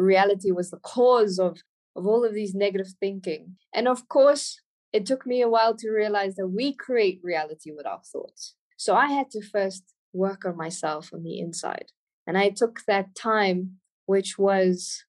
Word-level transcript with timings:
reality 0.00 0.50
was 0.50 0.70
the 0.70 0.78
cause 0.78 1.38
of 1.38 1.62
of 1.96 2.06
all 2.06 2.24
of 2.24 2.34
these 2.34 2.54
negative 2.54 2.94
thinking. 3.00 3.56
And 3.74 3.88
of 3.88 4.08
course, 4.08 4.60
it 4.92 5.06
took 5.06 5.26
me 5.26 5.42
a 5.42 5.48
while 5.48 5.76
to 5.76 5.90
realize 5.90 6.36
that 6.36 6.48
we 6.48 6.72
create 6.72 7.20
reality 7.22 7.72
with 7.72 7.86
our 7.86 8.00
thoughts. 8.12 8.54
So 8.76 8.94
I 8.94 9.08
had 9.08 9.30
to 9.32 9.42
first 9.42 9.84
work 10.12 10.44
on 10.44 10.56
myself 10.56 11.10
on 11.12 11.22
the 11.22 11.38
inside. 11.38 11.86
And 12.26 12.36
I 12.38 12.50
took 12.50 12.82
that 12.86 13.14
time, 13.14 13.78
which 14.06 14.38
was 14.38 15.04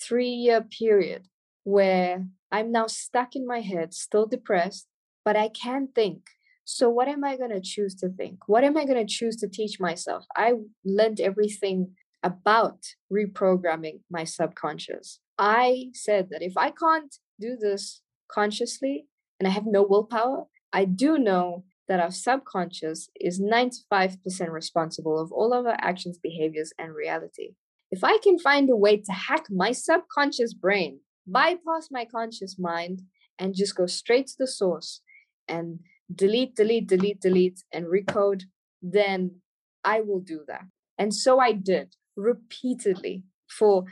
three 0.00 0.30
year 0.30 0.60
period 0.60 1.28
where 1.64 2.26
I'm 2.52 2.70
now 2.70 2.86
stuck 2.86 3.34
in 3.34 3.46
my 3.46 3.60
head, 3.60 3.94
still 3.94 4.26
depressed, 4.26 4.86
but 5.24 5.36
I 5.36 5.48
can't 5.48 5.94
think. 5.94 6.22
So 6.64 6.88
what 6.88 7.08
am 7.08 7.24
I 7.24 7.36
going 7.36 7.50
to 7.50 7.60
choose 7.60 7.94
to 7.96 8.08
think? 8.08 8.40
What 8.46 8.64
am 8.64 8.76
I 8.76 8.84
going 8.84 9.04
to 9.04 9.12
choose 9.12 9.36
to 9.36 9.48
teach 9.48 9.78
myself? 9.80 10.24
I 10.36 10.54
learned 10.84 11.20
everything 11.20 11.94
about 12.24 12.78
reprogramming 13.12 14.00
my 14.10 14.24
subconscious. 14.24 15.20
I 15.38 15.88
said 15.92 16.28
that 16.30 16.42
if 16.42 16.56
I 16.56 16.70
can't 16.70 17.14
do 17.38 17.56
this 17.60 18.00
consciously 18.28 19.06
and 19.38 19.46
I 19.46 19.50
have 19.50 19.66
no 19.66 19.82
willpower, 19.82 20.46
I 20.72 20.86
do 20.86 21.18
know 21.18 21.64
that 21.86 22.00
our 22.00 22.10
subconscious 22.10 23.10
is 23.20 23.40
95% 23.40 24.16
responsible 24.50 25.20
of 25.20 25.30
all 25.30 25.52
of 25.52 25.66
our 25.66 25.76
actions, 25.80 26.18
behaviors, 26.18 26.72
and 26.78 26.94
reality. 26.94 27.50
If 27.90 28.02
I 28.02 28.18
can 28.18 28.38
find 28.38 28.70
a 28.70 28.76
way 28.76 28.96
to 28.96 29.12
hack 29.12 29.44
my 29.50 29.72
subconscious 29.72 30.54
brain, 30.54 31.00
bypass 31.26 31.88
my 31.90 32.06
conscious 32.06 32.58
mind, 32.58 33.02
and 33.38 33.54
just 33.54 33.76
go 33.76 33.86
straight 33.86 34.28
to 34.28 34.34
the 34.38 34.46
source 34.46 35.02
and 35.46 35.80
delete, 36.12 36.56
delete, 36.56 36.86
delete, 36.86 37.20
delete, 37.20 37.62
and 37.72 37.86
recode, 37.86 38.44
then 38.80 39.40
I 39.84 40.00
will 40.00 40.20
do 40.20 40.40
that. 40.48 40.64
And 40.96 41.12
so 41.12 41.38
I 41.38 41.52
did 41.52 41.94
repeatedly 42.16 43.24
for 43.48 43.84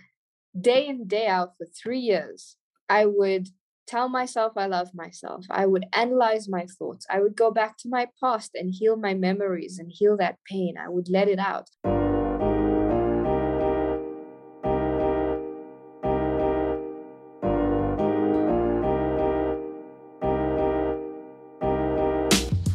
day 0.58 0.86
in, 0.86 1.06
day 1.06 1.26
out 1.26 1.54
for 1.58 1.66
three 1.66 2.00
years. 2.00 2.56
I 2.88 3.06
would 3.06 3.48
tell 3.86 4.08
myself 4.08 4.52
I 4.56 4.66
love 4.66 4.94
myself. 4.94 5.46
I 5.50 5.66
would 5.66 5.86
analyze 5.92 6.48
my 6.48 6.66
thoughts. 6.66 7.06
I 7.10 7.20
would 7.20 7.36
go 7.36 7.50
back 7.50 7.76
to 7.78 7.88
my 7.88 8.08
past 8.20 8.52
and 8.54 8.72
heal 8.72 8.96
my 8.96 9.14
memories 9.14 9.78
and 9.78 9.90
heal 9.90 10.16
that 10.18 10.38
pain. 10.48 10.74
I 10.78 10.88
would 10.88 11.08
let 11.08 11.28
it 11.28 11.38
out. 11.38 11.68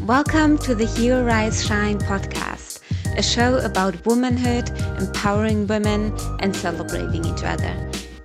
Welcome 0.07 0.57
to 0.59 0.73
the 0.73 0.85
Heal 0.85 1.22
Rise 1.22 1.66
Shine 1.66 2.00
podcast, 2.00 2.56
a 3.17 3.23
show 3.23 3.57
about 3.57 4.05
womanhood, 4.05 4.69
empowering 4.99 5.65
women, 5.67 6.15
and 6.39 6.55
celebrating 6.55 7.25
each 7.25 7.43
other. 7.43 7.73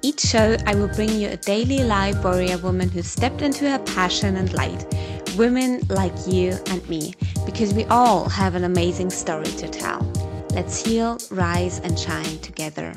Each 0.03 0.21
show, 0.21 0.57
I 0.67 0.75
will 0.75 0.89
bring 0.89 1.11
you 1.11 1.29
a 1.29 1.37
daily 1.37 1.83
live 1.85 2.23
warrior 2.23 2.59
woman 2.59 2.91
who 2.91 3.03
stepped 3.03 3.41
into 3.41 3.71
her 3.71 3.79
passion 3.79 4.37
and 4.37 4.53
light. 4.53 4.85
Women 5.37 5.81
like 5.89 6.13
you 6.27 6.59
and 6.67 6.87
me, 6.89 7.15
because 7.47 7.73
we 7.73 7.85
all 7.85 8.29
have 8.29 8.55
an 8.55 8.65
amazing 8.65 9.11
story 9.11 9.45
to 9.45 9.69
tell. 9.69 10.01
Let's 10.55 10.85
heal, 10.85 11.19
rise, 11.31 11.81
and 11.81 11.99
shine 11.99 12.39
together. 12.41 12.93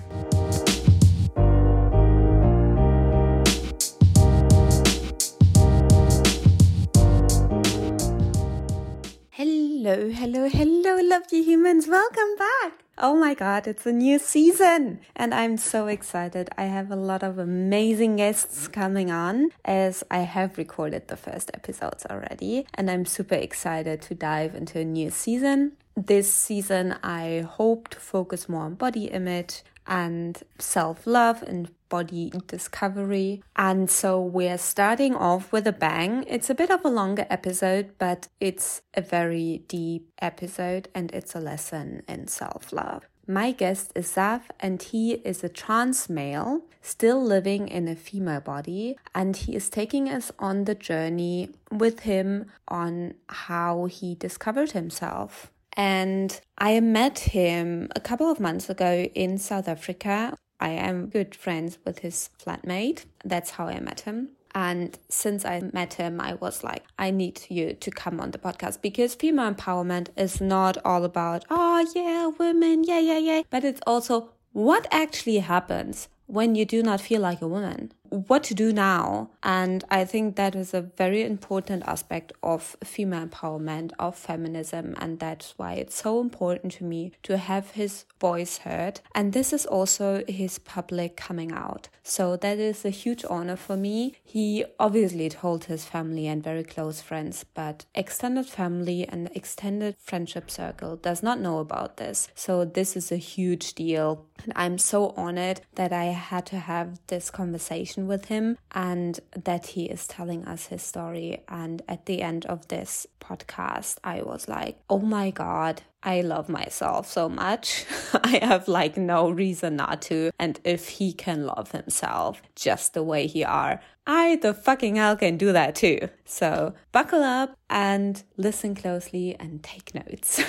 Hello, 9.86 10.10
hello, 10.10 10.50
hello, 10.50 11.00
lovely 11.00 11.44
humans. 11.44 11.88
Welcome 11.88 12.36
back. 12.40 12.74
Oh 12.98 13.16
my 13.16 13.36
God, 13.36 13.68
it's 13.68 13.86
a 13.86 13.92
new 13.92 14.18
season 14.18 15.00
and 15.16 15.32
I'm 15.32 15.58
so 15.58 15.86
excited. 15.86 16.50
I 16.58 16.64
have 16.64 16.90
a 16.90 16.96
lot 16.96 17.22
of 17.22 17.38
amazing 17.38 18.16
guests 18.16 18.68
coming 18.68 19.12
on 19.12 19.52
as 19.64 20.04
I 20.10 20.22
have 20.22 20.58
recorded 20.58 21.08
the 21.08 21.16
first 21.16 21.52
episodes 21.54 22.04
already 22.10 22.66
and 22.74 22.90
I'm 22.90 23.06
super 23.06 23.36
excited 23.36 24.02
to 24.02 24.16
dive 24.16 24.56
into 24.56 24.80
a 24.80 24.84
new 24.84 25.12
season. 25.12 25.74
This 25.96 26.34
season, 26.34 26.96
I 27.04 27.46
hope 27.48 27.90
to 27.90 28.00
focus 28.00 28.50
more 28.50 28.64
on 28.64 28.74
body 28.74 29.06
image 29.06 29.62
and 29.86 30.42
self 30.58 31.06
love 31.06 31.44
and 31.44 31.70
body 31.96 32.32
discovery. 32.48 33.32
And 33.56 33.90
so 33.90 34.10
we're 34.38 34.58
starting 34.74 35.14
off 35.16 35.52
with 35.54 35.66
a 35.68 35.78
bang. 35.88 36.14
It's 36.28 36.50
a 36.50 36.56
bit 36.62 36.72
of 36.72 36.82
a 36.84 36.90
longer 36.90 37.26
episode, 37.30 37.86
but 38.06 38.28
it's 38.40 38.82
a 39.02 39.02
very 39.02 39.64
deep 39.68 40.04
episode 40.32 40.84
and 40.96 41.08
it's 41.18 41.34
a 41.36 41.40
lesson 41.52 41.88
in 42.14 42.28
self 42.28 42.74
love. 42.74 43.04
My 43.28 43.50
guest 43.62 43.92
is 43.96 44.08
Zaf, 44.16 44.44
and 44.60 44.84
he 44.84 45.14
is 45.32 45.44
a 45.44 45.50
trans 45.50 46.10
male 46.10 46.62
still 46.82 47.22
living 47.36 47.68
in 47.78 47.88
a 47.88 47.96
female 47.96 48.42
body, 48.42 48.86
and 49.16 49.36
he 49.36 49.56
is 49.56 49.68
taking 49.70 50.08
us 50.08 50.32
on 50.38 50.66
the 50.66 50.76
journey 50.76 51.50
with 51.72 52.02
him 52.02 52.46
on 52.68 53.16
how 53.48 53.86
he 53.86 54.14
discovered 54.14 54.72
himself. 54.72 55.52
And 55.76 56.40
I 56.58 56.80
met 56.80 57.18
him 57.20 57.90
a 57.96 58.00
couple 58.00 58.30
of 58.30 58.40
months 58.40 58.70
ago 58.70 59.10
in 59.24 59.40
South 59.40 59.68
Africa. 59.68 60.38
I 60.60 60.70
am 60.70 61.08
good 61.08 61.36
friends 61.36 61.78
with 61.86 62.00
his 62.00 62.30
flatmate. 62.44 63.06
That's 63.24 63.52
how 63.52 63.68
I 63.68 63.80
met 63.80 64.02
him. 64.02 64.30
And 64.54 64.98
since 65.10 65.44
I 65.44 65.62
met 65.74 65.96
him, 65.96 66.22
I 66.22 66.36
was 66.36 66.64
like, 66.64 66.84
I 66.98 67.12
need 67.12 67.42
you 67.50 67.74
to 67.74 67.92
come 67.92 68.22
on 68.22 68.32
the 68.32 68.38
podcast 68.38 68.82
because 68.82 69.14
female 69.14 69.54
empowerment 69.54 70.08
is 70.16 70.40
not 70.40 70.78
all 70.86 71.04
about, 71.04 71.44
oh, 71.50 71.86
yeah, 71.94 72.28
women, 72.28 72.86
yeah, 72.86 73.00
yeah, 73.00 73.18
yeah. 73.18 73.42
But 73.50 73.66
it's 73.66 73.82
also 73.86 74.30
what 74.54 74.88
actually 74.92 75.40
happens 75.40 76.08
when 76.28 76.56
you 76.56 76.66
do 76.66 76.82
not 76.82 77.02
feel 77.02 77.20
like 77.20 77.42
a 77.42 77.48
woman 77.48 77.92
what 78.28 78.44
to 78.46 78.54
do 78.54 78.72
now. 78.72 79.30
And 79.44 79.84
I 79.90 80.06
think 80.06 80.36
that 80.36 80.56
is 80.56 80.74
a 80.74 80.82
very 80.82 81.24
important 81.24 81.84
aspect 81.86 82.34
of 82.42 82.76
female 82.84 83.28
empowerment, 83.28 83.92
of 84.00 84.16
feminism. 84.16 84.96
And 85.00 85.20
that's 85.20 85.54
why 85.58 85.74
it's 85.74 85.96
so 85.96 86.22
important 86.22 86.74
to 86.74 86.84
me 86.84 87.12
to 87.24 87.38
have 87.38 87.72
his 87.72 88.06
voice 88.20 88.60
heard. 88.60 89.02
And 89.14 89.34
this 89.34 89.54
is 89.54 89.66
also 89.66 90.24
his 90.28 90.60
public 90.60 91.18
coming 91.18 91.52
out. 91.52 91.90
So 92.04 92.38
that 92.38 92.60
is 92.60 92.86
a 92.86 92.90
huge 92.90 93.26
honor 93.30 93.56
for 93.56 93.76
me. 93.76 94.14
He 94.24 94.66
obviously 94.80 95.30
told 95.30 95.66
his 95.66 95.86
family 95.86 96.28
and 96.28 96.44
very 96.44 96.64
close 96.64 97.02
friends, 97.02 97.46
but 97.54 97.86
extended 97.94 98.46
family 98.46 99.08
and 99.08 99.30
extended 99.34 99.96
friendship 100.00 100.50
circle 100.50 100.96
does 100.96 101.24
not 101.24 101.40
know 101.40 101.60
about 101.60 101.98
this. 101.98 102.28
So 102.36 102.64
this 102.64 102.96
is 102.96 103.12
a 103.12 103.18
huge 103.18 103.74
deal. 103.74 104.26
And 104.44 104.54
I'm 104.56 104.78
so 104.78 105.14
honored 105.18 105.62
that 105.76 105.92
I 105.92 106.06
had 106.06 106.46
to 106.48 106.60
have 106.60 107.00
this 107.08 107.30
conversation 107.30 108.08
with 108.08 108.26
him 108.26 108.58
and 108.72 109.20
that 109.36 109.68
he 109.68 109.86
is 109.86 110.08
telling 110.08 110.46
us 110.46 110.68
his 110.68 110.84
story. 110.84 111.44
And 111.48 111.82
at 111.88 112.06
the 112.06 112.22
end 112.22 112.46
of 112.46 112.68
this 112.68 113.08
podcast, 113.20 113.98
I 114.04 114.22
was 114.22 114.48
like, 114.48 114.78
oh 114.90 115.00
my 115.00 115.32
God, 115.32 115.82
I 116.04 116.22
love 116.22 116.50
myself 116.50 117.10
so 117.10 117.28
much. 117.28 117.86
I 118.14 118.40
have 118.44 118.68
like 118.68 118.98
no 118.98 119.30
reason 119.30 119.76
not 119.76 120.02
to. 120.04 120.32
And 120.40 120.60
if 120.64 120.90
he 120.90 121.12
can 121.12 121.46
love 121.46 121.72
himself 121.72 122.42
just 122.56 122.94
the 122.94 123.04
way 123.04 123.26
he 123.26 123.44
are, 123.44 123.82
I 124.06 124.36
the 124.36 124.54
fucking 124.54 124.98
hell 124.98 125.16
can 125.16 125.38
do 125.38 125.52
that 125.52 125.74
too. 125.74 126.10
So 126.26 126.76
buckle 126.92 127.24
up 127.24 127.58
and 127.70 128.22
listen 128.38 128.76
closely 128.76 129.36
and 129.40 129.64
take 129.64 129.96
notes. 129.96 130.44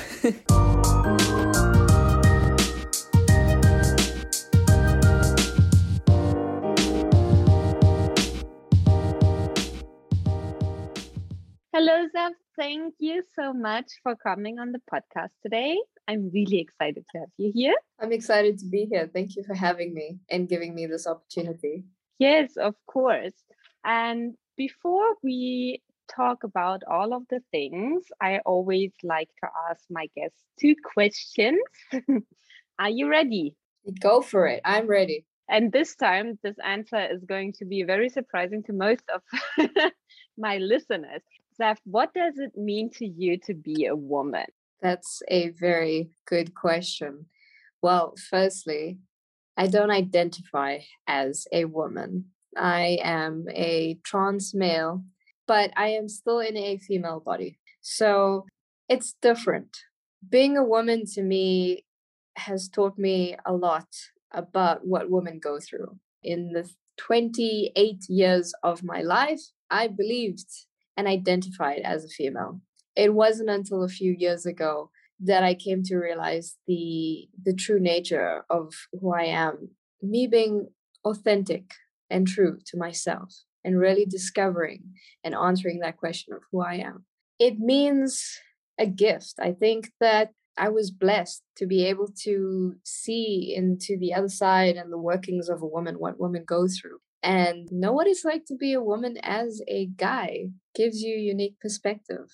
Hello, 11.78 12.08
Zaf. 12.16 12.32
Thank 12.56 12.94
you 13.00 13.22
so 13.34 13.52
much 13.52 13.84
for 14.02 14.16
coming 14.16 14.58
on 14.58 14.72
the 14.72 14.80
podcast 14.90 15.32
today. 15.42 15.76
I'm 16.08 16.30
really 16.32 16.58
excited 16.58 17.04
to 17.12 17.18
have 17.18 17.28
you 17.36 17.52
here. 17.54 17.74
I'm 18.00 18.12
excited 18.12 18.58
to 18.60 18.64
be 18.64 18.86
here. 18.90 19.10
Thank 19.12 19.36
you 19.36 19.44
for 19.44 19.52
having 19.52 19.92
me 19.92 20.16
and 20.30 20.48
giving 20.48 20.74
me 20.74 20.86
this 20.86 21.06
opportunity. 21.06 21.84
Yes, 22.18 22.56
of 22.56 22.76
course. 22.86 23.34
And 23.84 24.36
before 24.56 25.16
we 25.22 25.82
talk 26.08 26.44
about 26.44 26.80
all 26.90 27.12
of 27.12 27.24
the 27.28 27.42
things, 27.50 28.06
I 28.22 28.38
always 28.46 28.92
like 29.02 29.28
to 29.44 29.48
ask 29.68 29.84
my 29.90 30.08
guests 30.16 30.42
two 30.58 30.76
questions. 30.82 31.60
Are 32.78 32.88
you 32.88 33.06
ready? 33.06 33.54
Go 34.00 34.22
for 34.22 34.46
it. 34.46 34.62
I'm 34.64 34.86
ready. 34.86 35.26
And 35.46 35.70
this 35.70 35.94
time, 35.94 36.38
this 36.42 36.56
answer 36.64 37.06
is 37.12 37.22
going 37.22 37.52
to 37.58 37.66
be 37.66 37.82
very 37.82 38.08
surprising 38.08 38.62
to 38.62 38.72
most 38.72 39.04
of 39.14 39.20
my 40.38 40.56
listeners. 40.56 41.20
Zaf, 41.60 41.78
what 41.84 42.12
does 42.12 42.38
it 42.38 42.56
mean 42.56 42.90
to 42.90 43.06
you 43.06 43.38
to 43.46 43.54
be 43.54 43.86
a 43.86 43.96
woman? 43.96 44.46
That's 44.82 45.22
a 45.28 45.50
very 45.50 46.10
good 46.26 46.54
question. 46.54 47.26
Well, 47.80 48.14
firstly, 48.30 48.98
I 49.56 49.68
don't 49.68 49.90
identify 49.90 50.80
as 51.06 51.46
a 51.52 51.64
woman. 51.64 52.26
I 52.56 52.98
am 53.02 53.46
a 53.50 53.98
trans 54.04 54.54
male, 54.54 55.02
but 55.46 55.70
I 55.76 55.88
am 55.88 56.08
still 56.08 56.40
in 56.40 56.56
a 56.56 56.78
female 56.78 57.20
body. 57.20 57.58
So 57.80 58.46
it's 58.88 59.14
different. 59.22 59.76
Being 60.28 60.56
a 60.56 60.64
woman 60.64 61.04
to 61.14 61.22
me 61.22 61.84
has 62.36 62.68
taught 62.68 62.98
me 62.98 63.36
a 63.46 63.52
lot 63.54 63.88
about 64.32 64.86
what 64.86 65.10
women 65.10 65.38
go 65.38 65.58
through. 65.58 65.98
In 66.22 66.52
the 66.52 66.68
28 66.98 68.04
years 68.08 68.52
of 68.62 68.82
my 68.82 69.00
life, 69.00 69.40
I 69.70 69.88
believed 69.88 70.50
and 70.96 71.06
identified 71.06 71.80
as 71.80 72.04
a 72.04 72.08
female. 72.08 72.60
It 72.94 73.14
wasn't 73.14 73.50
until 73.50 73.82
a 73.82 73.88
few 73.88 74.14
years 74.16 74.46
ago 74.46 74.90
that 75.20 75.42
I 75.42 75.54
came 75.54 75.82
to 75.84 75.96
realize 75.96 76.56
the 76.66 77.28
the 77.42 77.54
true 77.54 77.80
nature 77.80 78.44
of 78.50 78.72
who 78.92 79.14
I 79.14 79.24
am. 79.24 79.70
Me 80.02 80.26
being 80.26 80.68
authentic 81.04 81.72
and 82.10 82.26
true 82.26 82.58
to 82.66 82.76
myself 82.76 83.34
and 83.64 83.78
really 83.78 84.06
discovering 84.06 84.82
and 85.24 85.34
answering 85.34 85.80
that 85.80 85.96
question 85.96 86.34
of 86.34 86.42
who 86.50 86.60
I 86.60 86.74
am. 86.74 87.04
It 87.38 87.58
means 87.58 88.38
a 88.78 88.86
gift. 88.86 89.34
I 89.40 89.52
think 89.52 89.90
that 90.00 90.32
I 90.58 90.68
was 90.68 90.90
blessed 90.90 91.42
to 91.56 91.66
be 91.66 91.84
able 91.84 92.08
to 92.24 92.76
see 92.82 93.52
into 93.54 93.98
the 93.98 94.14
other 94.14 94.28
side 94.28 94.76
and 94.76 94.92
the 94.92 94.98
workings 94.98 95.48
of 95.48 95.60
a 95.62 95.66
woman, 95.66 95.96
what 95.96 96.18
women 96.18 96.44
go 96.46 96.66
through. 96.66 96.98
And 97.26 97.68
know 97.72 97.90
what 97.90 98.06
it's 98.06 98.24
like 98.24 98.44
to 98.46 98.54
be 98.54 98.72
a 98.74 98.80
woman 98.80 99.16
as 99.20 99.60
a 99.66 99.86
guy 99.86 100.46
gives 100.76 101.02
you 101.02 101.16
unique 101.16 101.58
perspective. 101.60 102.30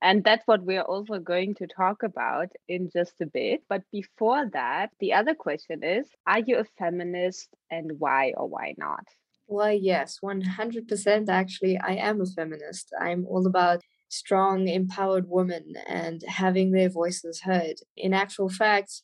And 0.00 0.22
that's 0.22 0.46
what 0.46 0.62
we're 0.62 0.82
also 0.82 1.18
going 1.18 1.56
to 1.56 1.66
talk 1.66 2.04
about 2.04 2.52
in 2.68 2.88
just 2.92 3.14
a 3.20 3.26
bit. 3.26 3.62
But 3.68 3.82
before 3.90 4.48
that, 4.52 4.90
the 5.00 5.14
other 5.14 5.34
question 5.34 5.82
is 5.82 6.08
Are 6.28 6.38
you 6.38 6.58
a 6.58 6.64
feminist 6.78 7.48
and 7.72 7.98
why 7.98 8.34
or 8.36 8.48
why 8.48 8.76
not? 8.78 9.04
Well, 9.48 9.72
yes, 9.72 10.18
100% 10.22 11.28
actually. 11.28 11.78
I 11.78 11.94
am 11.94 12.20
a 12.20 12.26
feminist. 12.26 12.92
I'm 13.00 13.26
all 13.26 13.48
about 13.48 13.82
strong, 14.10 14.68
empowered 14.68 15.28
women 15.28 15.74
and 15.88 16.22
having 16.28 16.70
their 16.70 16.88
voices 16.88 17.40
heard. 17.40 17.78
In 17.96 18.14
actual 18.14 18.48
fact, 18.48 19.02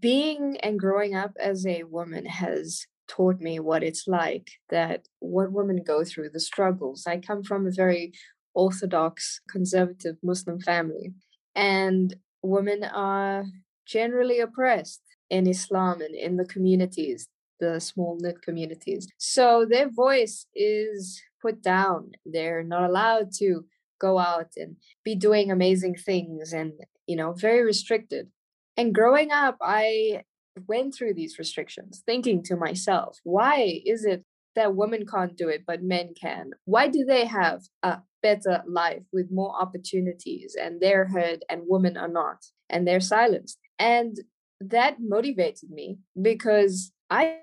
being 0.00 0.56
and 0.62 0.78
growing 0.78 1.14
up 1.14 1.32
as 1.38 1.66
a 1.66 1.82
woman 1.82 2.24
has 2.24 2.86
taught 3.08 3.40
me 3.40 3.58
what 3.58 3.82
it's 3.82 4.06
like 4.06 4.50
that 4.70 5.08
what 5.18 5.52
women 5.52 5.82
go 5.82 6.04
through 6.04 6.30
the 6.30 6.40
struggles. 6.40 7.06
I 7.06 7.18
come 7.18 7.42
from 7.42 7.66
a 7.66 7.70
very 7.70 8.12
orthodox 8.54 9.40
conservative 9.48 10.16
muslim 10.22 10.58
family 10.58 11.12
and 11.54 12.16
women 12.42 12.82
are 12.82 13.44
generally 13.86 14.40
oppressed 14.40 15.02
in 15.30 15.46
islam 15.46 16.00
and 16.00 16.14
in 16.14 16.36
the 16.36 16.44
communities 16.44 17.28
the 17.60 17.80
small 17.80 18.16
knit 18.20 18.42
communities. 18.42 19.08
So 19.18 19.66
their 19.68 19.88
voice 19.88 20.46
is 20.54 21.20
put 21.42 21.62
down. 21.62 22.12
They're 22.24 22.62
not 22.62 22.88
allowed 22.88 23.32
to 23.38 23.64
go 24.00 24.18
out 24.18 24.52
and 24.56 24.76
be 25.04 25.14
doing 25.14 25.50
amazing 25.50 25.96
things 25.96 26.52
and 26.52 26.72
you 27.06 27.16
know 27.16 27.32
very 27.32 27.64
restricted. 27.64 28.28
And 28.76 28.94
growing 28.94 29.32
up 29.32 29.56
i 29.60 30.22
went 30.66 30.94
through 30.94 31.14
these 31.14 31.38
restrictions 31.38 32.02
thinking 32.06 32.42
to 32.42 32.56
myself 32.56 33.18
why 33.24 33.80
is 33.84 34.04
it 34.04 34.24
that 34.56 34.74
women 34.74 35.06
can't 35.06 35.36
do 35.36 35.48
it 35.48 35.62
but 35.66 35.82
men 35.82 36.12
can 36.20 36.50
why 36.64 36.88
do 36.88 37.04
they 37.04 37.24
have 37.24 37.62
a 37.82 37.98
better 38.22 38.62
life 38.66 39.02
with 39.12 39.30
more 39.30 39.54
opportunities 39.60 40.56
and 40.60 40.80
they're 40.80 41.06
heard 41.06 41.44
and 41.48 41.62
women 41.66 41.96
are 41.96 42.08
not 42.08 42.38
and 42.68 42.86
they're 42.86 43.00
silenced 43.00 43.58
and 43.78 44.18
that 44.60 44.96
motivated 45.00 45.70
me 45.70 45.98
because 46.20 46.92
i 47.10 47.38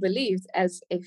believed 0.00 0.46
as 0.54 0.82
a 0.92 1.00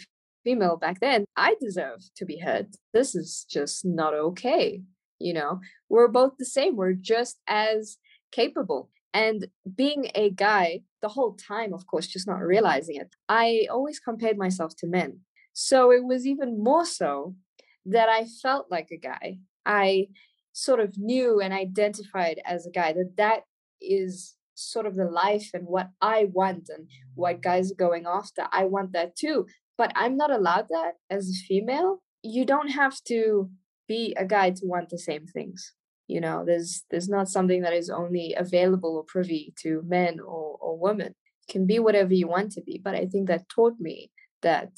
female 0.44 0.78
back 0.78 1.00
then, 1.00 1.26
I 1.36 1.56
deserve 1.60 2.02
to 2.16 2.26
be 2.26 2.40
heard. 2.40 2.68
This 2.94 3.16
is 3.16 3.46
just 3.50 3.86
not 3.86 4.14
okay. 4.14 4.82
You 5.20 5.34
know, 5.34 5.60
we're 5.90 6.08
both 6.08 6.34
the 6.38 6.46
same. 6.46 6.76
We're 6.76 6.94
just 6.94 7.40
as 7.48 7.98
capable. 8.32 8.90
And 9.14 9.48
being 9.76 10.10
a 10.16 10.30
guy 10.30 10.82
the 11.02 11.10
whole 11.10 11.34
time, 11.34 11.74
of 11.74 11.86
course, 11.88 12.08
just 12.08 12.28
not 12.28 12.42
realizing 12.42 12.96
it, 12.96 13.14
I 13.28 13.68
always 13.70 14.00
compared 14.00 14.38
myself 14.38 14.76
to 14.78 14.88
men. 14.88 15.20
So 15.54 15.92
it 15.92 16.06
was 16.06 16.26
even 16.26 16.64
more 16.64 16.86
so 16.86 17.36
that 17.86 18.08
I 18.08 18.26
felt 18.42 18.68
like 18.72 18.90
a 18.92 18.98
guy. 18.98 19.40
I 19.66 20.08
sort 20.54 20.80
of 20.80 20.98
knew 20.98 21.42
and 21.42 21.54
identified 21.54 22.40
as 22.46 22.66
a 22.66 22.72
guy 22.72 22.94
that 22.94 23.14
that 23.18 23.42
is 23.82 24.36
sort 24.56 24.86
of 24.86 24.96
the 24.96 25.06
life 25.06 25.50
and 25.54 25.66
what 25.66 25.90
I 26.02 26.30
want 26.32 26.70
and 26.70 26.88
what 27.16 27.42
guys 27.42 27.72
are 27.72 27.76
going 27.76 28.06
after. 28.06 28.48
I 28.52 28.66
want 28.66 28.94
that 28.94 29.16
too 29.16 29.48
but 29.82 29.92
I'm 29.96 30.16
not 30.16 30.30
allowed 30.30 30.68
that 30.70 30.92
as 31.10 31.28
a 31.28 31.46
female. 31.48 32.04
You 32.22 32.46
don't 32.46 32.68
have 32.68 33.04
to 33.06 33.50
be 33.88 34.14
a 34.16 34.24
guy 34.24 34.52
to 34.52 34.62
want 34.64 34.90
the 34.90 35.00
same 35.00 35.26
things. 35.26 35.74
You 36.12 36.20
know, 36.20 36.44
there's 36.46 36.84
there's 36.92 37.08
not 37.08 37.30
something 37.30 37.62
that 37.62 37.74
is 37.74 37.90
only 37.90 38.36
available 38.38 38.98
or 38.98 39.06
privy 39.06 39.54
to 39.62 39.82
men 39.88 40.20
or, 40.20 40.58
or 40.60 40.78
women. 40.78 41.16
It 41.48 41.52
can 41.52 41.66
be 41.66 41.80
whatever 41.80 42.14
you 42.14 42.28
want 42.28 42.52
to 42.54 42.62
be. 42.62 42.82
But 42.84 42.96
I 42.96 43.06
think 43.06 43.30
that 43.30 43.48
taught 43.48 43.80
me 43.80 44.12
that 44.42 44.72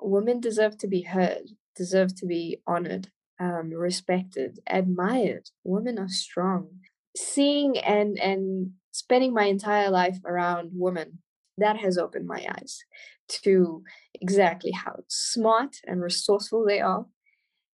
women 0.00 0.40
deserve 0.40 0.78
to 0.78 0.88
be 0.88 1.02
heard, 1.02 1.50
deserve 1.76 2.16
to 2.16 2.26
be 2.26 2.62
honored, 2.66 3.08
um, 3.38 3.70
respected, 3.70 4.60
admired. 4.66 5.50
Women 5.62 5.98
are 5.98 6.08
strong. 6.08 6.68
Seeing 7.14 7.76
and 7.78 8.18
and 8.18 8.70
spending 8.92 9.34
my 9.34 9.44
entire 9.44 9.90
life 9.90 10.18
around 10.24 10.70
women 10.72 11.18
that 11.58 11.76
has 11.76 11.98
opened 11.98 12.26
my 12.26 12.46
eyes 12.56 12.78
to 13.28 13.82
exactly 14.14 14.70
how 14.70 15.00
smart 15.08 15.76
and 15.86 16.00
resourceful 16.00 16.64
they 16.64 16.80
are, 16.80 17.04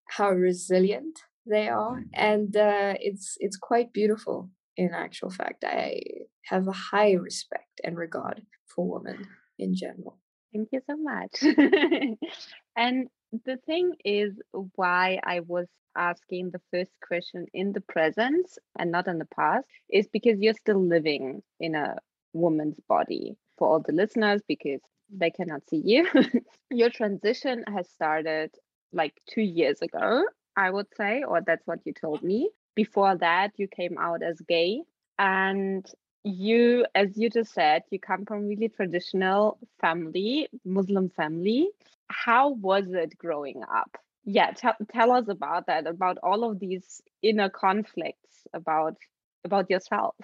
how 0.09 0.31
resilient 0.31 1.21
they 1.47 1.69
are, 1.69 2.01
mm. 2.01 2.09
and 2.13 2.57
uh, 2.57 2.95
it's 3.01 3.37
it's 3.41 3.57
quite 3.57 3.93
beautiful. 3.93 4.51
In 4.77 4.91
actual 4.93 5.31
fact, 5.31 5.65
I 5.65 6.01
have 6.47 6.67
a 6.67 6.73
high 6.73 7.13
respect 7.13 7.81
and 7.85 7.97
regard 7.97 8.43
for 8.67 8.89
women 8.89 9.29
in 9.59 9.75
general. 9.75 10.19
Thank 10.53 10.69
you 10.73 10.81
so 10.89 10.97
much. 10.97 11.43
and 12.77 13.09
the 13.45 13.57
thing 13.67 13.93
is, 14.05 14.33
why 14.75 15.21
I 15.25 15.41
was 15.41 15.69
asking 15.97 16.51
the 16.51 16.61
first 16.71 16.93
question 17.07 17.47
in 17.55 17.73
the 17.73 17.81
present 17.81 18.47
and 18.79 18.91
not 18.91 19.07
in 19.07 19.19
the 19.19 19.27
past 19.27 19.67
is 19.89 20.09
because 20.09 20.41
you're 20.41 20.55
still 20.55 20.85
living 20.85 21.43
in 21.61 21.75
a 21.75 21.97
woman's 22.33 22.81
body 22.89 23.37
for 23.59 23.69
all 23.69 23.81
the 23.81 23.93
listeners 23.93 24.43
because 24.49 24.81
they 25.11 25.31
cannot 25.31 25.63
see 25.69 25.83
you. 25.85 26.09
Your 26.71 26.91
transition 26.91 27.65
has 27.73 27.89
started 27.91 28.51
like 28.93 29.15
two 29.29 29.43
years 29.43 29.83
ago, 29.83 30.25
I 30.57 30.71
would 30.71 30.87
say, 30.97 31.23
or 31.27 31.41
that's 31.41 31.67
what 31.67 31.81
you 31.85 31.93
told 31.93 32.23
me. 32.23 32.51
Before 32.75 33.17
that, 33.17 33.53
you 33.57 33.69
came 33.69 33.99
out 33.99 34.23
as 34.23 34.41
gay. 34.41 34.83
And 35.19 35.87
you, 36.25 36.87
as 36.95 37.17
you 37.17 37.31
just 37.31 37.53
said, 37.53 37.83
you 37.91 37.99
come 37.99 38.25
from 38.25 38.49
really 38.49 38.69
traditional 38.69 39.59
family, 39.81 40.49
Muslim 40.65 41.11
family. 41.11 41.69
How 42.09 42.51
was 42.51 42.87
it 42.89 43.17
growing 43.19 43.63
up? 43.63 43.97
Yeah, 44.25 44.53
tell, 44.53 44.75
tell 44.93 45.13
us 45.13 45.29
about 45.29 45.67
that, 45.67 45.87
about 45.87 46.19
all 46.23 46.51
of 46.51 46.59
these 46.59 47.03
inner 47.23 47.51
conflicts 47.51 48.47
about 48.55 48.97
about 49.45 49.69
yourself. 49.69 50.15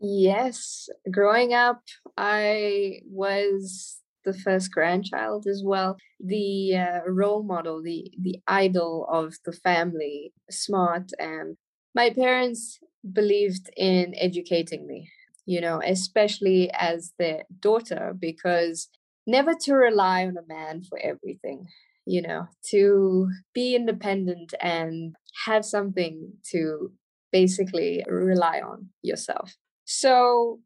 Yes, 0.00 0.88
growing 1.10 1.52
up, 1.52 1.82
I 2.16 3.00
was 3.04 4.00
the 4.24 4.34
first 4.34 4.72
grandchild 4.72 5.46
as 5.46 5.62
well 5.64 5.96
the 6.20 6.76
uh, 6.76 7.00
role 7.06 7.42
model 7.42 7.82
the 7.82 8.10
the 8.20 8.40
idol 8.46 9.06
of 9.10 9.34
the 9.44 9.52
family 9.52 10.32
smart 10.50 11.10
and 11.18 11.56
my 11.94 12.10
parents 12.10 12.78
believed 13.12 13.68
in 13.76 14.14
educating 14.16 14.86
me 14.86 15.10
you 15.46 15.60
know 15.60 15.80
especially 15.84 16.70
as 16.72 17.12
their 17.18 17.42
daughter 17.60 18.14
because 18.18 18.88
never 19.26 19.54
to 19.54 19.74
rely 19.74 20.24
on 20.26 20.36
a 20.36 20.46
man 20.46 20.82
for 20.82 20.98
everything 20.98 21.66
you 22.06 22.20
know 22.22 22.46
to 22.62 23.28
be 23.54 23.74
independent 23.74 24.54
and 24.60 25.14
have 25.46 25.64
something 25.64 26.32
to 26.50 26.92
basically 27.34 28.04
rely 28.08 28.60
on 28.60 28.90
yourself. 29.02 29.56
So 29.86 30.60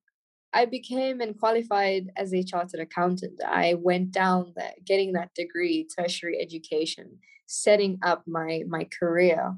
I 0.52 0.64
became 0.64 1.21
and 1.21 1.38
qualified 1.38 2.11
as 2.17 2.33
a 2.33 2.43
chartered 2.43 2.81
accountant. 2.81 3.40
I 3.45 3.75
went 3.75 4.12
down 4.12 4.52
that 4.57 4.85
getting 4.85 5.12
that 5.12 5.35
degree, 5.35 5.87
tertiary 5.87 6.38
education, 6.40 7.19
setting 7.47 7.99
up 8.02 8.25
my 8.26 8.62
my 8.67 8.85
career, 8.99 9.55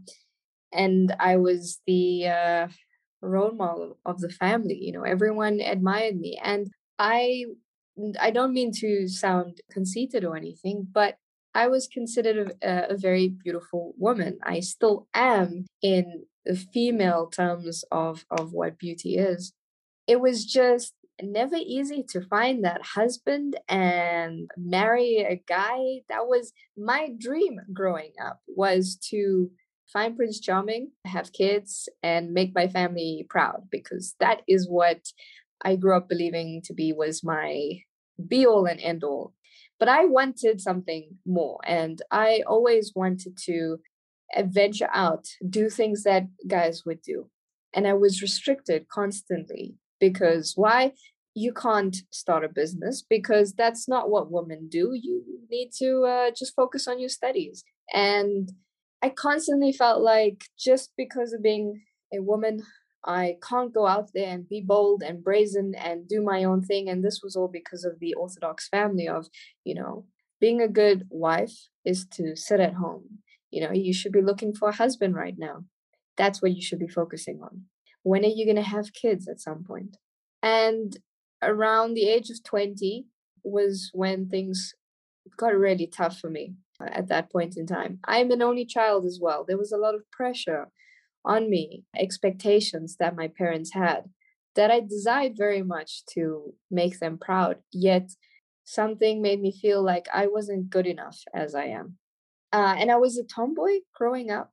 and 0.72 1.14
I 1.20 1.36
was 1.36 1.80
the 1.86 2.28
uh, 2.28 2.68
role 3.22 3.52
model 3.52 3.98
of 4.04 4.20
the 4.20 4.30
family. 4.30 4.78
You 4.80 4.92
know, 4.92 5.02
everyone 5.02 5.60
admired 5.60 6.16
me, 6.18 6.38
and 6.42 6.70
I 6.98 7.46
I 8.20 8.30
don't 8.30 8.52
mean 8.54 8.72
to 8.80 9.08
sound 9.08 9.60
conceited 9.70 10.24
or 10.24 10.36
anything, 10.36 10.88
but 10.90 11.16
I 11.54 11.68
was 11.68 11.88
considered 11.88 12.52
a, 12.62 12.92
a 12.92 12.96
very 12.96 13.28
beautiful 13.28 13.94
woman. 13.98 14.38
I 14.42 14.60
still 14.60 15.08
am 15.14 15.66
in 15.82 16.24
the 16.44 16.56
female 16.56 17.28
terms 17.28 17.84
of 17.92 18.24
of 18.30 18.52
what 18.52 18.78
beauty 18.78 19.16
is 19.16 19.52
it 20.10 20.20
was 20.20 20.44
just 20.44 20.94
never 21.22 21.56
easy 21.56 22.02
to 22.08 22.20
find 22.22 22.64
that 22.64 22.82
husband 22.94 23.58
and 23.68 24.50
marry 24.56 25.18
a 25.18 25.42
guy 25.46 26.00
that 26.08 26.26
was 26.26 26.52
my 26.76 27.10
dream 27.18 27.60
growing 27.74 28.12
up 28.24 28.40
was 28.48 28.96
to 29.10 29.50
find 29.92 30.16
prince 30.16 30.40
charming 30.40 30.90
have 31.04 31.32
kids 31.32 31.88
and 32.02 32.32
make 32.32 32.54
my 32.54 32.66
family 32.66 33.26
proud 33.28 33.60
because 33.70 34.14
that 34.18 34.40
is 34.48 34.66
what 34.68 35.00
i 35.62 35.76
grew 35.76 35.94
up 35.96 36.08
believing 36.08 36.62
to 36.64 36.72
be 36.72 36.90
was 36.92 37.22
my 37.22 37.80
be 38.28 38.46
all 38.46 38.66
and 38.66 38.80
end 38.80 39.04
all. 39.04 39.34
But 39.78 39.88
I 39.88 40.04
wanted 40.04 40.60
something 40.60 41.16
more. 41.26 41.58
And 41.64 42.02
I 42.10 42.42
always 42.46 42.92
wanted 42.94 43.36
to 43.46 43.78
venture 44.44 44.90
out, 44.92 45.26
do 45.48 45.70
things 45.70 46.02
that 46.04 46.24
guys 46.46 46.84
would 46.84 47.02
do. 47.02 47.30
And 47.74 47.86
I 47.86 47.94
was 47.94 48.22
restricted 48.22 48.88
constantly 48.88 49.76
because 50.00 50.54
why? 50.56 50.92
You 51.34 51.52
can't 51.52 51.96
start 52.10 52.44
a 52.44 52.48
business 52.48 53.04
because 53.08 53.52
that's 53.52 53.86
not 53.88 54.10
what 54.10 54.32
women 54.32 54.68
do. 54.68 54.92
You 55.00 55.22
need 55.48 55.70
to 55.78 56.04
uh, 56.04 56.30
just 56.36 56.54
focus 56.56 56.88
on 56.88 56.98
your 56.98 57.08
studies. 57.08 57.62
And 57.92 58.50
I 59.02 59.10
constantly 59.10 59.72
felt 59.72 60.02
like 60.02 60.44
just 60.58 60.90
because 60.96 61.32
of 61.32 61.42
being 61.42 61.82
a 62.12 62.20
woman, 62.20 62.62
I 63.04 63.36
can't 63.48 63.72
go 63.72 63.86
out 63.86 64.10
there 64.12 64.28
and 64.28 64.48
be 64.48 64.60
bold 64.60 65.02
and 65.02 65.24
brazen 65.24 65.74
and 65.74 66.06
do 66.08 66.20
my 66.22 66.44
own 66.44 66.62
thing. 66.62 66.88
And 66.88 67.02
this 67.02 67.20
was 67.22 67.36
all 67.36 67.48
because 67.48 67.84
of 67.84 67.98
the 67.98 68.14
Orthodox 68.14 68.68
family 68.68 69.08
of, 69.08 69.28
you 69.64 69.74
know, 69.74 70.06
being 70.40 70.60
a 70.60 70.68
good 70.68 71.06
wife 71.10 71.68
is 71.84 72.06
to 72.14 72.36
sit 72.36 72.60
at 72.60 72.74
home. 72.74 73.20
You 73.50 73.62
know, 73.62 73.72
you 73.72 73.92
should 73.92 74.12
be 74.12 74.22
looking 74.22 74.54
for 74.54 74.68
a 74.68 74.76
husband 74.76 75.14
right 75.14 75.34
now. 75.38 75.64
That's 76.16 76.42
what 76.42 76.52
you 76.52 76.62
should 76.62 76.78
be 76.78 76.88
focusing 76.88 77.40
on. 77.42 77.64
When 78.02 78.24
are 78.24 78.28
you 78.28 78.44
going 78.44 78.56
to 78.56 78.62
have 78.62 78.94
kids 78.94 79.28
at 79.28 79.40
some 79.40 79.64
point? 79.64 79.96
And 80.42 80.96
around 81.42 81.94
the 81.94 82.08
age 82.08 82.30
of 82.30 82.42
20 82.44 83.06
was 83.44 83.90
when 83.92 84.28
things 84.28 84.74
got 85.36 85.54
really 85.54 85.86
tough 85.86 86.18
for 86.18 86.30
me 86.30 86.54
at 86.80 87.08
that 87.08 87.30
point 87.30 87.56
in 87.56 87.66
time. 87.66 87.98
I'm 88.04 88.30
an 88.30 88.42
only 88.42 88.64
child 88.64 89.04
as 89.04 89.18
well. 89.20 89.44
There 89.46 89.58
was 89.58 89.72
a 89.72 89.78
lot 89.78 89.94
of 89.94 90.10
pressure 90.10 90.68
on 91.24 91.50
me, 91.50 91.84
expectations 91.98 92.96
that 92.98 93.16
my 93.16 93.28
parents 93.28 93.74
had 93.74 94.04
that 94.56 94.70
I 94.70 94.80
desired 94.80 95.36
very 95.36 95.62
much 95.62 96.04
to 96.14 96.54
make 96.70 96.98
them 96.98 97.18
proud. 97.18 97.58
Yet 97.72 98.10
something 98.64 99.22
made 99.22 99.40
me 99.40 99.52
feel 99.52 99.82
like 99.82 100.06
I 100.12 100.26
wasn't 100.26 100.70
good 100.70 100.86
enough 100.86 101.18
as 101.34 101.54
I 101.54 101.66
am. 101.66 101.98
Uh, 102.52 102.74
and 102.78 102.90
I 102.90 102.96
was 102.96 103.16
a 103.16 103.24
tomboy 103.24 103.80
growing 103.94 104.30
up. 104.30 104.52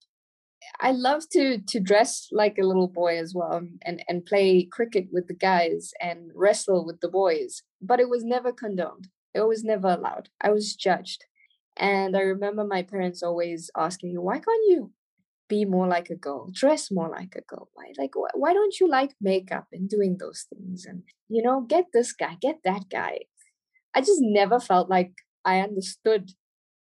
I 0.80 0.92
loved 0.92 1.32
to 1.32 1.60
to 1.60 1.80
dress 1.80 2.28
like 2.32 2.58
a 2.58 2.66
little 2.66 2.88
boy 2.88 3.18
as 3.18 3.34
well 3.34 3.54
um, 3.54 3.80
and 3.84 4.04
and 4.08 4.26
play 4.26 4.64
cricket 4.72 5.08
with 5.12 5.28
the 5.28 5.34
guys 5.34 5.92
and 6.02 6.32
wrestle 6.36 6.86
with 6.86 7.00
the 7.02 7.10
boys, 7.10 7.64
but 7.82 8.00
it 8.00 8.10
was 8.10 8.24
never 8.24 8.52
condoned. 8.52 9.08
It 9.34 9.42
was 9.48 9.64
never 9.64 9.90
allowed. 9.90 10.30
I 10.42 10.52
was 10.52 10.76
judged. 10.76 11.26
And 11.78 12.18
I 12.18 12.22
remember 12.22 12.64
my 12.64 12.82
parents 12.82 13.22
always 13.22 13.70
asking 13.78 14.12
me, 14.12 14.18
why 14.18 14.40
can't 14.40 14.70
you 14.70 14.92
be 15.48 15.64
more 15.66 15.88
like 15.88 16.10
a 16.10 16.16
girl, 16.16 16.50
dress 16.52 16.92
more 16.92 17.10
like 17.10 17.36
a 17.36 17.42
girl? 17.42 17.70
Why, 17.74 17.94
like, 17.98 18.14
why 18.34 18.54
don't 18.54 18.80
you 18.80 18.90
like 18.90 19.14
makeup 19.22 19.68
and 19.72 19.88
doing 19.88 20.18
those 20.18 20.46
things? 20.50 20.86
And, 20.86 21.04
you 21.30 21.42
know, 21.44 21.62
get 21.62 21.86
this 21.94 22.14
guy, 22.14 22.36
get 22.42 22.60
that 22.64 22.90
guy. 22.90 23.20
I 23.94 24.02
just 24.02 24.22
never 24.22 24.60
felt 24.60 24.90
like 24.90 25.14
I 25.46 25.60
understood 25.62 26.32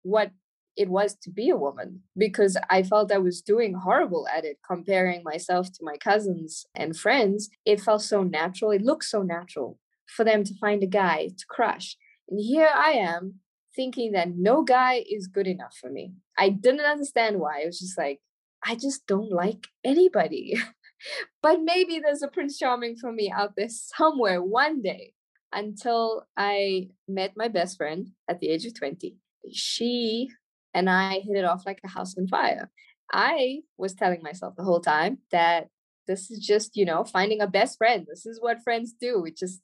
what 0.04 0.32
it 0.78 0.90
was 0.90 1.16
to 1.16 1.32
be 1.32 1.50
a 1.50 1.58
woman 1.58 2.04
because 2.16 2.56
I 2.70 2.84
felt 2.84 3.12
I 3.12 3.18
was 3.18 3.42
doing 3.42 3.74
horrible 3.74 4.28
at 4.34 4.46
it, 4.46 4.60
comparing 4.66 5.24
myself 5.24 5.74
to 5.74 5.84
my 5.84 5.98
cousins 5.98 6.66
and 6.76 6.96
friends. 6.96 7.50
It 7.66 7.82
felt 7.82 8.04
so 8.04 8.24
natural. 8.24 8.72
It 8.72 8.84
looked 8.84 9.06
so 9.06 9.24
natural 9.24 9.80
for 10.06 10.24
them 10.24 10.44
to 10.44 10.54
find 10.62 10.84
a 10.84 10.88
guy 10.88 11.30
to 11.36 11.46
crush. 11.50 11.98
And 12.30 12.40
here 12.40 12.70
I 12.74 12.92
am 12.92 13.40
thinking 13.76 14.12
that 14.12 14.30
no 14.36 14.64
guy 14.64 15.04
is 15.10 15.28
good 15.28 15.48
enough 15.48 15.76
for 15.82 15.90
me. 15.90 16.14
I 16.38 16.50
didn't 16.50 16.82
understand 16.82 17.40
why. 17.40 17.62
It 17.62 17.66
was 17.66 17.80
just 17.80 17.98
like, 17.98 18.20
I 18.64 18.76
just 18.76 19.08
don't 19.08 19.32
like 19.32 19.68
anybody. 19.84 20.58
but 21.42 21.62
maybe 21.64 22.00
there's 22.00 22.24
a 22.24 22.28
Prince 22.28 22.58
Charming 22.60 22.96
for 22.96 23.12
me 23.12 23.32
out 23.36 23.54
there 23.58 23.70
somewhere 23.70 24.44
one 24.44 24.82
day 24.84 25.14
until 25.52 26.28
I 26.36 26.90
met 27.08 27.34
my 27.36 27.48
best 27.48 27.78
friend 27.78 28.10
at 28.28 28.40
the 28.40 28.50
age 28.50 28.66
of 28.66 28.76
20. 28.78 29.16
She 29.52 30.30
and 30.78 30.92
I 30.92 31.22
hit 31.26 31.36
it 31.36 31.44
off 31.44 31.66
like 31.66 31.80
a 31.84 31.88
house 31.88 32.16
on 32.20 32.28
fire. 32.28 32.70
I 33.12 33.62
was 33.80 33.96
telling 33.96 34.22
myself 34.22 34.54
the 34.56 34.64
whole 34.64 34.80
time 34.80 35.18
that 35.32 35.70
this 36.08 36.30
is 36.30 36.46
just, 36.46 36.78
you 36.78 36.86
know, 36.86 37.04
finding 37.04 37.42
a 37.42 37.48
best 37.48 37.80
friend. 37.80 38.06
This 38.08 38.28
is 38.28 38.40
what 38.40 38.62
friends 38.64 38.94
do. 39.02 39.20
We 39.20 39.32
just 39.32 39.60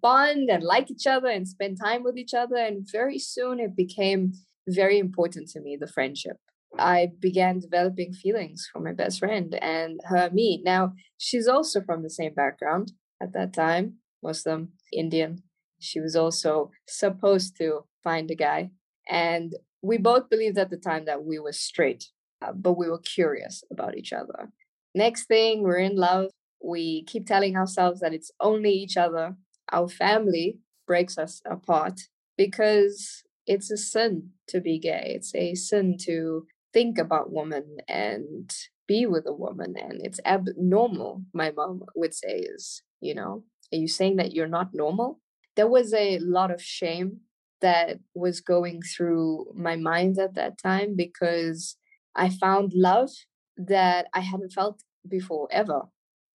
bond 0.00 0.48
and 0.48 0.62
like 0.62 0.90
each 0.90 1.06
other 1.06 1.28
and 1.28 1.46
spend 1.46 1.76
time 1.78 2.02
with 2.02 2.16
each 2.16 2.32
other. 2.32 2.56
And 2.56 2.88
very 2.90 3.18
soon 3.18 3.60
it 3.60 3.76
became 3.76 4.32
very 4.66 4.98
important 4.98 5.50
to 5.50 5.60
me, 5.60 5.76
the 5.78 5.86
friendship. 5.86 6.38
I 6.78 7.10
began 7.18 7.58
developing 7.58 8.14
feelings 8.14 8.66
for 8.72 8.80
my 8.80 8.92
best 8.92 9.18
friend 9.18 9.54
and 9.60 10.00
her, 10.04 10.30
me. 10.32 10.62
Now, 10.64 10.94
she's 11.18 11.48
also 11.48 11.82
from 11.82 12.02
the 12.02 12.16
same 12.18 12.32
background 12.32 12.92
at 13.22 13.34
that 13.34 13.52
time, 13.52 13.96
Muslim, 14.22 14.70
Indian. 14.90 15.42
She 15.80 16.00
was 16.00 16.16
also 16.16 16.70
supposed 16.88 17.58
to 17.58 17.80
find 18.02 18.30
a 18.30 18.34
guy. 18.34 18.70
And 19.06 19.52
we 19.82 19.98
both 19.98 20.28
believed 20.28 20.58
at 20.58 20.70
the 20.70 20.76
time 20.76 21.04
that 21.06 21.24
we 21.24 21.38
were 21.38 21.52
straight, 21.52 22.06
uh, 22.42 22.52
but 22.52 22.74
we 22.74 22.88
were 22.88 22.98
curious 22.98 23.64
about 23.70 23.96
each 23.96 24.12
other. 24.12 24.50
Next 24.94 25.26
thing, 25.26 25.62
we're 25.62 25.78
in 25.78 25.96
love. 25.96 26.30
We 26.62 27.04
keep 27.04 27.26
telling 27.26 27.56
ourselves 27.56 28.00
that 28.00 28.12
it's 28.12 28.30
only 28.40 28.72
each 28.72 28.96
other 28.96 29.36
our 29.72 29.88
family 29.88 30.58
breaks 30.86 31.18
us 31.18 31.40
apart 31.46 32.00
because 32.36 33.22
it's 33.46 33.70
a 33.70 33.76
sin 33.76 34.30
to 34.48 34.60
be 34.60 34.78
gay. 34.78 35.12
It's 35.16 35.34
a 35.34 35.54
sin 35.54 35.96
to 36.02 36.46
think 36.72 36.98
about 36.98 37.32
woman 37.32 37.78
and 37.88 38.52
be 38.86 39.06
with 39.06 39.26
a 39.26 39.32
woman. 39.32 39.74
And 39.78 40.00
it's 40.04 40.20
abnormal, 40.24 41.22
my 41.32 41.52
mom 41.52 41.84
would 41.94 42.14
say, 42.14 42.38
is, 42.38 42.82
you 43.00 43.14
know, 43.14 43.44
are 43.72 43.78
you 43.78 43.88
saying 43.88 44.16
that 44.16 44.32
you're 44.32 44.48
not 44.48 44.74
normal? 44.74 45.20
There 45.56 45.68
was 45.68 45.94
a 45.94 46.18
lot 46.18 46.50
of 46.50 46.62
shame 46.62 47.20
that 47.60 47.98
was 48.14 48.40
going 48.40 48.82
through 48.82 49.52
my 49.54 49.76
mind 49.76 50.18
at 50.18 50.34
that 50.34 50.58
time 50.58 50.94
because 50.96 51.76
I 52.14 52.28
found 52.28 52.72
love 52.74 53.10
that 53.56 54.06
I 54.14 54.20
hadn't 54.20 54.52
felt 54.52 54.82
before 55.08 55.48
ever. 55.50 55.82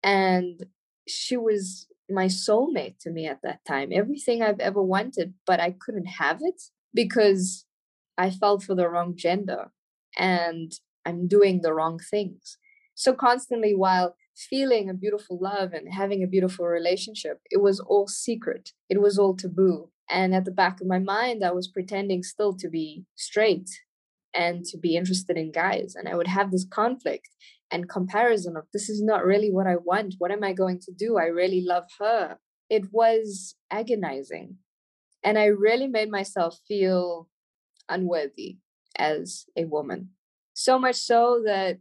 And 0.03 0.67
she 1.09 1.37
was 1.37 1.87
my 2.11 2.27
soulmate 2.27 2.99
to 3.01 3.11
me 3.11 3.27
at 3.27 3.41
that 3.43 3.65
time. 3.65 3.91
Everything 3.93 4.43
I've 4.43 4.61
ever 4.61 4.83
wanted, 4.83 5.35
but 5.47 5.61
I 5.61 5.75
couldn't 5.79 6.07
have 6.07 6.41
it 6.43 6.63
because 6.93 7.65
I 8.17 8.31
fell 8.31 8.59
for 8.59 8.75
the 8.75 8.89
wrong 8.89 9.15
gender 9.17 9.71
and 10.17 10.73
I'm 11.05 11.27
doing 11.27 11.63
the 11.63 11.73
wrong 11.73 11.99
things. 11.99 12.59
So 12.95 13.13
constantly 13.13 13.75
while 13.75 14.17
feeling 14.37 14.89
a 14.89 14.95
beautiful 14.95 15.39
love 15.41 15.73
and 15.73 15.93
having 15.93 16.23
a 16.23 16.29
beautiful 16.29 16.67
relationship, 16.67 17.41
it 17.51 17.61
was 17.61 17.81
all 17.81 18.07
secret. 18.07 18.71
It 18.89 19.01
was 19.01 19.19
all 19.19 19.35
taboo. 19.37 19.91
And 20.11 20.35
at 20.35 20.45
the 20.45 20.51
back 20.51 20.81
of 20.81 20.87
my 20.87 20.99
mind, 20.99 21.45
I 21.45 21.53
was 21.53 21.69
pretending 21.69 22.23
still 22.23 22.55
to 22.57 22.69
be 22.69 23.05
straight 23.15 23.71
and 24.35 24.65
to 24.67 24.79
be 24.79 24.97
interested 24.97 25.37
in 25.37 25.53
guys. 25.53 25.95
And 25.95 26.09
I 26.09 26.15
would 26.15 26.27
have 26.27 26.51
this 26.51 26.67
conflict 26.69 27.29
and 27.71 27.89
comparison 27.89 28.57
of 28.57 28.65
this 28.73 28.89
is 28.89 29.03
not 29.03 29.25
really 29.25 29.51
what 29.51 29.67
I 29.67 29.77
want. 29.77 30.15
What 30.19 30.31
am 30.31 30.45
I 30.45 30.53
going 30.53 30.81
to 30.81 30.93
do? 30.93 31.17
I 31.17 31.25
really 31.25 31.65
love 31.67 31.85
her. 31.99 32.39
It 32.69 32.93
was 32.93 33.55
agonizing. 33.71 34.57
And 35.23 35.39
I 35.39 35.47
really 35.47 35.89
made 35.89 36.11
myself 36.11 36.59
feel 36.69 37.29
unworthy 37.89 38.59
as 38.97 39.47
a 39.57 39.65
woman. 39.65 40.11
So 40.53 40.79
much 40.79 40.97
so 40.97 41.43
that 41.45 41.79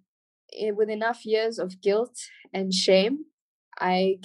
it, 0.49 0.75
with 0.75 0.89
enough 0.89 1.25
years 1.25 1.59
of 1.59 1.81
guilt 1.81 2.17
and 2.53 2.73
shame, 2.73 3.25
I 3.79 4.19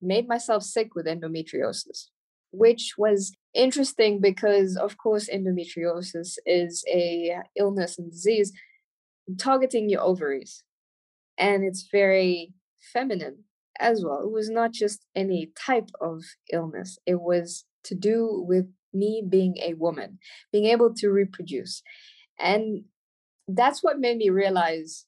made 0.00 0.28
myself 0.28 0.62
sick 0.62 0.94
with 0.94 1.06
endometriosis, 1.06 2.08
which 2.52 2.94
was 2.96 3.32
interesting 3.54 4.20
because, 4.20 4.76
of 4.76 4.96
course, 4.96 5.28
endometriosis 5.28 6.36
is 6.46 6.84
a 6.88 7.36
illness 7.56 7.98
and 7.98 8.10
disease 8.10 8.52
targeting 9.38 9.88
your 9.88 10.00
ovaries 10.00 10.64
and 11.38 11.64
it's 11.64 11.88
very 11.90 12.52
feminine 12.92 13.44
as 13.78 14.04
well. 14.04 14.22
It 14.22 14.30
was 14.30 14.50
not 14.50 14.72
just 14.72 15.04
any 15.14 15.52
type 15.58 15.90
of 16.00 16.22
illness, 16.52 16.98
it 17.06 17.20
was 17.20 17.64
to 17.84 17.94
do 17.94 18.44
with 18.46 18.66
me 18.92 19.22
being 19.26 19.56
a 19.58 19.74
woman, 19.74 20.18
being 20.52 20.66
able 20.66 20.94
to 20.94 21.08
reproduce. 21.08 21.82
And 22.38 22.84
that's 23.48 23.82
what 23.82 23.98
made 23.98 24.18
me 24.18 24.28
realize 24.30 25.06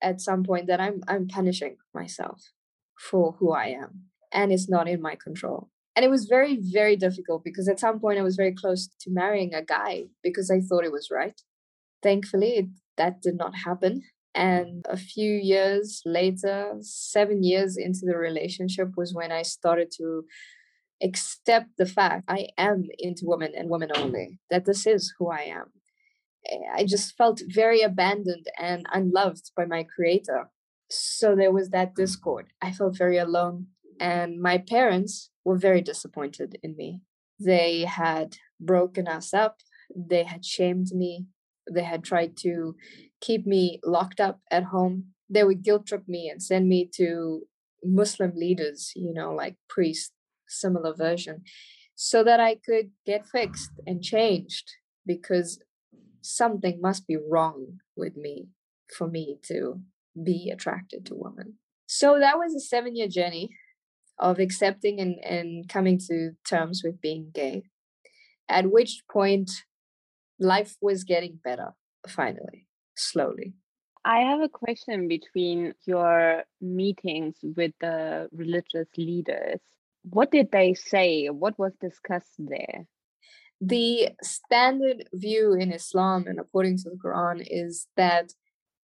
at 0.00 0.20
some 0.20 0.42
point 0.44 0.66
that 0.68 0.80
I'm 0.80 1.02
I'm 1.08 1.28
punishing 1.28 1.76
myself 1.92 2.50
for 2.98 3.32
who 3.38 3.52
I 3.52 3.66
am 3.66 4.04
and 4.32 4.52
it's 4.52 4.68
not 4.68 4.88
in 4.88 5.00
my 5.00 5.16
control. 5.16 5.70
And 5.96 6.04
it 6.04 6.10
was 6.10 6.26
very 6.26 6.58
very 6.60 6.96
difficult 6.96 7.44
because 7.44 7.68
at 7.68 7.80
some 7.80 8.00
point 8.00 8.18
I 8.18 8.22
was 8.22 8.36
very 8.36 8.52
close 8.52 8.88
to 9.02 9.10
marrying 9.10 9.54
a 9.54 9.62
guy 9.62 10.04
because 10.22 10.50
I 10.50 10.60
thought 10.60 10.84
it 10.84 10.92
was 10.92 11.08
right. 11.10 11.40
Thankfully, 12.02 12.50
it, 12.56 12.66
that 12.96 13.22
did 13.22 13.36
not 13.36 13.54
happen. 13.54 14.02
And 14.34 14.84
a 14.88 14.96
few 14.96 15.32
years 15.32 16.02
later, 16.04 16.74
seven 16.80 17.44
years 17.44 17.76
into 17.76 18.00
the 18.02 18.16
relationship, 18.16 18.88
was 18.96 19.14
when 19.14 19.30
I 19.30 19.42
started 19.42 19.92
to 19.98 20.24
accept 21.02 21.68
the 21.78 21.86
fact 21.86 22.24
I 22.28 22.48
am 22.58 22.84
into 22.98 23.26
women 23.26 23.52
and 23.56 23.70
women 23.70 23.90
only, 23.96 24.40
that 24.50 24.64
this 24.64 24.86
is 24.86 25.14
who 25.18 25.30
I 25.30 25.42
am. 25.42 25.66
Eh, 26.50 26.58
I 26.74 26.84
just 26.84 27.16
felt 27.16 27.42
very 27.46 27.82
abandoned 27.82 28.46
and 28.58 28.86
unloved 28.92 29.52
by 29.56 29.66
my 29.66 29.84
creator. 29.84 30.50
So 30.90 31.36
there 31.36 31.52
was 31.52 31.70
that 31.70 31.94
discord. 31.94 32.46
I 32.60 32.72
felt 32.72 32.98
very 32.98 33.18
alone. 33.18 33.68
And 34.00 34.40
my 34.40 34.58
parents 34.58 35.30
were 35.44 35.58
very 35.58 35.80
disappointed 35.80 36.58
in 36.62 36.76
me 36.76 37.00
They 37.38 37.84
had 37.84 38.36
broken 38.60 39.08
us 39.08 39.34
up. 39.34 39.60
They 39.94 40.24
had 40.24 40.44
shamed 40.44 40.88
me. 40.92 41.26
They 41.70 41.82
had 41.84 42.04
tried 42.04 42.36
to 42.38 42.76
keep 43.20 43.46
me 43.46 43.80
locked 43.84 44.20
up 44.20 44.40
at 44.50 44.64
home. 44.64 45.14
They 45.28 45.44
would 45.44 45.62
guilt 45.62 45.86
trip 45.86 46.06
me 46.06 46.28
and 46.28 46.42
send 46.42 46.68
me 46.68 46.88
to 46.96 47.42
Muslim 47.82 48.32
leaders, 48.36 48.92
you 48.94 49.12
know, 49.12 49.32
like 49.32 49.56
priests, 49.68 50.12
similar 50.48 50.94
version, 50.94 51.42
so 51.94 52.22
that 52.24 52.40
I 52.40 52.56
could 52.56 52.90
get 53.06 53.26
fixed 53.26 53.72
and 53.86 54.02
changed 54.02 54.70
because 55.06 55.58
something 56.22 56.80
must 56.80 57.06
be 57.06 57.16
wrong 57.16 57.78
with 57.96 58.16
me 58.16 58.48
for 58.96 59.08
me 59.08 59.38
to 59.44 59.80
be 60.22 60.50
attracted 60.50 61.04
to 61.06 61.14
women. 61.14 61.54
So 61.86 62.18
that 62.18 62.38
was 62.38 62.54
a 62.54 62.60
seven 62.60 62.96
year 62.96 63.08
journey 63.08 63.50
of 64.18 64.38
accepting 64.38 65.00
and, 65.00 65.16
and 65.24 65.68
coming 65.68 65.98
to 66.08 66.32
terms 66.48 66.82
with 66.84 67.00
being 67.00 67.30
gay, 67.32 67.64
at 68.48 68.70
which 68.70 69.02
point 69.10 69.50
life 70.38 70.76
was 70.80 71.04
getting 71.04 71.38
better 71.42 71.74
finally, 72.08 72.66
slowly. 72.96 73.54
I 74.04 74.18
have 74.18 74.40
a 74.40 74.48
question 74.48 75.08
between 75.08 75.74
your 75.86 76.44
meetings 76.60 77.36
with 77.42 77.72
the 77.80 78.28
religious 78.32 78.88
leaders. 78.98 79.60
What 80.02 80.30
did 80.30 80.52
they 80.52 80.74
say? 80.74 81.28
What 81.28 81.58
was 81.58 81.72
discussed 81.80 82.34
there? 82.38 82.86
The 83.60 84.10
standard 84.22 85.08
view 85.14 85.54
in 85.54 85.72
Islam 85.72 86.26
and 86.26 86.38
according 86.38 86.76
to 86.78 86.90
the 86.90 86.96
Quran 86.96 87.46
is 87.46 87.86
that 87.96 88.32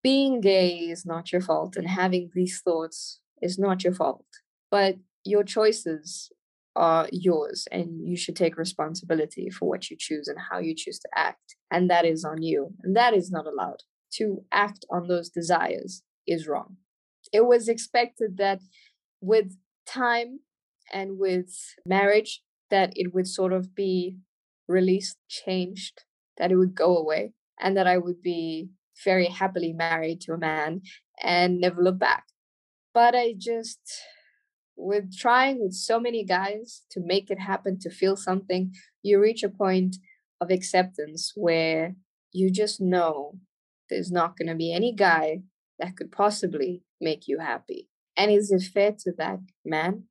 being 0.02 0.40
gay 0.40 0.70
is 0.70 1.04
not 1.04 1.32
your 1.32 1.42
fault 1.42 1.76
and 1.76 1.86
having 1.86 2.30
these 2.34 2.62
thoughts 2.62 3.20
is 3.42 3.58
not 3.58 3.84
your 3.84 3.92
fault. 3.92 4.24
But 4.70 4.96
your 5.24 5.44
choices 5.44 6.30
are 6.76 7.08
yours 7.12 7.66
and 7.70 8.06
you 8.08 8.16
should 8.16 8.36
take 8.36 8.56
responsibility 8.56 9.50
for 9.50 9.68
what 9.68 9.90
you 9.90 9.96
choose 9.98 10.28
and 10.28 10.38
how 10.50 10.58
you 10.58 10.74
choose 10.74 10.98
to 10.98 11.08
act. 11.14 11.56
And 11.70 11.90
that 11.90 12.04
is 12.04 12.24
on 12.24 12.42
you. 12.42 12.74
And 12.82 12.96
that 12.96 13.14
is 13.14 13.30
not 13.30 13.46
allowed. 13.46 13.82
To 14.14 14.44
act 14.50 14.84
on 14.90 15.06
those 15.06 15.28
desires 15.28 16.02
is 16.26 16.48
wrong. 16.48 16.76
It 17.32 17.46
was 17.46 17.68
expected 17.68 18.38
that 18.38 18.60
with 19.20 19.56
time 19.86 20.40
and 20.92 21.18
with 21.18 21.54
marriage, 21.86 22.42
that 22.70 22.92
it 22.96 23.14
would 23.14 23.28
sort 23.28 23.52
of 23.52 23.74
be 23.74 24.16
released, 24.68 25.16
changed, 25.28 26.02
that 26.38 26.50
it 26.50 26.56
would 26.56 26.74
go 26.74 26.96
away, 26.96 27.32
and 27.60 27.76
that 27.76 27.86
I 27.86 27.98
would 27.98 28.22
be 28.22 28.70
very 29.04 29.26
happily 29.26 29.72
married 29.72 30.20
to 30.22 30.32
a 30.32 30.38
man 30.38 30.82
and 31.22 31.60
never 31.60 31.82
look 31.82 31.98
back. 31.98 32.24
But 32.92 33.14
I 33.14 33.34
just 33.36 33.80
with 34.80 35.16
trying 35.16 35.60
with 35.60 35.74
so 35.74 36.00
many 36.00 36.24
guys 36.24 36.82
to 36.90 37.00
make 37.00 37.30
it 37.30 37.38
happen 37.38 37.78
to 37.78 37.90
feel 37.90 38.16
something 38.16 38.72
you 39.02 39.20
reach 39.20 39.42
a 39.42 39.48
point 39.48 39.96
of 40.40 40.50
acceptance 40.50 41.32
where 41.36 41.94
you 42.32 42.50
just 42.50 42.80
know 42.80 43.34
there's 43.90 44.10
not 44.10 44.36
going 44.36 44.48
to 44.48 44.54
be 44.54 44.72
any 44.72 44.94
guy 44.94 45.40
that 45.78 45.96
could 45.96 46.12
possibly 46.12 46.82
make 47.00 47.26
you 47.26 47.38
happy. 47.38 47.88
And 48.16 48.30
is 48.30 48.50
it 48.50 48.62
fair 48.62 48.92
to 49.00 49.12
that 49.18 49.40
man? 49.64 50.04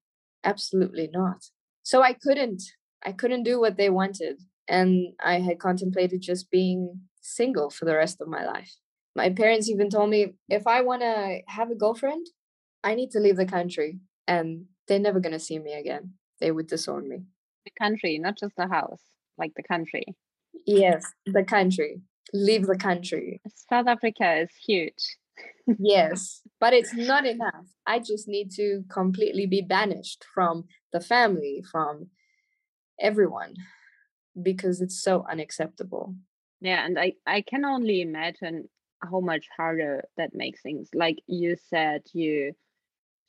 Absolutely 0.43 1.09
not. 1.11 1.45
So 1.83 2.01
i 2.01 2.13
couldn't 2.13 2.61
i 3.03 3.11
couldn't 3.11 3.43
do 3.43 3.59
what 3.59 3.77
they 3.77 3.89
wanted 3.89 4.41
and 4.67 5.13
i 5.23 5.39
had 5.39 5.59
contemplated 5.59 6.21
just 6.21 6.51
being 6.51 7.01
single 7.21 7.69
for 7.69 7.85
the 7.85 7.95
rest 7.95 8.21
of 8.21 8.27
my 8.27 8.45
life. 8.45 8.75
My 9.15 9.29
parents 9.29 9.69
even 9.69 9.89
told 9.89 10.09
me 10.11 10.33
if 10.49 10.67
i 10.67 10.81
want 10.81 11.01
to 11.01 11.39
have 11.47 11.71
a 11.71 11.75
girlfriend 11.83 12.27
i 12.83 12.93
need 12.95 13.11
to 13.11 13.19
leave 13.19 13.37
the 13.37 13.45
country 13.45 13.99
and 14.29 14.65
they're 14.87 14.99
never 14.99 15.19
going 15.19 15.33
to 15.33 15.39
see 15.39 15.59
me 15.59 15.73
again. 15.73 16.13
They 16.39 16.51
would 16.51 16.67
disown 16.67 17.09
me. 17.09 17.23
The 17.65 17.71
country, 17.81 18.17
not 18.19 18.37
just 18.37 18.55
the 18.55 18.67
house, 18.67 19.01
like 19.37 19.53
the 19.57 19.63
country. 19.63 20.05
Yes, 20.65 21.03
the 21.25 21.43
country. 21.43 22.01
Leave 22.31 22.67
the 22.67 22.77
country. 22.77 23.41
South 23.69 23.87
Africa 23.87 24.41
is 24.41 24.51
huge. 24.65 25.17
yes, 25.79 26.41
but 26.59 26.73
it's 26.73 26.93
not 26.93 27.25
enough. 27.35 27.65
I 27.87 27.99
just 27.99 28.27
need 28.27 28.51
to 28.51 28.83
completely 28.89 29.47
be 29.47 29.61
banished 29.61 30.23
from 30.33 30.65
the 30.93 31.01
family, 31.01 31.63
from 31.71 32.09
everyone, 33.01 33.55
because 34.41 34.79
it's 34.79 35.01
so 35.01 35.25
unacceptable. 35.29 36.13
Yeah, 36.61 36.85
and 36.85 36.99
I, 36.99 37.13
I 37.25 37.41
can 37.41 37.65
only 37.65 38.01
imagine 38.01 38.69
how 39.01 39.21
much 39.21 39.47
harder 39.57 40.03
that 40.17 40.35
makes 40.35 40.61
things. 40.61 40.89
Like 40.93 41.17
you 41.25 41.55
said, 41.69 42.01
you 42.13 42.53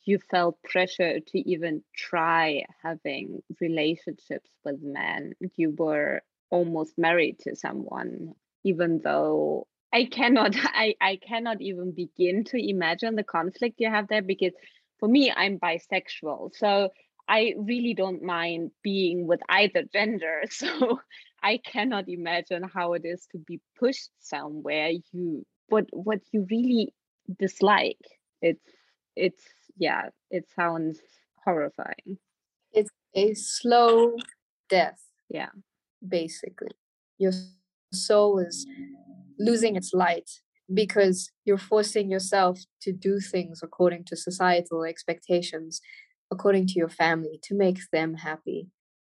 you 0.04 0.18
felt 0.30 0.62
pressure 0.62 1.20
to 1.20 1.38
even 1.38 1.82
try 1.96 2.64
having 2.82 3.42
relationships 3.60 4.50
with 4.64 4.80
men. 4.82 5.34
You 5.56 5.74
were 5.76 6.22
almost 6.50 6.98
married 6.98 7.38
to 7.40 7.54
someone, 7.56 8.34
even 8.64 9.00
though 9.02 9.66
I 9.92 10.04
cannot 10.04 10.54
I, 10.56 10.94
I 11.00 11.16
cannot 11.16 11.60
even 11.60 11.92
begin 11.92 12.44
to 12.44 12.58
imagine 12.58 13.16
the 13.16 13.24
conflict 13.24 13.76
you 13.78 13.88
have 13.90 14.08
there 14.08 14.22
because 14.22 14.52
for 14.98 15.08
me 15.08 15.32
I'm 15.34 15.58
bisexual. 15.58 16.54
So 16.56 16.90
I 17.28 17.54
really 17.58 17.94
don't 17.94 18.22
mind 18.22 18.72
being 18.82 19.26
with 19.26 19.40
either 19.48 19.84
gender. 19.92 20.42
So 20.50 21.00
I 21.42 21.58
cannot 21.58 22.08
imagine 22.08 22.64
how 22.64 22.94
it 22.94 23.02
is 23.04 23.26
to 23.32 23.38
be 23.38 23.60
pushed 23.78 24.10
somewhere 24.18 24.90
you 25.12 25.46
what 25.68 25.86
what 25.92 26.20
you 26.32 26.46
really 26.50 26.92
dislike. 27.38 28.00
It's 28.42 28.68
it's 29.16 29.44
yeah, 29.76 30.08
it 30.30 30.46
sounds 30.54 31.00
horrifying. 31.44 32.18
It's 32.72 32.90
a 33.14 33.34
slow 33.34 34.14
death. 34.68 35.00
Yeah. 35.28 35.50
Basically, 36.06 36.72
your 37.18 37.32
soul 37.92 38.38
is 38.38 38.66
losing 39.38 39.76
its 39.76 39.92
light 39.92 40.30
because 40.72 41.30
you're 41.44 41.58
forcing 41.58 42.10
yourself 42.10 42.60
to 42.82 42.92
do 42.92 43.20
things 43.20 43.60
according 43.62 44.04
to 44.04 44.16
societal 44.16 44.84
expectations, 44.84 45.80
according 46.30 46.66
to 46.68 46.74
your 46.74 46.88
family, 46.88 47.38
to 47.42 47.54
make 47.54 47.78
them 47.92 48.14
happy. 48.14 48.68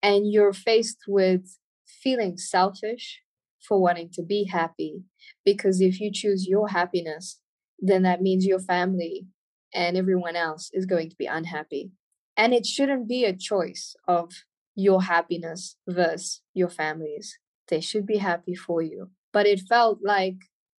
And 0.03 0.31
you're 0.31 0.53
faced 0.53 1.05
with 1.09 1.59
feeling 1.87 2.39
selfish 2.39 3.21
for 3.61 3.81
wanting 3.81 4.11
to 4.15 4.23
be 4.23 4.45
happy. 4.45 5.03
Because 5.45 5.81
if 5.81 6.01
you 6.01 6.11
choose 6.13 6.47
your 6.47 6.69
happiness, 6.69 7.41
then 7.79 8.03
that 8.03 8.23
means 8.23 8.47
your 8.47 8.61
family 8.61 9.27
and 9.75 9.97
everyone 9.97 10.37
else 10.37 10.71
is 10.73 10.87
going 10.87 11.11
to 11.11 11.17
be 11.17 11.27
unhappy. 11.27 11.93
And 12.37 12.55
it 12.55 12.67
shouldn't 12.67 13.09
be 13.09 13.25
a 13.25 13.37
choice 13.37 13.95
of 14.09 14.33
your 14.75 15.03
happiness 15.03 15.77
versus 15.89 16.41
your 16.55 16.69
family's. 16.69 17.39
They 17.69 17.81
should 17.81 18.07
be 18.07 18.19
happy 18.19 18.55
for 18.55 18.83
you. 18.83 19.11
But 19.33 19.47
it 19.47 19.61
felt 19.69 20.01
like, 20.03 20.37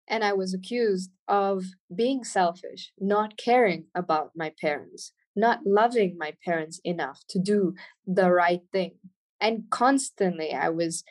and 0.08 0.24
I 0.24 0.32
was 0.32 0.52
accused 0.52 1.10
of 1.28 1.64
being 1.94 2.24
selfish, 2.24 2.92
not 2.98 3.38
caring 3.38 3.86
about 3.94 4.32
my 4.36 4.52
parents, 4.60 5.12
not 5.34 5.60
loving 5.64 6.16
my 6.18 6.34
parents 6.44 6.80
enough 6.84 7.20
to 7.30 7.38
do 7.38 7.74
the 8.06 8.30
right 8.30 8.62
thing. 8.72 8.96
And 9.40 9.64
constantly 9.70 10.52
I 10.52 10.68
was 10.68 11.04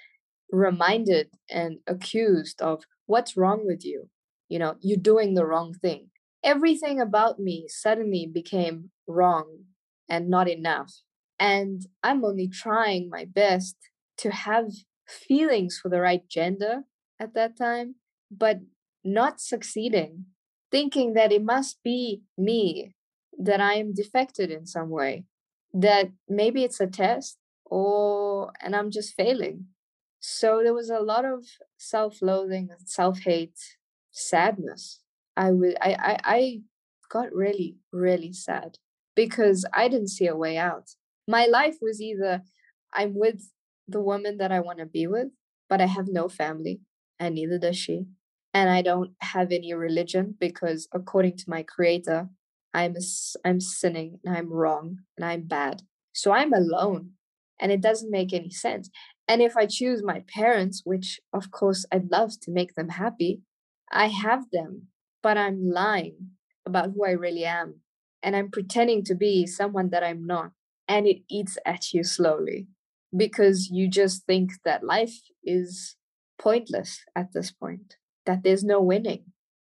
reminded 0.52 1.30
and 1.50 1.80
accused 1.88 2.62
of 2.62 2.84
what's 3.06 3.38
wrong 3.38 3.66
with 3.66 3.86
you? 3.86 4.10
You 4.50 4.60
know, 4.60 4.76
you're 4.82 4.98
doing 4.98 5.34
the 5.34 5.46
wrong 5.46 5.74
thing 5.74 6.11
everything 6.44 7.00
about 7.00 7.40
me 7.40 7.66
suddenly 7.68 8.30
became 8.32 8.92
wrong 9.08 9.66
and 10.10 10.30
not 10.30 10.48
enough. 10.48 10.92
And 11.40 11.82
I'm 12.04 12.24
only 12.24 12.48
trying 12.48 13.10
my 13.10 13.26
best 13.26 13.76
to 14.18 14.32
have 14.32 14.72
feelings 15.08 15.80
for 15.82 15.90
the 15.90 16.02
right 16.02 16.28
gender 16.30 16.84
at 17.20 17.34
that 17.34 17.58
time, 17.58 17.96
but 18.30 18.60
not 19.04 19.42
succeeding, 19.42 20.26
thinking 20.72 21.14
that 21.14 21.32
it 21.32 21.44
must 21.44 21.82
be 21.84 22.22
me, 22.38 22.94
that 23.38 23.60
I 23.60 23.76
am 23.76 23.94
defected 23.94 24.52
in 24.52 24.66
some 24.66 24.90
way, 24.90 25.26
that 25.74 26.12
maybe 26.30 26.64
it's 26.64 26.80
a 26.80 26.88
test 26.88 27.38
or 27.66 28.52
and 28.62 28.76
I'm 28.76 28.92
just 28.92 29.16
failing. 29.16 29.66
So 30.20 30.62
there 30.64 30.74
was 30.74 30.92
a 30.92 31.00
lot 31.00 31.26
of 31.26 31.46
self-loathing, 31.78 32.70
self-hate, 32.86 33.58
sadness 34.12 35.00
I 35.42 35.52
would 35.52 35.76
I, 35.82 35.92
I 36.12 36.18
I 36.38 36.62
got 37.10 37.34
really, 37.34 37.78
really 37.92 38.32
sad 38.32 38.78
because 39.16 39.66
I 39.74 39.88
didn't 39.88 40.16
see 40.18 40.28
a 40.28 40.36
way 40.44 40.56
out. 40.58 40.92
My 41.28 41.46
life 41.46 41.78
was 41.82 42.00
either 42.00 42.44
I'm 42.94 43.16
with 43.16 43.40
the 43.88 44.02
woman 44.02 44.38
that 44.38 44.52
I 44.52 44.60
want 44.60 44.80
to 44.80 44.86
be 44.86 45.08
with, 45.08 45.30
but 45.68 45.82
I 45.82 45.88
have 45.88 46.08
no 46.08 46.30
family, 46.30 46.82
and 47.20 47.34
neither 47.36 47.58
does 47.58 47.78
she. 47.78 48.06
And 48.54 48.70
I 48.70 48.82
don't 48.84 49.12
have 49.22 49.52
any 49.52 49.74
religion 49.74 50.36
because, 50.40 50.88
according 50.94 51.38
to 51.38 51.50
my 51.50 51.64
creator, 51.64 52.30
I'm 52.74 52.96
I'm 53.44 53.60
sinning 53.60 54.20
and 54.24 54.38
I'm 54.38 54.54
wrong 54.54 55.00
and 55.18 55.26
I'm 55.26 55.44
bad. 55.48 55.82
So 56.14 56.34
I'm 56.34 56.54
alone, 56.54 57.14
and 57.60 57.72
it 57.72 57.82
doesn't 57.82 58.12
make 58.12 58.32
any 58.32 58.52
sense. 58.52 58.92
And 59.28 59.42
if 59.42 59.58
I 59.58 59.66
choose 59.66 60.04
my 60.04 60.24
parents, 60.28 60.82
which 60.84 61.20
of 61.34 61.50
course 61.50 61.84
I'd 61.92 62.12
love 62.12 62.40
to 62.42 62.52
make 62.52 62.76
them 62.76 62.90
happy, 62.90 63.42
I 63.92 64.08
have 64.08 64.46
them 64.52 64.90
but 65.24 65.38
I'm 65.38 65.70
lying 65.70 66.32
about 66.66 66.92
who 66.96 67.06
I 67.06 67.12
really 67.12 67.46
am. 67.46 67.82
And 68.24 68.36
I'm 68.36 68.52
pretending 68.52 69.04
to 69.06 69.16
be 69.16 69.48
someone 69.48 69.90
that 69.90 70.04
I'm 70.04 70.26
not. 70.26 70.52
And 70.88 71.08
it 71.08 71.24
eats 71.30 71.58
at 71.66 71.94
you 71.94 72.04
slowly. 72.04 72.68
because 73.16 73.70
you 73.70 73.90
just 73.90 74.26
think 74.26 74.52
that 74.64 74.84
life 74.84 75.22
is 75.44 75.96
pointless 76.40 77.04
at 77.16 77.34
this 77.34 77.52
point, 77.52 77.96
that 78.26 78.44
there's 78.44 78.64
no 78.64 78.82
winning. 78.82 79.26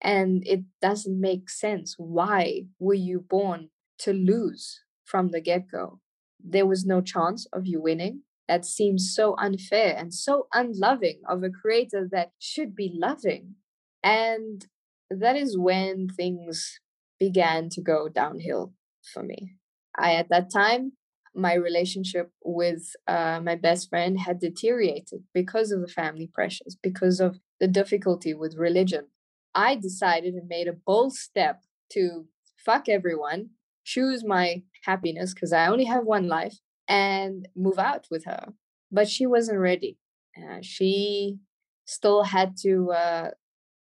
And 0.01 0.45
it 0.45 0.62
doesn't 0.81 1.19
make 1.19 1.49
sense. 1.49 1.95
Why 1.97 2.63
were 2.79 2.93
you 2.93 3.19
born 3.19 3.69
to 3.99 4.13
lose 4.13 4.81
from 5.03 5.29
the 5.31 5.41
get 5.41 5.69
go? 5.71 5.99
There 6.43 6.65
was 6.65 6.86
no 6.86 7.01
chance 7.01 7.47
of 7.51 7.65
you 7.65 7.81
winning. 7.81 8.21
That 8.47 8.65
seems 8.65 9.13
so 9.15 9.36
unfair 9.39 9.95
and 9.97 10.13
so 10.13 10.47
unloving 10.53 11.21
of 11.27 11.43
a 11.43 11.49
creator 11.49 12.08
that 12.12 12.31
should 12.38 12.75
be 12.75 12.91
loving. 12.93 13.55
And 14.03 14.65
that 15.09 15.35
is 15.35 15.57
when 15.57 16.07
things 16.07 16.79
began 17.19 17.69
to 17.69 17.81
go 17.81 18.09
downhill 18.09 18.73
for 19.13 19.23
me. 19.23 19.55
I, 19.97 20.15
at 20.15 20.29
that 20.29 20.51
time, 20.51 20.93
my 21.33 21.53
relationship 21.53 22.31
with 22.43 22.95
uh, 23.07 23.39
my 23.43 23.55
best 23.55 23.89
friend 23.89 24.19
had 24.19 24.39
deteriorated 24.39 25.23
because 25.33 25.71
of 25.71 25.81
the 25.81 25.87
family 25.87 26.29
pressures, 26.33 26.77
because 26.81 27.19
of 27.19 27.39
the 27.59 27.67
difficulty 27.67 28.33
with 28.33 28.55
religion. 28.57 29.07
I 29.53 29.75
decided 29.75 30.33
and 30.33 30.47
made 30.47 30.67
a 30.67 30.73
bold 30.73 31.13
step 31.13 31.61
to 31.91 32.25
fuck 32.57 32.89
everyone, 32.89 33.51
choose 33.83 34.23
my 34.25 34.63
happiness 34.83 35.33
because 35.33 35.53
I 35.53 35.67
only 35.67 35.85
have 35.85 36.05
one 36.05 36.27
life, 36.27 36.59
and 36.87 37.47
move 37.55 37.79
out 37.79 38.07
with 38.11 38.25
her. 38.25 38.53
But 38.91 39.09
she 39.09 39.25
wasn't 39.25 39.59
ready. 39.59 39.97
Uh, 40.37 40.59
she 40.61 41.37
still 41.85 42.23
had 42.23 42.55
to 42.63 42.91
uh, 42.91 43.29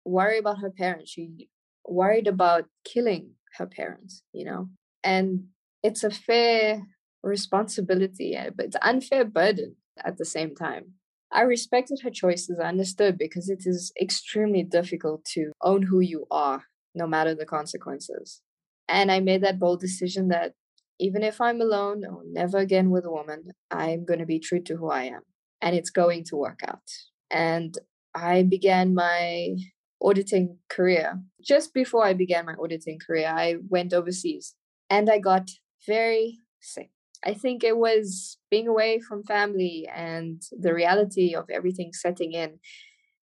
worry 0.06 0.38
about 0.38 0.60
her 0.60 0.72
parents. 0.72 1.12
She 1.12 1.50
worried 1.86 2.28
about 2.28 2.66
killing 2.86 3.32
her 3.58 3.66
parents, 3.66 4.24
you 4.34 4.46
know? 4.46 4.70
And 5.04 5.46
it's 5.84 6.04
a 6.04 6.12
fair 6.12 6.84
responsibility, 7.24 8.38
but 8.56 8.68
it's 8.68 8.78
unfair 8.82 9.26
burden 9.26 9.76
at 10.04 10.18
the 10.18 10.26
same 10.26 10.56
time. 10.56 10.94
I 11.32 11.42
respected 11.42 12.02
her 12.04 12.10
choices. 12.10 12.60
I 12.60 12.68
understood 12.68 13.18
because 13.18 13.50
it 13.50 13.64
is 13.66 13.94
extremely 14.00 14.64
difficult 14.64 15.24
to 15.34 15.52
own 15.62 15.84
who 15.84 16.02
you 16.02 16.26
are, 16.30 16.66
no 16.94 17.08
matter 17.08 17.34
the 17.34 17.46
consequences. 17.46 18.42
And 18.90 19.12
I 19.12 19.22
made 19.22 19.42
that 19.44 19.60
bold 19.60 19.80
decision 19.80 20.28
that 20.28 20.54
even 21.00 21.24
if 21.24 21.40
I'm 21.40 21.62
alone 21.62 22.04
or 22.06 22.22
never 22.26 22.58
again 22.58 22.90
with 22.92 23.06
a 23.06 23.12
woman, 23.12 23.52
I'm 23.72 24.06
going 24.06 24.20
to 24.20 24.26
be 24.26 24.40
true 24.40 24.62
to 24.64 24.76
who 24.76 24.92
I 24.92 25.04
am. 25.04 25.22
And 25.62 25.76
it's 25.76 25.90
going 25.90 26.26
to 26.26 26.36
work 26.36 26.60
out. 26.68 26.84
And 27.30 27.78
I 28.14 28.44
began 28.44 28.94
my 28.94 29.56
auditing 30.02 30.58
career. 30.70 31.22
Just 31.42 31.74
before 31.74 32.06
I 32.06 32.14
began 32.14 32.46
my 32.46 32.56
auditing 32.62 33.00
career, 33.06 33.28
I 33.28 33.56
went 33.70 33.94
overseas 33.94 34.56
and 34.90 35.10
I 35.10 35.20
got 35.20 35.50
very 35.86 36.40
sick. 36.60 36.90
I 37.24 37.34
think 37.34 37.64
it 37.64 37.78
was 37.78 38.38
being 38.50 38.68
away 38.68 39.00
from 39.00 39.24
family 39.24 39.88
and 39.94 40.42
the 40.52 40.74
reality 40.74 41.36
of 41.36 41.46
everything 41.52 41.92
setting 41.94 42.34
in, 42.34 42.60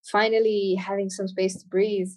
finally 0.09 0.77
having 0.79 1.09
some 1.09 1.27
space 1.27 1.61
to 1.61 1.67
breathe, 1.67 2.11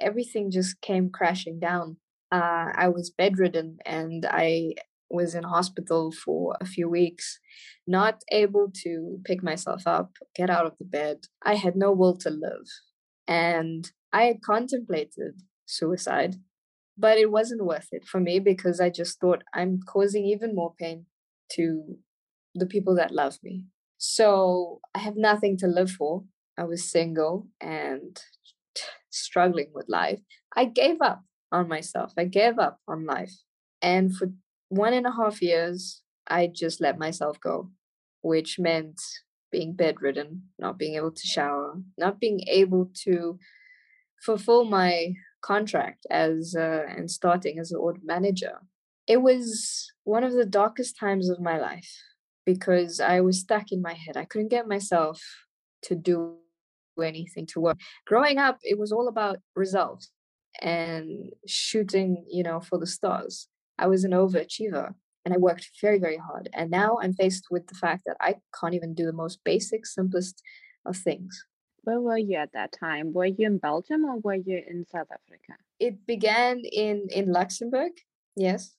everything 0.00 0.50
just 0.50 0.80
came 0.80 1.10
crashing 1.10 1.60
down. 1.60 1.96
Uh, 2.32 2.72
I 2.74 2.88
was 2.88 3.10
bedridden 3.10 3.78
and 3.86 4.26
I 4.28 4.74
was 5.10 5.34
in 5.34 5.44
hospital 5.44 6.12
for 6.12 6.56
a 6.60 6.66
few 6.66 6.88
weeks, 6.88 7.38
not 7.86 8.22
able 8.30 8.70
to 8.82 9.20
pick 9.24 9.42
myself 9.42 9.86
up, 9.86 10.12
get 10.34 10.50
out 10.50 10.66
of 10.66 10.76
the 10.78 10.84
bed. 10.84 11.18
I 11.42 11.54
had 11.54 11.76
no 11.76 11.92
will 11.92 12.16
to 12.18 12.30
live. 12.30 12.66
And 13.26 13.90
I 14.12 14.24
had 14.24 14.42
contemplated 14.42 15.42
suicide, 15.66 16.36
but 16.96 17.18
it 17.18 17.30
wasn't 17.30 17.64
worth 17.64 17.88
it 17.92 18.06
for 18.06 18.20
me 18.20 18.38
because 18.38 18.80
I 18.80 18.90
just 18.90 19.20
thought 19.20 19.44
I'm 19.54 19.80
causing 19.86 20.24
even 20.24 20.54
more 20.54 20.74
pain 20.78 21.06
to 21.52 21.98
the 22.54 22.66
people 22.66 22.94
that 22.96 23.12
love 23.12 23.38
me. 23.42 23.64
So 23.98 24.80
I 24.94 25.00
have 25.00 25.16
nothing 25.16 25.56
to 25.58 25.66
live 25.66 25.90
for. 25.90 26.24
I 26.56 26.64
was 26.64 26.90
single 26.90 27.48
and 27.60 28.20
struggling 29.10 29.70
with 29.74 29.86
life. 29.88 30.20
I 30.56 30.64
gave 30.64 31.00
up 31.00 31.22
on 31.52 31.68
myself. 31.68 32.12
I 32.16 32.24
gave 32.24 32.58
up 32.58 32.80
on 32.88 33.06
life. 33.06 33.32
And 33.82 34.14
for 34.14 34.28
one 34.68 34.92
and 34.92 35.06
a 35.06 35.12
half 35.12 35.40
years, 35.40 36.02
I 36.28 36.48
just 36.52 36.80
let 36.80 36.98
myself 36.98 37.40
go, 37.40 37.70
which 38.22 38.58
meant 38.58 39.00
being 39.50 39.74
bedridden, 39.74 40.42
not 40.58 40.78
being 40.78 40.94
able 40.96 41.12
to 41.12 41.26
shower, 41.26 41.80
not 41.96 42.20
being 42.20 42.40
able 42.48 42.90
to 43.04 43.38
fulfill 44.22 44.64
my 44.64 45.14
contract 45.40 46.06
as 46.10 46.54
uh, 46.58 46.84
and 46.88 47.10
starting 47.10 47.58
as 47.58 47.72
an 47.72 47.78
audit 47.78 48.04
manager. 48.04 48.58
It 49.06 49.22
was 49.22 49.90
one 50.04 50.24
of 50.24 50.32
the 50.32 50.44
darkest 50.44 50.98
times 50.98 51.30
of 51.30 51.40
my 51.40 51.58
life 51.58 51.90
because 52.44 53.00
I 53.00 53.20
was 53.20 53.40
stuck 53.40 53.72
in 53.72 53.82
my 53.82 53.94
head. 53.94 54.16
I 54.16 54.24
couldn't 54.24 54.48
get 54.48 54.68
myself 54.68 55.22
to 55.82 55.94
do 55.94 56.36
anything 57.02 57.46
to 57.46 57.60
work. 57.60 57.78
Growing 58.06 58.38
up, 58.38 58.58
it 58.62 58.78
was 58.78 58.92
all 58.92 59.08
about 59.08 59.38
results 59.54 60.10
and 60.60 61.30
shooting, 61.46 62.24
you 62.28 62.42
know, 62.42 62.60
for 62.60 62.78
the 62.78 62.86
stars. 62.86 63.48
I 63.78 63.86
was 63.86 64.04
an 64.04 64.10
overachiever 64.10 64.94
and 65.24 65.34
I 65.34 65.36
worked 65.36 65.70
very, 65.80 65.98
very 65.98 66.16
hard. 66.16 66.48
And 66.52 66.70
now 66.70 66.98
I'm 67.02 67.12
faced 67.12 67.46
with 67.50 67.66
the 67.68 67.74
fact 67.74 68.02
that 68.06 68.16
I 68.20 68.36
can't 68.58 68.74
even 68.74 68.94
do 68.94 69.06
the 69.06 69.12
most 69.12 69.40
basic, 69.44 69.86
simplest 69.86 70.42
of 70.84 70.96
things. 70.96 71.44
Where 71.82 72.00
were 72.00 72.18
you 72.18 72.36
at 72.36 72.52
that 72.52 72.72
time? 72.72 73.12
Were 73.12 73.26
you 73.26 73.46
in 73.46 73.58
Belgium 73.58 74.04
or 74.04 74.18
were 74.18 74.34
you 74.34 74.62
in 74.66 74.84
South 74.86 75.08
Africa? 75.10 75.54
It 75.78 76.06
began 76.06 76.60
in 76.60 77.08
in 77.10 77.32
Luxembourg, 77.32 77.92
yes. 78.36 78.74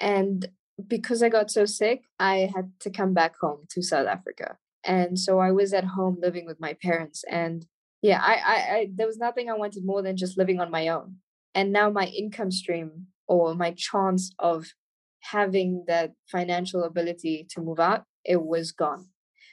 And 0.00 0.48
because 0.88 1.22
I 1.22 1.28
got 1.28 1.50
so 1.50 1.64
sick, 1.64 2.02
I 2.18 2.50
had 2.54 2.72
to 2.80 2.90
come 2.90 3.14
back 3.14 3.34
home 3.40 3.66
to 3.70 3.82
South 3.82 4.06
Africa. 4.06 4.56
And 4.84 5.18
so 5.18 5.38
I 5.38 5.52
was 5.52 5.72
at 5.72 5.84
home 5.84 6.18
living 6.20 6.46
with 6.46 6.60
my 6.60 6.74
parents. 6.82 7.24
And 7.30 7.66
yeah, 8.02 8.20
I, 8.22 8.34
I, 8.34 8.76
I 8.76 8.88
there 8.94 9.06
was 9.06 9.18
nothing 9.18 9.50
I 9.50 9.54
wanted 9.54 9.84
more 9.84 10.02
than 10.02 10.16
just 10.16 10.38
living 10.38 10.60
on 10.60 10.70
my 10.70 10.88
own. 10.88 11.16
And 11.54 11.72
now 11.72 11.90
my 11.90 12.06
income 12.06 12.50
stream 12.50 13.08
or 13.26 13.54
my 13.54 13.72
chance 13.76 14.32
of 14.38 14.72
having 15.20 15.84
that 15.86 16.12
financial 16.30 16.84
ability 16.84 17.46
to 17.50 17.60
move 17.60 17.78
out, 17.78 18.04
it 18.24 18.42
was 18.42 18.72
gone. 18.72 19.08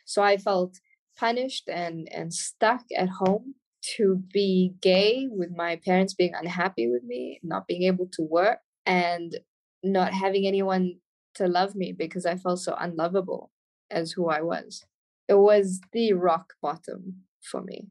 So 0.05 0.23
I 0.23 0.37
felt 0.37 0.79
punished 1.17 1.67
and 1.67 2.07
and 2.11 2.33
stuck 2.33 2.83
at 2.95 3.09
home 3.09 3.55
to 3.95 4.21
be 4.33 4.73
gay 4.81 5.27
with 5.29 5.49
my 5.55 5.75
parents 5.77 6.13
being 6.13 6.33
unhappy 6.33 6.87
with 6.89 7.03
me 7.03 7.39
not 7.43 7.67
being 7.67 7.83
able 7.83 8.07
to 8.11 8.21
work 8.21 8.59
and 8.85 9.37
not 9.83 10.13
having 10.13 10.45
anyone 10.47 10.95
to 11.35 11.47
love 11.47 11.75
me 11.75 11.91
because 11.91 12.25
i 12.25 12.35
felt 12.35 12.59
so 12.59 12.75
unlovable 12.79 13.51
as 13.89 14.11
who 14.13 14.27
i 14.29 14.41
was. 14.41 14.85
It 15.29 15.35
was 15.35 15.81
the 15.91 16.13
rock 16.13 16.53
bottom 16.61 17.23
for 17.41 17.61
me. 17.61 17.87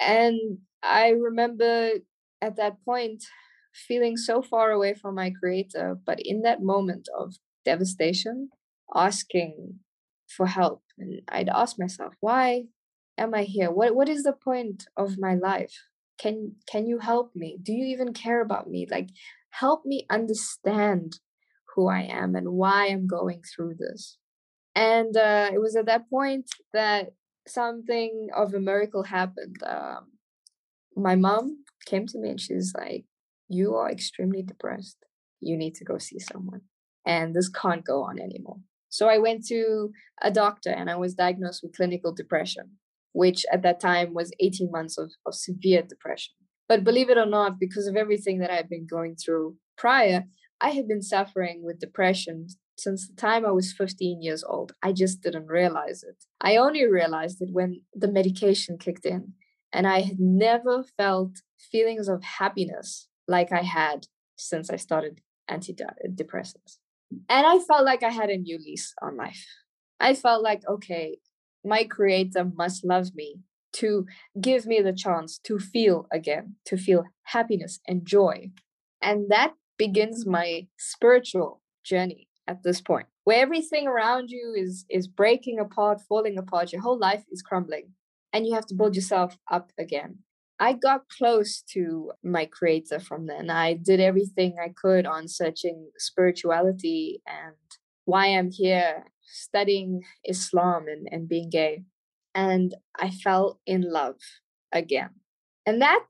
And 0.00 0.58
i 0.82 1.08
remember 1.10 1.90
at 2.40 2.56
that 2.56 2.84
point 2.84 3.24
feeling 3.72 4.16
so 4.16 4.42
far 4.42 4.70
away 4.70 4.94
from 4.94 5.14
my 5.14 5.30
creator 5.30 5.98
but 6.06 6.18
in 6.24 6.42
that 6.42 6.62
moment 6.62 7.08
of 7.18 7.34
devastation 7.64 8.50
asking 8.94 9.80
for 10.28 10.46
help 10.46 10.82
and 10.98 11.20
i'd 11.28 11.48
ask 11.48 11.78
myself 11.78 12.14
why 12.20 12.64
am 13.18 13.34
i 13.34 13.42
here? 13.42 13.70
What 13.70 13.94
what 13.94 14.08
is 14.08 14.22
the 14.22 14.32
point 14.32 14.86
of 14.96 15.18
my 15.18 15.34
life? 15.34 15.74
Can 16.18 16.56
can 16.70 16.86
you 16.86 16.98
help 16.98 17.32
me? 17.34 17.58
Do 17.62 17.72
you 17.72 17.86
even 17.86 18.12
care 18.12 18.40
about 18.40 18.68
me? 18.68 18.86
Like 18.90 19.08
help 19.50 19.86
me 19.86 20.06
understand 20.10 21.20
who 21.74 21.88
i 21.88 22.00
am 22.00 22.34
and 22.34 22.50
why 22.50 22.86
i'm 22.86 23.06
going 23.06 23.42
through 23.42 23.74
this. 23.78 24.18
And 24.74 25.16
uh, 25.16 25.50
it 25.52 25.60
was 25.60 25.74
at 25.76 25.86
that 25.86 26.08
point 26.10 26.50
that 26.74 27.12
something 27.48 28.28
of 28.36 28.52
a 28.52 28.60
miracle 28.60 29.04
happened. 29.04 29.56
Um, 29.64 30.12
my 30.94 31.14
mom 31.14 31.64
came 31.86 32.06
to 32.06 32.18
me 32.18 32.30
and 32.30 32.40
she's 32.40 32.74
like 32.76 33.04
you 33.48 33.74
are 33.74 33.90
extremely 33.90 34.42
depressed. 34.42 34.98
You 35.40 35.56
need 35.56 35.74
to 35.76 35.84
go 35.84 35.98
see 35.98 36.18
someone 36.18 36.62
and 37.06 37.34
this 37.34 37.48
can't 37.48 37.84
go 37.84 38.02
on 38.02 38.18
anymore 38.18 38.60
so 38.96 39.10
I 39.10 39.18
went 39.18 39.46
to 39.48 39.90
a 40.22 40.30
doctor 40.30 40.70
and 40.70 40.88
I 40.88 40.96
was 40.96 41.12
diagnosed 41.14 41.62
with 41.62 41.76
clinical 41.76 42.14
depression, 42.14 42.78
which 43.12 43.44
at 43.52 43.60
that 43.60 43.78
time 43.78 44.14
was 44.14 44.32
18 44.40 44.70
months 44.70 44.96
of, 44.96 45.12
of 45.26 45.34
severe 45.34 45.82
depression. 45.82 46.32
But 46.66 46.82
believe 46.82 47.10
it 47.10 47.18
or 47.18 47.26
not, 47.26 47.60
because 47.60 47.86
of 47.86 47.94
everything 47.94 48.38
that 48.38 48.50
I've 48.50 48.70
been 48.70 48.86
going 48.86 49.16
through 49.16 49.56
prior, 49.76 50.24
I 50.62 50.70
had 50.70 50.88
been 50.88 51.02
suffering 51.02 51.62
with 51.62 51.78
depression 51.78 52.46
since 52.78 53.06
the 53.06 53.14
time 53.14 53.44
I 53.44 53.50
was 53.50 53.74
15 53.74 54.22
years 54.22 54.42
old. 54.42 54.72
I 54.82 54.92
just 54.92 55.20
didn't 55.20 55.48
realize 55.48 56.02
it. 56.02 56.24
I 56.40 56.56
only 56.56 56.86
realized 56.86 57.42
it 57.42 57.50
when 57.52 57.82
the 57.92 58.10
medication 58.10 58.78
kicked 58.78 59.04
in. 59.04 59.34
And 59.74 59.86
I 59.86 60.00
had 60.00 60.18
never 60.18 60.84
felt 60.96 61.42
feelings 61.58 62.08
of 62.08 62.24
happiness 62.24 63.08
like 63.28 63.52
I 63.52 63.62
had 63.62 64.06
since 64.36 64.70
I 64.70 64.76
started 64.76 65.20
antidepressants. 65.50 66.78
And 67.28 67.46
I 67.46 67.58
felt 67.58 67.84
like 67.84 68.02
I 68.02 68.10
had 68.10 68.30
a 68.30 68.36
new 68.36 68.58
lease 68.58 68.94
on 69.02 69.16
life. 69.16 69.44
I 70.00 70.14
felt 70.14 70.42
like, 70.42 70.62
okay, 70.68 71.18
my 71.64 71.84
creator 71.84 72.44
must 72.44 72.84
love 72.84 73.14
me 73.14 73.40
to 73.74 74.06
give 74.40 74.66
me 74.66 74.80
the 74.80 74.92
chance 74.92 75.38
to 75.38 75.58
feel 75.58 76.06
again, 76.12 76.56
to 76.66 76.76
feel 76.76 77.04
happiness 77.24 77.80
and 77.86 78.06
joy. 78.06 78.50
And 79.02 79.30
that 79.30 79.54
begins 79.78 80.26
my 80.26 80.66
spiritual 80.78 81.60
journey 81.84 82.28
at 82.46 82.62
this 82.62 82.80
point. 82.80 83.06
where 83.24 83.42
everything 83.42 83.88
around 83.88 84.30
you 84.30 84.54
is 84.56 84.84
is 84.88 85.08
breaking 85.08 85.58
apart, 85.58 86.00
falling 86.08 86.38
apart, 86.38 86.72
your 86.72 86.80
whole 86.82 86.98
life 86.98 87.24
is 87.30 87.42
crumbling, 87.42 87.92
and 88.32 88.46
you 88.46 88.54
have 88.54 88.66
to 88.66 88.74
build 88.74 88.94
yourself 88.94 89.36
up 89.50 89.72
again. 89.78 90.18
I 90.58 90.72
got 90.72 91.08
close 91.08 91.62
to 91.72 92.12
my 92.24 92.46
creator 92.46 92.98
from 92.98 93.26
then. 93.26 93.50
I 93.50 93.74
did 93.74 94.00
everything 94.00 94.56
I 94.62 94.72
could 94.74 95.06
on 95.06 95.28
searching 95.28 95.90
spirituality 95.98 97.22
and 97.26 97.56
why 98.04 98.28
I'm 98.28 98.50
here 98.50 99.04
studying 99.22 100.02
Islam 100.24 100.86
and, 100.88 101.06
and 101.10 101.28
being 101.28 101.50
gay. 101.50 101.84
And 102.34 102.74
I 102.98 103.10
fell 103.10 103.60
in 103.66 103.90
love 103.92 104.16
again. 104.72 105.10
And 105.66 105.82
that 105.82 106.06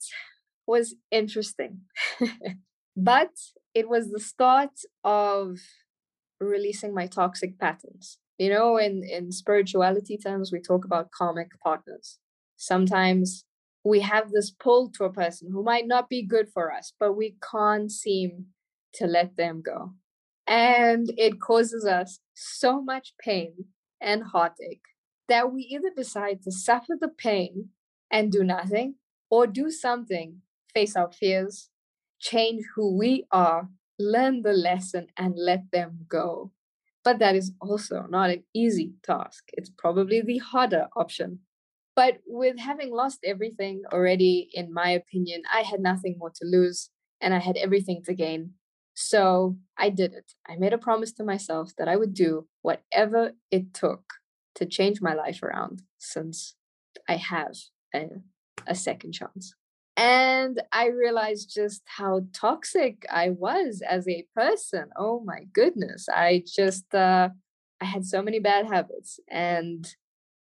was 0.66 0.94
interesting. 1.11 1.80
but 2.96 3.32
it 3.74 3.88
was 3.88 4.11
the 4.11 4.20
start 4.20 4.78
of 5.02 5.59
releasing 6.40 6.94
my 6.94 7.06
toxic 7.06 7.59
patterns. 7.59 8.18
You 8.38 8.50
know, 8.50 8.76
in, 8.76 9.02
in 9.02 9.32
spirituality 9.32 10.18
terms, 10.18 10.52
we 10.52 10.61
talk 10.61 10.85
about 10.85 11.11
karmic 11.11 11.59
partners. 11.62 12.18
Sometimes 12.56 13.44
we 13.87 14.01
have 14.01 14.31
this 14.31 14.51
pull 14.51 14.90
to 14.90 15.05
a 15.05 15.12
person 15.12 15.51
who 15.51 15.62
might 15.62 15.87
not 15.87 16.09
be 16.09 16.22
good 16.22 16.49
for 16.53 16.72
us, 16.72 16.92
but 16.99 17.12
we 17.12 17.37
can't 17.53 17.90
seem 17.90 18.46
to 18.94 19.07
let 19.07 19.37
them 19.37 19.62
go. 19.62 19.92
And 20.46 21.12
it 21.16 21.40
causes 21.40 21.85
us 21.85 22.20
so 22.35 22.83
much 22.83 23.14
pain 23.20 23.66
and 24.01 24.25
heartache 24.25 24.83
that 25.29 25.53
we 25.53 25.62
either 25.62 25.90
decide 25.94 26.42
to 26.42 26.53
suffer 26.53 26.94
the 27.01 27.09
pain 27.09 27.70
and 28.11 28.33
do 28.33 28.42
nothing 28.44 28.96
or 29.31 29.46
do 29.46 29.70
something, 29.70 30.40
face 30.72 30.96
our 30.96 31.11
fears, 31.11 31.68
change 32.20 32.64
who 32.75 32.96
we 32.96 33.27
are, 33.31 33.68
learn 33.99 34.42
the 34.42 34.53
lesson, 34.53 35.09
and 35.16 35.35
let 35.37 35.70
them 35.72 36.07
go. 36.09 36.53
But 37.05 37.18
that 37.20 37.37
is 37.37 37.53
also 37.61 38.07
not 38.09 38.31
an 38.31 38.42
easy 38.53 38.94
task. 39.05 39.44
It's 39.53 39.70
probably 39.70 40.22
the 40.22 40.38
harder 40.38 40.88
option. 40.96 41.40
But 41.96 42.18
with 42.26 42.59
having 42.59 42.92
lost 42.92 43.20
everything 43.24 43.82
already, 43.90 44.50
in 44.52 44.72
my 44.72 44.90
opinion, 44.90 45.42
I 45.52 45.62
had 45.62 45.80
nothing 45.80 46.16
more 46.18 46.30
to 46.30 46.44
lose 46.44 46.90
and 47.22 47.35
I 47.35 47.38
had 47.38 47.56
everything 47.56 48.02
to 48.04 48.14
gain. 48.14 48.52
So 48.94 49.56
I 49.78 49.88
did 49.88 50.12
it. 50.12 50.32
I 50.46 50.56
made 50.56 50.74
a 50.74 50.78
promise 50.78 51.12
to 51.14 51.24
myself 51.24 51.72
that 51.78 51.88
I 51.88 51.96
would 51.96 52.12
do 52.14 52.48
whatever 52.61 53.32
it 53.50 53.72
took 53.72 54.04
to 54.56 54.66
change 54.66 55.00
my 55.00 55.14
life 55.14 55.42
around 55.42 55.82
since 55.98 56.54
I 57.09 57.16
have 57.16 57.54
a, 57.94 58.09
a 58.66 58.74
second 58.74 59.12
chance. 59.12 59.54
And 59.96 60.62
I 60.72 60.88
realized 60.88 61.54
just 61.54 61.82
how 61.87 62.26
toxic 62.35 63.06
I 63.11 63.30
was 63.30 63.82
as 63.88 64.06
a 64.06 64.26
person. 64.35 64.90
Oh 64.96 65.20
my 65.24 65.44
goodness. 65.54 66.06
I 66.11 66.44
just, 66.46 66.94
uh, 66.94 67.30
I 67.80 67.85
had 67.85 68.04
so 68.04 68.20
many 68.20 68.38
bad 68.38 68.66
habits. 68.66 69.18
And 69.30 69.87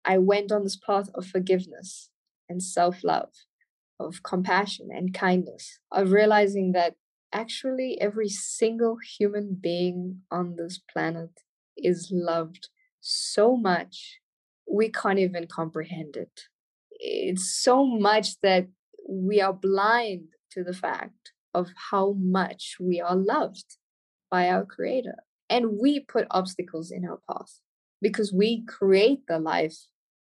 I 0.06 0.18
went 0.18 0.52
on 0.52 0.64
this 0.64 0.78
path 0.78 1.10
of 1.16 1.26
forgiveness 1.26 2.10
and 2.48 2.62
self 2.62 3.04
love, 3.04 3.30
of 4.00 4.24
compassion 4.24 4.90
and 4.92 5.14
kindness, 5.14 5.80
of 5.92 6.12
realizing 6.12 6.74
that 6.74 6.96
actually 7.34 8.00
every 8.00 8.30
single 8.30 8.98
human 9.18 9.58
being 9.60 10.22
on 10.32 10.56
this 10.56 10.80
planet 10.92 11.42
is 11.76 12.10
loved 12.12 12.70
so 13.02 13.56
much 13.58 14.20
we 14.68 14.90
can't 14.90 15.20
even 15.20 15.48
comprehend 15.48 16.16
it. 16.16 16.42
It's 16.92 17.62
so 17.62 17.86
much 17.86 18.40
that 18.42 18.68
we 19.08 19.42
are 19.42 19.54
blind 19.54 20.30
to 20.52 20.64
the 20.64 20.74
fact 20.74 21.32
of 21.54 21.70
how 21.92 22.14
much 22.14 22.78
we 22.80 23.00
are 23.00 23.16
loved 23.16 23.78
by 24.32 24.50
our 24.50 24.66
creator. 24.66 25.16
And 25.50 25.78
we 25.80 26.00
put 26.00 26.28
obstacles 26.32 26.92
in 26.92 27.06
our 27.06 27.20
path 27.30 27.60
because 28.02 28.34
we 28.34 28.66
create 28.66 29.22
the 29.28 29.40
life 29.40 29.78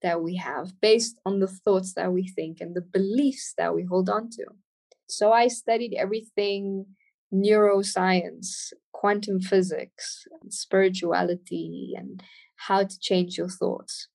that 0.01 0.21
we 0.21 0.35
have 0.37 0.79
based 0.81 1.19
on 1.25 1.39
the 1.39 1.47
thoughts 1.47 1.93
that 1.93 2.11
we 2.13 2.27
think 2.27 2.61
and 2.61 2.75
the 2.75 2.81
beliefs 2.81 3.53
that 3.57 3.75
we 3.75 3.83
hold 3.83 4.09
on 4.09 4.29
to. 4.31 4.45
So 5.07 5.31
I 5.31 5.47
studied 5.47 5.95
everything 5.97 6.85
neuroscience, 7.33 8.73
quantum 8.91 9.39
physics, 9.39 10.25
spirituality, 10.49 11.93
and 11.95 12.23
how 12.55 12.83
to 12.83 12.99
change 12.99 13.37
your 13.37 13.49
thoughts 13.49 14.07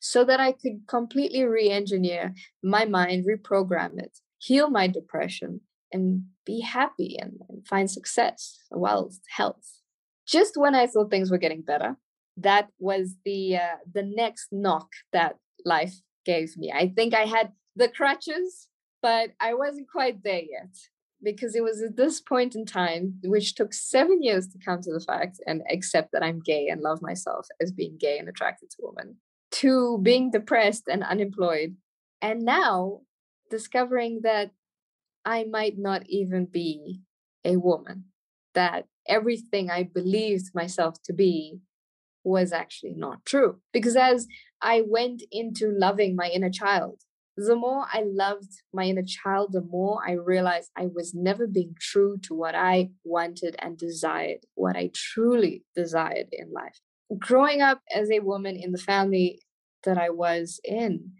so 0.00 0.24
that 0.24 0.40
I 0.40 0.52
could 0.52 0.86
completely 0.86 1.44
re 1.44 1.70
engineer 1.70 2.34
my 2.62 2.84
mind, 2.84 3.26
reprogram 3.26 3.98
it, 3.98 4.18
heal 4.38 4.70
my 4.70 4.86
depression, 4.86 5.60
and 5.92 6.24
be 6.44 6.60
happy 6.60 7.16
and, 7.20 7.40
and 7.48 7.66
find 7.66 7.90
success, 7.90 8.58
wealth, 8.70 9.18
health. 9.36 9.80
Just 10.26 10.56
when 10.56 10.74
I 10.74 10.86
thought 10.86 11.10
things 11.10 11.30
were 11.30 11.38
getting 11.38 11.62
better, 11.62 11.96
that 12.40 12.68
was 12.78 13.16
the 13.24 13.56
uh, 13.56 13.76
the 13.92 14.02
next 14.02 14.48
knock 14.52 14.88
that 15.12 15.36
life 15.64 15.94
gave 16.24 16.56
me. 16.56 16.72
I 16.72 16.92
think 16.94 17.14
I 17.14 17.24
had 17.24 17.52
the 17.76 17.88
crutches, 17.88 18.68
but 19.02 19.30
I 19.40 19.54
wasn't 19.54 19.90
quite 19.90 20.22
there 20.22 20.42
yet 20.42 20.74
because 21.22 21.56
it 21.56 21.64
was 21.64 21.82
at 21.82 21.96
this 21.96 22.20
point 22.20 22.54
in 22.54 22.64
time, 22.64 23.14
which 23.24 23.54
took 23.54 23.72
seven 23.74 24.22
years 24.22 24.46
to 24.48 24.58
come 24.64 24.80
to 24.82 24.92
the 24.92 25.00
fact 25.00 25.40
and 25.46 25.62
accept 25.70 26.12
that 26.12 26.22
I'm 26.22 26.40
gay 26.40 26.68
and 26.68 26.80
love 26.80 27.02
myself 27.02 27.48
as 27.60 27.72
being 27.72 27.96
gay 27.98 28.18
and 28.18 28.28
attracted 28.28 28.70
to 28.70 28.76
women, 28.82 29.16
to 29.52 29.98
being 30.02 30.30
depressed 30.30 30.84
and 30.88 31.02
unemployed, 31.02 31.76
and 32.22 32.44
now 32.44 33.00
discovering 33.50 34.20
that 34.22 34.50
I 35.24 35.44
might 35.44 35.76
not 35.76 36.06
even 36.06 36.44
be 36.44 37.00
a 37.44 37.56
woman, 37.56 38.04
that 38.54 38.86
everything 39.08 39.70
I 39.70 39.82
believed 39.84 40.54
myself 40.54 41.02
to 41.04 41.12
be 41.12 41.58
was 42.28 42.52
actually 42.52 42.94
not 42.94 43.24
true. 43.24 43.60
Because 43.72 43.96
as 43.96 44.26
I 44.60 44.82
went 44.86 45.22
into 45.32 45.70
loving 45.70 46.14
my 46.14 46.28
inner 46.28 46.50
child, 46.50 47.02
the 47.36 47.56
more 47.56 47.86
I 47.92 48.02
loved 48.04 48.50
my 48.72 48.84
inner 48.84 49.04
child, 49.04 49.52
the 49.52 49.62
more 49.62 50.00
I 50.04 50.12
realized 50.12 50.70
I 50.76 50.88
was 50.92 51.14
never 51.14 51.46
being 51.46 51.74
true 51.78 52.18
to 52.24 52.34
what 52.34 52.56
I 52.56 52.90
wanted 53.04 53.54
and 53.60 53.78
desired, 53.78 54.40
what 54.54 54.76
I 54.76 54.90
truly 54.92 55.64
desired 55.76 56.26
in 56.32 56.52
life. 56.52 56.80
Growing 57.16 57.62
up 57.62 57.80
as 57.94 58.10
a 58.10 58.20
woman 58.20 58.56
in 58.56 58.72
the 58.72 58.78
family 58.78 59.40
that 59.84 59.96
I 59.96 60.10
was 60.10 60.60
in, 60.64 61.12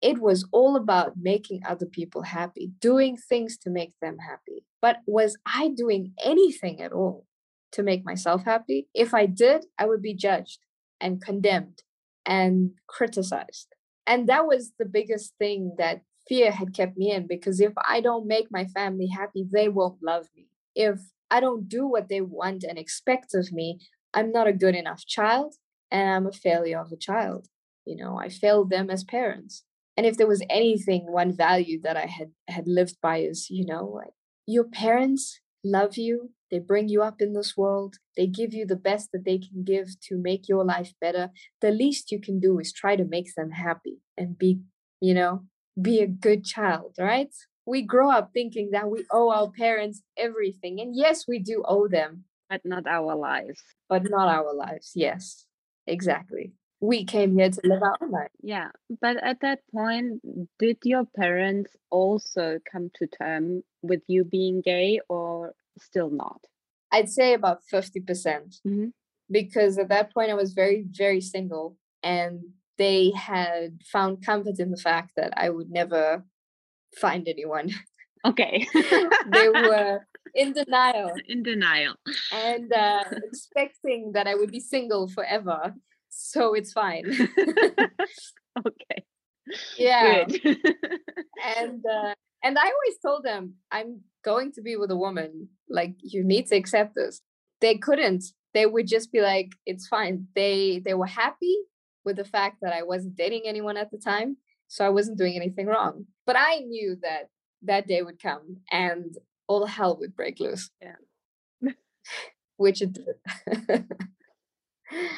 it 0.00 0.18
was 0.18 0.48
all 0.50 0.76
about 0.76 1.12
making 1.20 1.60
other 1.68 1.84
people 1.84 2.22
happy, 2.22 2.72
doing 2.80 3.18
things 3.18 3.58
to 3.58 3.70
make 3.70 3.92
them 4.00 4.16
happy. 4.18 4.64
But 4.80 5.00
was 5.06 5.36
I 5.44 5.68
doing 5.76 6.14
anything 6.24 6.80
at 6.80 6.92
all 6.92 7.26
to 7.72 7.82
make 7.82 8.04
myself 8.04 8.44
happy? 8.44 8.88
If 8.94 9.14
I 9.14 9.26
did, 9.26 9.66
I 9.78 9.86
would 9.86 10.02
be 10.02 10.14
judged 10.14 10.60
and 11.00 11.22
condemned 11.22 11.82
and 12.26 12.72
criticized. 12.86 13.68
And 14.06 14.28
that 14.28 14.46
was 14.46 14.72
the 14.78 14.84
biggest 14.84 15.34
thing 15.38 15.74
that 15.78 16.02
fear 16.28 16.52
had 16.52 16.74
kept 16.74 16.96
me 16.96 17.10
in 17.10 17.26
because 17.26 17.60
if 17.60 17.72
I 17.88 18.00
don't 18.00 18.26
make 18.26 18.48
my 18.50 18.64
family 18.66 19.06
happy, 19.06 19.46
they 19.50 19.68
won't 19.68 20.02
love 20.02 20.28
me. 20.36 20.46
If 20.74 21.00
I 21.30 21.40
don't 21.40 21.68
do 21.68 21.86
what 21.86 22.08
they 22.08 22.20
want 22.20 22.64
and 22.64 22.78
expect 22.78 23.34
of 23.34 23.52
me, 23.52 23.80
I'm 24.12 24.32
not 24.32 24.48
a 24.48 24.52
good 24.52 24.74
enough 24.74 25.06
child 25.06 25.54
and 25.90 26.08
I'm 26.10 26.26
a 26.26 26.32
failure 26.32 26.80
of 26.80 26.92
a 26.92 26.96
child. 26.96 27.46
You 27.86 27.96
know, 27.96 28.18
I 28.18 28.28
failed 28.28 28.70
them 28.70 28.90
as 28.90 29.04
parents 29.04 29.64
and 30.00 30.06
if 30.06 30.16
there 30.16 30.26
was 30.26 30.42
anything 30.48 31.12
one 31.12 31.30
value 31.30 31.78
that 31.82 31.96
i 31.96 32.06
had 32.06 32.30
had 32.48 32.66
lived 32.66 32.96
by 33.02 33.18
is 33.18 33.48
you 33.50 33.66
know 33.66 33.84
like 33.84 34.14
your 34.46 34.64
parents 34.64 35.40
love 35.62 35.96
you 35.96 36.30
they 36.50 36.58
bring 36.58 36.88
you 36.88 37.02
up 37.02 37.20
in 37.20 37.32
this 37.32 37.56
world 37.56 37.96
they 38.16 38.26
give 38.26 38.52
you 38.52 38.66
the 38.66 38.76
best 38.76 39.10
that 39.12 39.24
they 39.24 39.38
can 39.38 39.62
give 39.64 39.88
to 40.00 40.16
make 40.16 40.48
your 40.48 40.64
life 40.64 40.92
better 41.00 41.30
the 41.60 41.70
least 41.70 42.10
you 42.10 42.20
can 42.20 42.40
do 42.40 42.58
is 42.58 42.72
try 42.72 42.96
to 42.96 43.04
make 43.04 43.34
them 43.36 43.50
happy 43.50 43.98
and 44.16 44.38
be 44.38 44.60
you 45.00 45.14
know 45.14 45.42
be 45.80 46.00
a 46.00 46.06
good 46.06 46.44
child 46.44 46.94
right? 46.98 47.32
We 47.66 47.82
grow 47.82 48.10
up 48.10 48.30
thinking 48.32 48.70
that 48.72 48.90
we 48.90 49.04
owe 49.12 49.30
our 49.30 49.50
parents 49.50 50.02
everything 50.16 50.80
and 50.80 50.96
yes 50.96 51.26
we 51.28 51.38
do 51.38 51.62
owe 51.66 51.88
them. 51.88 52.24
But 52.48 52.62
not 52.64 52.86
our 52.88 53.14
lives. 53.14 53.62
But 53.88 54.10
not 54.10 54.28
our 54.28 54.54
lives 54.54 54.92
yes 54.94 55.46
exactly. 55.86 56.52
We 56.82 57.04
came 57.04 57.36
here 57.36 57.50
to 57.50 57.60
live 57.62 57.82
our 57.82 58.08
life. 58.08 58.30
Yeah, 58.42 58.70
but 59.02 59.22
at 59.22 59.42
that 59.42 59.60
point, 59.70 60.22
did 60.58 60.78
your 60.82 61.04
parents 61.14 61.76
also 61.90 62.58
come 62.72 62.90
to 62.94 63.06
term 63.06 63.62
with 63.82 64.00
you 64.06 64.24
being 64.24 64.62
gay, 64.62 65.00
or 65.06 65.52
still 65.78 66.10
not? 66.10 66.40
I'd 66.92 67.08
say 67.08 67.34
about 67.34 67.60
50%. 67.72 68.06
percent 68.06 68.56
mm-hmm. 68.66 68.88
Because 69.30 69.78
at 69.78 69.88
that 69.90 70.12
point, 70.12 70.30
I 70.30 70.34
was 70.34 70.54
very, 70.54 70.84
very 70.90 71.20
single, 71.20 71.76
and 72.02 72.40
they 72.78 73.12
had 73.12 73.78
found 73.84 74.26
comfort 74.26 74.58
in 74.58 74.72
the 74.72 74.76
fact 74.76 75.12
that 75.16 75.32
I 75.36 75.50
would 75.50 75.70
never 75.70 76.24
find 76.96 77.28
anyone. 77.28 77.70
Okay. 78.26 78.66
they 78.74 79.48
were 79.48 80.00
in 80.34 80.52
denial. 80.52 81.12
In 81.28 81.44
denial. 81.44 81.94
And 82.32 82.72
uh, 82.72 83.04
expecting 83.24 84.12
that 84.12 84.26
I 84.26 84.34
would 84.34 84.50
be 84.50 84.60
single 84.60 85.08
forever 85.08 85.74
so 86.10 86.54
it's 86.54 86.72
fine. 86.72 87.04
okay. 88.58 89.04
Yeah. 89.78 90.26
and 91.56 91.84
uh, 91.86 92.14
and 92.42 92.58
I 92.58 92.64
always 92.64 92.98
told 93.04 93.24
them 93.24 93.54
I'm 93.70 94.00
going 94.24 94.52
to 94.52 94.62
be 94.62 94.76
with 94.76 94.90
a 94.90 94.96
woman. 94.96 95.48
Like 95.68 95.94
you 96.00 96.24
need 96.24 96.46
to 96.48 96.56
accept 96.56 96.94
this. 96.94 97.22
They 97.60 97.76
couldn't 97.76 98.24
they 98.54 98.66
would 98.66 98.86
just 98.86 99.12
be 99.12 99.20
like, 99.20 99.52
it's 99.66 99.86
fine. 99.86 100.26
They 100.34 100.80
they 100.84 100.94
were 100.94 101.06
happy 101.06 101.56
with 102.04 102.16
the 102.16 102.24
fact 102.24 102.58
that 102.62 102.72
I 102.72 102.82
wasn't 102.82 103.16
dating 103.16 103.42
anyone 103.44 103.76
at 103.76 103.90
the 103.90 103.98
time. 103.98 104.36
So 104.68 104.84
I 104.84 104.90
wasn't 104.90 105.18
doing 105.18 105.36
anything 105.36 105.66
wrong. 105.66 106.06
But 106.26 106.36
I 106.38 106.60
knew 106.60 106.96
that 107.02 107.28
that 107.62 107.86
day 107.86 108.02
would 108.02 108.22
come 108.22 108.58
and 108.70 109.16
all 109.48 109.66
hell 109.66 109.96
would 109.98 110.16
break 110.16 110.40
loose. 110.40 110.70
Yeah. 110.80 111.72
Which 112.56 112.82
it 112.82 112.92
did. 112.92 113.84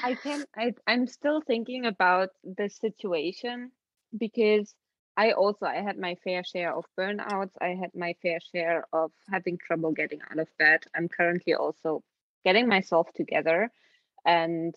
I 0.02 0.14
can 0.22 0.44
I 0.56 0.74
I'm 0.86 1.06
still 1.06 1.40
thinking 1.40 1.86
about 1.86 2.30
the 2.44 2.68
situation 2.68 3.72
because 4.16 4.74
I 5.16 5.32
also 5.32 5.66
I 5.66 5.82
had 5.82 5.98
my 5.98 6.16
fair 6.24 6.42
share 6.44 6.74
of 6.74 6.84
burnouts. 6.98 7.52
I 7.60 7.68
had 7.68 7.90
my 7.94 8.14
fair 8.22 8.38
share 8.54 8.86
of 8.92 9.12
having 9.30 9.58
trouble 9.58 9.92
getting 9.92 10.20
out 10.30 10.38
of 10.38 10.48
bed. 10.58 10.84
I'm 10.94 11.08
currently 11.08 11.54
also 11.54 12.02
getting 12.44 12.68
myself 12.68 13.12
together 13.14 13.70
and 14.24 14.74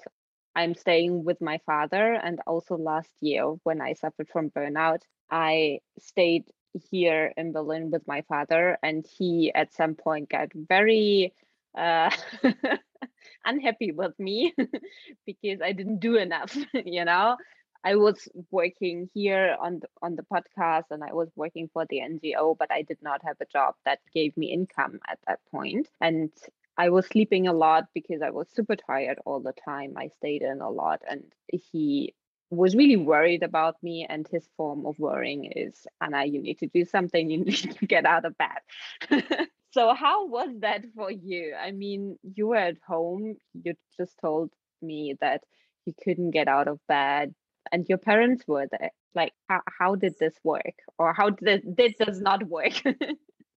I'm 0.56 0.76
staying 0.76 1.24
with 1.24 1.41
my 1.41 1.60
father 1.65 2.13
and 2.13 2.39
also 2.48 2.78
last 2.78 3.12
year 3.21 3.43
when 3.63 3.82
I 3.82 3.93
suffered 3.93 4.30
from 4.30 4.50
burnout, 4.52 5.02
I 5.30 5.80
stayed 6.00 6.45
here 6.91 7.34
in 7.38 7.52
Berlin 7.52 7.91
with 7.91 8.08
my 8.08 8.21
father 8.24 8.78
and 8.84 9.06
he 9.17 9.52
at 9.54 9.74
some 9.74 9.95
point 9.95 10.30
got 10.30 10.50
very 10.54 11.34
uh, 11.78 12.10
unhappy 13.45 13.91
with 13.91 14.17
me 14.19 14.54
because 15.26 15.62
I 15.62 15.71
didn't 15.74 16.00
do 16.00 16.15
enough, 16.15 16.56
you 16.74 17.06
know. 17.06 17.38
I 17.86 17.95
was 17.95 18.28
working 18.50 19.12
here 19.13 19.56
on 19.62 19.80
the, 19.80 19.88
on 20.02 20.15
the 20.15 20.24
podcast 20.24 20.86
and 20.89 21.04
I 21.04 21.13
was 21.13 21.30
working 21.36 21.69
for 21.71 21.86
the 21.88 22.00
NGO, 22.00 22.58
but 22.58 22.71
I 22.71 22.82
did 22.82 22.98
not 23.04 23.21
have 23.24 23.38
a 23.39 23.45
job 23.45 23.76
that 23.86 24.00
gave 24.12 24.36
me 24.36 24.52
income 24.52 25.00
at 25.08 25.19
that 25.28 25.39
point. 25.52 25.88
And 26.02 26.32
I 26.78 26.89
was 26.89 27.06
sleeping 27.06 27.48
a 27.48 27.54
lot 27.54 27.86
because 27.93 28.24
I 28.24 28.32
was 28.32 28.48
super 28.50 28.76
tired 28.76 29.19
all 29.24 29.39
the 29.39 29.54
time. 29.54 29.93
I 29.98 30.10
stayed 30.17 30.41
in 30.41 30.62
a 30.62 30.69
lot 30.69 31.04
and 31.08 31.26
he 31.48 32.15
was 32.50 32.76
really 32.76 32.98
worried 32.98 33.43
about 33.43 33.76
me 33.84 34.08
and 34.10 34.28
his 34.28 34.50
form 34.58 34.88
of 34.88 34.98
worrying 34.98 35.52
is 35.56 35.86
Anna, 36.02 36.26
you 36.26 36.41
need 36.41 36.58
to 36.60 36.67
do 36.67 36.86
something, 36.86 37.30
you 37.30 37.45
need 37.45 37.71
to 37.71 37.86
get 37.86 38.06
out 38.08 38.26
of 38.26 38.36
bed. 38.39 39.48
so 39.71 39.93
how 39.93 40.26
was 40.26 40.50
that 40.62 40.86
for 40.95 41.12
you? 41.12 41.54
I 41.54 41.69
mean, 41.69 42.17
you 42.24 42.48
were 42.48 42.56
at 42.56 42.78
home, 42.88 43.36
you 43.54 43.76
just 43.95 44.17
told 44.19 44.50
me 44.82 45.15
that 45.21 45.43
you 45.86 45.93
couldn't 46.04 46.32
get 46.32 46.48
out 46.48 46.67
of 46.67 46.80
bed 46.88 47.36
and 47.71 47.86
your 47.88 47.97
parents 47.97 48.43
were 48.47 48.63
eh, 48.63 48.67
there 48.71 48.91
like 49.13 49.34
how, 49.49 49.62
how 49.80 49.95
did 49.95 50.13
this 50.19 50.36
work? 50.43 50.75
Or 50.97 51.13
how 51.13 51.30
did 51.30 51.63
this 51.78 51.93
does 51.99 52.21
not 52.21 52.47
work? 52.47 52.73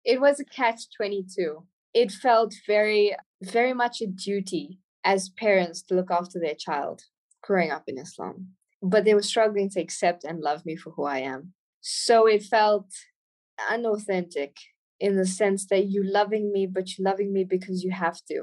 It 0.09 0.21
was 0.21 0.39
a 0.39 0.45
catch 0.45 0.83
22 0.97 1.67
it 1.97 2.13
felt 2.13 2.55
very 2.67 3.17
very 3.43 3.73
much 3.73 4.03
a 4.03 4.07
duty 4.07 4.79
as 5.03 5.31
parents 5.31 5.83
to 5.83 5.95
look 5.95 6.11
after 6.11 6.39
their 6.39 6.55
child 6.55 7.01
growing 7.43 7.71
up 7.71 7.85
in 7.87 7.99
islam. 7.99 8.49
But 8.83 9.05
they 9.05 9.15
were 9.15 9.33
struggling 9.33 9.71
to 9.71 9.81
accept 9.81 10.23
and 10.25 10.41
love 10.41 10.67
me 10.67 10.77
for 10.77 10.91
who 10.91 11.05
i 11.05 11.19
am. 11.35 11.55
So 11.81 12.27
it 12.27 12.43
felt 12.43 12.89
unauthentic 13.71 14.53
in 15.01 15.17
the 15.17 15.27
sense 15.27 15.67
that 15.71 15.87
you 15.87 16.01
loving 16.05 16.53
me 16.53 16.67
but 16.67 16.87
you 16.93 17.05
loving 17.05 17.33
me 17.33 17.45
because 17.45 17.83
you 17.83 17.93
have 17.93 18.21
to. 18.31 18.39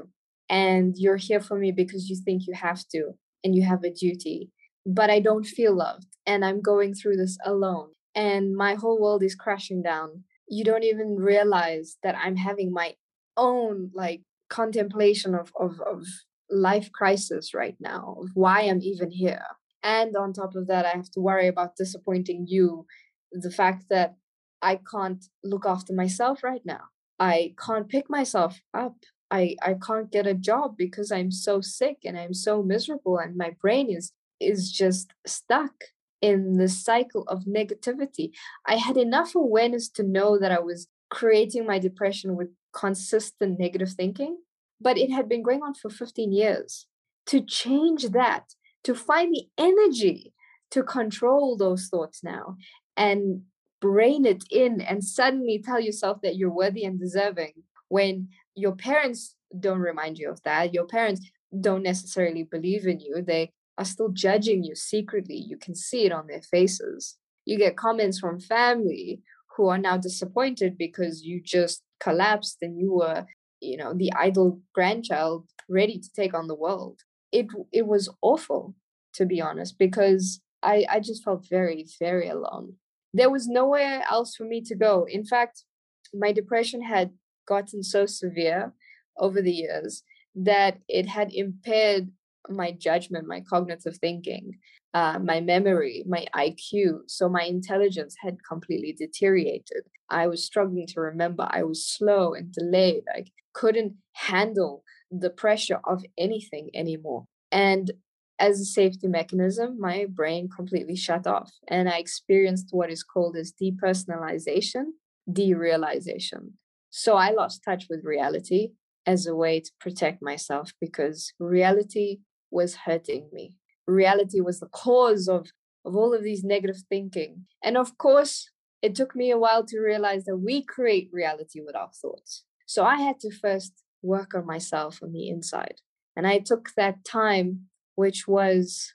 And 0.48 0.94
you're 0.96 1.22
here 1.28 1.40
for 1.40 1.56
me 1.56 1.70
because 1.70 2.10
you 2.10 2.16
think 2.16 2.46
you 2.46 2.54
have 2.54 2.82
to 2.94 3.00
and 3.44 3.54
you 3.54 3.62
have 3.62 3.84
a 3.84 3.96
duty 4.04 4.50
but 4.86 5.10
I 5.10 5.20
don't 5.20 5.46
feel 5.46 5.74
loved 5.74 6.06
and 6.26 6.44
I'm 6.44 6.60
going 6.60 6.94
through 6.94 7.16
this 7.16 7.36
alone 7.44 7.90
and 8.14 8.54
my 8.54 8.74
whole 8.74 9.00
world 9.00 9.22
is 9.22 9.34
crashing 9.34 9.82
down. 9.82 10.24
You 10.48 10.64
don't 10.64 10.84
even 10.84 11.16
realize 11.16 11.96
that 12.02 12.16
I'm 12.16 12.36
having 12.36 12.72
my 12.72 12.94
own 13.36 13.90
like 13.94 14.22
contemplation 14.48 15.34
of, 15.34 15.52
of, 15.58 15.80
of 15.80 16.04
life 16.50 16.92
crisis 16.92 17.54
right 17.54 17.76
now, 17.80 18.16
of 18.20 18.28
why 18.34 18.60
I'm 18.60 18.82
even 18.82 19.10
here. 19.10 19.42
And 19.82 20.16
on 20.16 20.32
top 20.32 20.54
of 20.54 20.66
that, 20.68 20.86
I 20.86 20.90
have 20.90 21.10
to 21.12 21.20
worry 21.20 21.48
about 21.48 21.76
disappointing 21.76 22.46
you. 22.48 22.86
The 23.32 23.50
fact 23.50 23.86
that 23.90 24.14
I 24.62 24.80
can't 24.90 25.22
look 25.42 25.66
after 25.66 25.92
myself 25.92 26.42
right 26.42 26.62
now. 26.64 26.84
I 27.18 27.54
can't 27.64 27.88
pick 27.88 28.08
myself 28.08 28.60
up. 28.72 28.96
I, 29.30 29.56
I 29.62 29.74
can't 29.74 30.10
get 30.10 30.26
a 30.26 30.34
job 30.34 30.76
because 30.78 31.10
I'm 31.10 31.30
so 31.30 31.60
sick 31.60 31.98
and 32.04 32.16
I'm 32.18 32.34
so 32.34 32.62
miserable 32.62 33.18
and 33.18 33.36
my 33.36 33.50
brain 33.60 33.90
is 33.90 34.12
is 34.40 34.70
just 34.70 35.12
stuck 35.26 35.72
in 36.20 36.56
the 36.56 36.68
cycle 36.68 37.24
of 37.28 37.44
negativity. 37.44 38.30
I 38.66 38.76
had 38.76 38.96
enough 38.96 39.34
awareness 39.34 39.88
to 39.90 40.02
know 40.02 40.38
that 40.38 40.52
I 40.52 40.60
was 40.60 40.88
creating 41.10 41.66
my 41.66 41.78
depression 41.78 42.34
with 42.34 42.48
consistent 42.72 43.58
negative 43.58 43.90
thinking, 43.90 44.38
but 44.80 44.98
it 44.98 45.10
had 45.10 45.28
been 45.28 45.42
going 45.42 45.62
on 45.62 45.74
for 45.74 45.90
15 45.90 46.32
years. 46.32 46.86
To 47.26 47.40
change 47.40 48.08
that, 48.10 48.54
to 48.84 48.94
find 48.94 49.34
the 49.34 49.46
energy 49.56 50.32
to 50.70 50.82
control 50.82 51.56
those 51.56 51.88
thoughts 51.88 52.22
now 52.24 52.56
and 52.96 53.42
brain 53.80 54.24
it 54.24 54.44
in 54.50 54.80
and 54.80 55.04
suddenly 55.04 55.62
tell 55.62 55.80
yourself 55.80 56.20
that 56.22 56.36
you're 56.36 56.50
worthy 56.50 56.84
and 56.84 56.98
deserving 56.98 57.52
when 57.88 58.28
your 58.54 58.74
parents 58.74 59.36
don't 59.58 59.78
remind 59.78 60.18
you 60.18 60.30
of 60.30 60.42
that. 60.42 60.72
Your 60.74 60.86
parents 60.86 61.20
don't 61.60 61.82
necessarily 61.82 62.42
believe 62.44 62.86
in 62.86 62.98
you. 62.98 63.22
They 63.22 63.52
are 63.78 63.84
still 63.84 64.10
judging 64.10 64.64
you 64.64 64.74
secretly. 64.74 65.36
You 65.36 65.56
can 65.56 65.74
see 65.74 66.04
it 66.06 66.12
on 66.12 66.26
their 66.26 66.42
faces. 66.42 67.16
You 67.44 67.58
get 67.58 67.76
comments 67.76 68.18
from 68.18 68.40
family 68.40 69.22
who 69.56 69.68
are 69.68 69.78
now 69.78 69.96
disappointed 69.96 70.76
because 70.78 71.22
you 71.22 71.40
just 71.42 71.82
collapsed 72.00 72.58
and 72.62 72.78
you 72.78 72.92
were, 72.92 73.26
you 73.60 73.76
know, 73.76 73.94
the 73.94 74.12
idol 74.16 74.60
grandchild 74.74 75.46
ready 75.68 75.98
to 75.98 76.08
take 76.14 76.34
on 76.34 76.48
the 76.48 76.54
world. 76.54 77.00
It 77.32 77.46
it 77.72 77.86
was 77.86 78.08
awful, 78.22 78.74
to 79.14 79.26
be 79.26 79.40
honest, 79.40 79.78
because 79.78 80.40
I, 80.62 80.86
I 80.88 81.00
just 81.00 81.22
felt 81.24 81.46
very, 81.48 81.86
very 81.98 82.28
alone. 82.28 82.74
There 83.12 83.30
was 83.30 83.46
nowhere 83.46 84.02
else 84.10 84.34
for 84.34 84.44
me 84.44 84.60
to 84.62 84.74
go. 84.74 85.06
In 85.08 85.24
fact, 85.24 85.64
my 86.12 86.32
depression 86.32 86.82
had 86.82 87.10
gotten 87.46 87.82
so 87.82 88.06
severe 88.06 88.72
over 89.18 89.42
the 89.42 89.52
years 89.52 90.02
that 90.34 90.78
it 90.88 91.06
had 91.06 91.32
impaired 91.32 92.10
my 92.48 92.72
judgment, 92.72 93.26
my 93.26 93.40
cognitive 93.40 93.96
thinking, 93.96 94.58
uh, 94.92 95.18
my 95.18 95.40
memory, 95.40 96.04
my 96.06 96.26
IQ. 96.34 97.00
So 97.06 97.28
my 97.28 97.42
intelligence 97.42 98.14
had 98.20 98.36
completely 98.48 98.92
deteriorated. 98.92 99.82
I 100.10 100.26
was 100.28 100.44
struggling 100.44 100.86
to 100.88 101.00
remember. 101.00 101.48
I 101.50 101.62
was 101.62 101.86
slow 101.86 102.34
and 102.34 102.52
delayed. 102.52 103.04
I 103.14 103.24
couldn't 103.54 103.94
handle 104.12 104.84
the 105.10 105.30
pressure 105.30 105.80
of 105.84 106.04
anything 106.18 106.70
anymore. 106.74 107.24
And 107.50 107.92
as 108.38 108.60
a 108.60 108.64
safety 108.64 109.06
mechanism, 109.06 109.78
my 109.80 110.06
brain 110.08 110.48
completely 110.48 110.96
shut 110.96 111.26
off. 111.26 111.52
And 111.68 111.88
I 111.88 111.98
experienced 111.98 112.68
what 112.72 112.90
is 112.90 113.02
called 113.02 113.36
as 113.36 113.52
depersonalization, 113.52 114.84
derealization. 115.30 116.52
So 116.90 117.16
I 117.16 117.30
lost 117.30 117.62
touch 117.64 117.86
with 117.88 118.04
reality 118.04 118.72
as 119.06 119.26
a 119.26 119.34
way 119.34 119.60
to 119.60 119.70
protect 119.80 120.22
myself 120.22 120.72
because 120.80 121.32
reality 121.38 122.18
was 122.54 122.76
hurting 122.86 123.28
me. 123.32 123.56
Reality 123.86 124.40
was 124.40 124.60
the 124.60 124.68
cause 124.68 125.28
of, 125.28 125.48
of 125.84 125.94
all 125.94 126.14
of 126.14 126.22
these 126.22 126.44
negative 126.44 126.82
thinking. 126.88 127.46
And 127.62 127.76
of 127.76 127.98
course, 127.98 128.50
it 128.80 128.94
took 128.94 129.14
me 129.14 129.30
a 129.30 129.38
while 129.38 129.64
to 129.66 129.80
realize 129.80 130.24
that 130.24 130.36
we 130.36 130.62
create 130.62 131.10
reality 131.12 131.60
with 131.60 131.76
our 131.76 131.90
thoughts. 132.00 132.44
So 132.66 132.84
I 132.84 132.96
had 132.96 133.20
to 133.20 133.30
first 133.30 133.72
work 134.02 134.34
on 134.34 134.46
myself 134.46 135.00
on 135.02 135.12
the 135.12 135.28
inside. 135.28 135.80
And 136.16 136.26
I 136.26 136.38
took 136.38 136.70
that 136.76 137.04
time, 137.04 137.66
which 137.96 138.28
was 138.28 138.94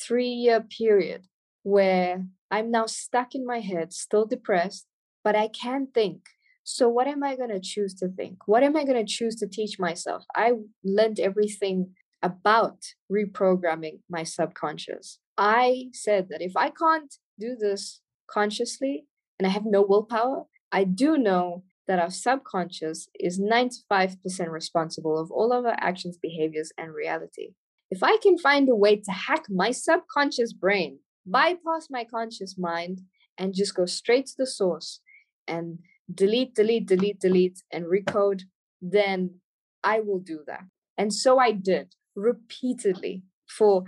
three 0.00 0.28
year 0.28 0.60
period 0.60 1.26
where 1.62 2.24
I'm 2.50 2.70
now 2.70 2.86
stuck 2.86 3.34
in 3.34 3.46
my 3.46 3.60
head, 3.60 3.92
still 3.92 4.26
depressed, 4.26 4.86
but 5.24 5.36
I 5.36 5.48
can 5.48 5.88
think. 5.92 6.22
So, 6.64 6.88
what 6.88 7.06
am 7.06 7.22
I 7.22 7.34
going 7.34 7.50
to 7.50 7.60
choose 7.60 7.94
to 7.94 8.08
think? 8.08 8.46
What 8.46 8.62
am 8.62 8.76
I 8.76 8.84
going 8.84 9.04
to 9.04 9.10
choose 9.10 9.36
to 9.36 9.48
teach 9.48 9.78
myself? 9.78 10.24
I 10.34 10.52
learned 10.84 11.18
everything 11.18 11.94
about 12.22 12.78
reprogramming 13.10 14.00
my 14.08 14.22
subconscious. 14.22 15.18
I 15.36 15.86
said 15.92 16.28
that 16.30 16.42
if 16.42 16.56
I 16.56 16.70
can't 16.70 17.14
do 17.38 17.56
this 17.58 18.00
consciously 18.30 19.06
and 19.38 19.46
I 19.46 19.50
have 19.50 19.64
no 19.64 19.82
willpower, 19.82 20.44
I 20.72 20.84
do 20.84 21.16
know 21.16 21.62
that 21.86 21.98
our 21.98 22.10
subconscious 22.10 23.08
is 23.18 23.40
95% 23.40 24.16
responsible 24.50 25.18
of 25.18 25.30
all 25.30 25.52
of 25.52 25.64
our 25.64 25.76
actions, 25.80 26.18
behaviors, 26.20 26.70
and 26.76 26.92
reality. 26.92 27.54
If 27.90 28.02
I 28.02 28.18
can 28.18 28.36
find 28.36 28.68
a 28.68 28.76
way 28.76 28.96
to 28.96 29.10
hack 29.10 29.46
my 29.48 29.70
subconscious 29.70 30.52
brain, 30.52 30.98
bypass 31.24 31.88
my 31.88 32.04
conscious 32.04 32.56
mind, 32.58 33.00
and 33.38 33.54
just 33.54 33.74
go 33.74 33.86
straight 33.86 34.26
to 34.26 34.34
the 34.36 34.46
source 34.46 35.00
and 35.46 35.78
delete, 36.12 36.54
delete, 36.54 36.86
delete, 36.86 37.20
delete, 37.20 37.62
and 37.72 37.86
recode, 37.86 38.42
then 38.82 39.36
I 39.82 40.00
will 40.00 40.18
do 40.18 40.40
that. 40.46 40.64
And 40.98 41.14
so 41.14 41.38
I 41.38 41.52
did 41.52 41.94
repeatedly 42.18 43.24
for 43.48 43.84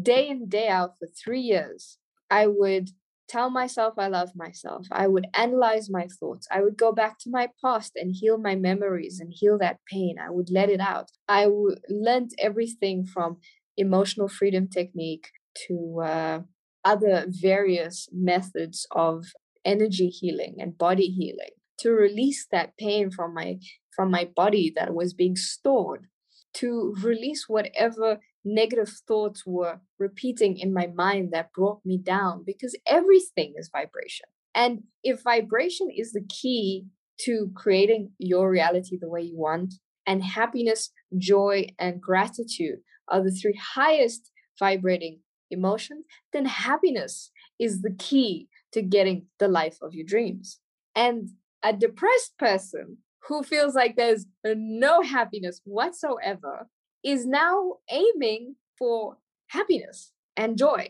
day 0.00 0.28
in, 0.28 0.48
day 0.48 0.68
out 0.68 0.98
for 0.98 1.08
three 1.08 1.40
years. 1.40 1.98
I 2.30 2.46
would 2.46 2.90
tell 3.28 3.50
myself 3.50 3.94
I 3.98 4.08
love 4.08 4.30
myself. 4.34 4.86
I 4.90 5.06
would 5.06 5.26
analyze 5.34 5.90
my 5.90 6.08
thoughts. 6.20 6.46
I 6.50 6.62
would 6.62 6.78
go 6.78 6.92
back 6.92 7.18
to 7.20 7.30
my 7.30 7.50
past 7.62 7.92
and 7.96 8.14
heal 8.14 8.38
my 8.38 8.54
memories 8.54 9.20
and 9.20 9.32
heal 9.34 9.58
that 9.58 9.80
pain. 9.90 10.16
I 10.20 10.30
would 10.30 10.50
let 10.50 10.70
it 10.70 10.80
out. 10.80 11.10
I 11.28 11.44
w- 11.44 11.76
learned 11.88 12.30
everything 12.38 13.04
from 13.06 13.38
emotional 13.76 14.28
freedom 14.28 14.68
technique 14.68 15.28
to 15.66 16.00
uh, 16.04 16.40
other 16.84 17.26
various 17.28 18.08
methods 18.12 18.86
of 18.92 19.26
energy 19.64 20.08
healing 20.08 20.56
and 20.58 20.78
body 20.78 21.06
healing 21.08 21.50
to 21.78 21.90
release 21.90 22.46
that 22.50 22.76
pain 22.78 23.10
from 23.10 23.34
my 23.34 23.58
from 23.94 24.10
my 24.10 24.24
body 24.24 24.72
that 24.74 24.94
was 24.94 25.12
being 25.12 25.36
stored 25.36 26.06
to 26.54 26.94
release 27.02 27.44
whatever 27.48 28.18
negative 28.44 28.90
thoughts 29.06 29.44
were 29.46 29.80
repeating 29.98 30.58
in 30.58 30.72
my 30.72 30.86
mind 30.86 31.30
that 31.32 31.52
brought 31.52 31.80
me 31.84 31.98
down 31.98 32.42
because 32.44 32.76
everything 32.86 33.54
is 33.56 33.70
vibration. 33.70 34.26
And 34.54 34.84
if 35.02 35.22
vibration 35.22 35.88
is 35.94 36.12
the 36.12 36.24
key 36.28 36.86
to 37.20 37.50
creating 37.54 38.12
your 38.18 38.50
reality 38.50 38.96
the 38.98 39.08
way 39.08 39.22
you 39.22 39.36
want, 39.36 39.74
and 40.06 40.24
happiness, 40.24 40.90
joy, 41.18 41.66
and 41.78 42.00
gratitude 42.00 42.78
are 43.08 43.22
the 43.22 43.30
three 43.30 43.58
highest 43.74 44.30
vibrating 44.58 45.20
emotions, 45.50 46.04
then 46.32 46.46
happiness 46.46 47.30
is 47.58 47.82
the 47.82 47.94
key 47.98 48.48
to 48.72 48.82
getting 48.82 49.26
the 49.38 49.48
life 49.48 49.78
of 49.82 49.94
your 49.94 50.06
dreams. 50.06 50.60
And 50.94 51.30
a 51.62 51.72
depressed 51.72 52.38
person 52.38 52.98
who 53.28 53.42
feels 53.42 53.74
like 53.74 53.94
there's 53.94 54.26
no 54.44 55.02
happiness 55.02 55.60
whatsoever 55.64 56.66
is 57.04 57.26
now 57.26 57.74
aiming 57.90 58.56
for 58.78 59.18
happiness 59.48 60.12
and 60.36 60.58
joy. 60.58 60.88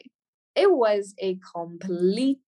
It 0.55 0.73
was 0.73 1.15
a 1.19 1.39
complete 1.55 2.39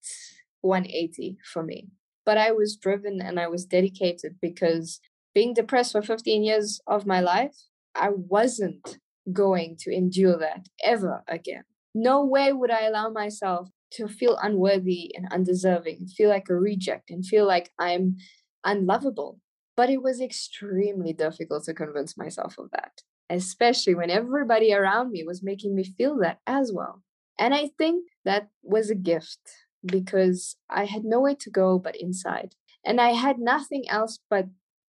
180 0.62 1.38
for 1.53 1.62
me. 1.62 1.88
But 2.24 2.38
I 2.38 2.53
was 2.53 2.76
driven 2.76 3.20
and 3.20 3.41
I 3.41 3.49
was 3.49 3.66
dedicated 3.66 4.36
because 4.41 5.01
being 5.34 5.55
depressed 5.55 5.93
for 5.93 6.03
15 6.03 6.45
years 6.45 6.80
of 6.86 7.07
my 7.07 7.20
life, 7.20 7.57
I 7.95 8.11
wasn't 8.12 8.99
going 9.32 9.76
to 9.80 9.93
endure 9.93 10.38
that 10.38 10.66
ever 10.84 11.22
again. 11.26 11.64
No 11.95 12.24
way 12.24 12.53
would 12.53 12.70
I 12.70 12.86
allow 12.86 13.11
myself 13.11 13.70
to 13.93 14.07
feel 14.07 14.38
unworthy 14.41 15.12
and 15.16 15.26
undeserving, 15.32 16.07
feel 16.16 16.28
like 16.28 16.49
a 16.49 16.55
reject, 16.55 17.11
and 17.11 17.26
feel 17.26 17.47
like 17.47 17.70
I'm 17.78 18.16
unlovable. 18.64 19.41
But 19.81 19.91
it 19.91 20.03
was 20.09 20.20
extremely 20.20 21.12
difficult 21.24 21.62
to 21.64 21.74
convince 21.83 22.12
myself 22.22 22.53
of 22.59 22.70
that 22.76 22.95
especially 23.31 23.95
when 23.95 24.11
everybody 24.11 24.74
around 24.74 25.12
me 25.12 25.22
was 25.22 25.43
making 25.43 25.74
me 25.74 25.85
feel 25.85 26.18
that 26.18 26.41
as 26.47 26.72
well. 26.72 27.03
And 27.39 27.55
I 27.55 27.70
think 27.78 28.05
that 28.24 28.49
was 28.62 28.91
a 28.91 28.95
gift 28.95 29.39
because 29.87 30.57
I 30.68 30.85
had 30.85 31.05
nowhere 31.05 31.37
to 31.37 31.51
go 31.51 31.78
but 31.78 31.97
inside. 31.97 32.55
And 32.85 33.01
I 33.01 33.11
had 33.11 33.39
nothing 33.39 33.89
else 33.89 34.18
but 34.28 34.47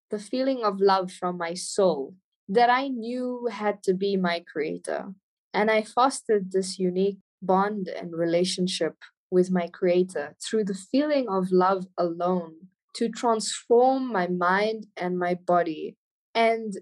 the 0.10 0.20
feeling 0.20 0.64
of 0.64 0.82
love 0.82 1.12
from 1.12 1.38
my 1.38 1.54
soul 1.54 2.16
that 2.50 2.70
I 2.70 2.88
knew 2.88 3.48
had 3.50 3.84
to 3.84 3.94
be 3.94 4.18
my 4.18 4.44
creator. 4.52 5.14
And 5.54 5.70
I 5.70 5.84
fostered 5.84 6.52
this 6.52 6.80
unique 6.80 7.20
bond 7.42 7.88
and 7.88 8.14
relationship 8.14 8.96
with 9.30 9.52
my 9.52 9.68
creator 9.68 10.36
through 10.44 10.66
the 10.66 10.74
feeling 10.92 11.28
of 11.30 11.52
love 11.52 11.86
alone 11.98 12.68
to 12.96 13.10
transform 13.10 14.12
my 14.12 14.28
mind 14.28 14.88
and 14.98 15.18
my 15.18 15.36
body. 15.36 15.98
And 16.34 16.74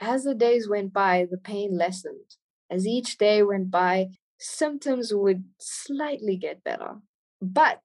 as 0.00 0.24
the 0.24 0.34
days 0.34 0.68
went 0.68 0.92
by, 0.92 1.26
the 1.30 1.38
pain 1.38 1.76
lessened. 1.76 2.36
As 2.70 2.86
each 2.86 3.18
day 3.18 3.42
went 3.42 3.70
by, 3.70 4.08
symptoms 4.38 5.12
would 5.14 5.44
slightly 5.58 6.36
get 6.36 6.64
better. 6.64 6.96
But 7.40 7.82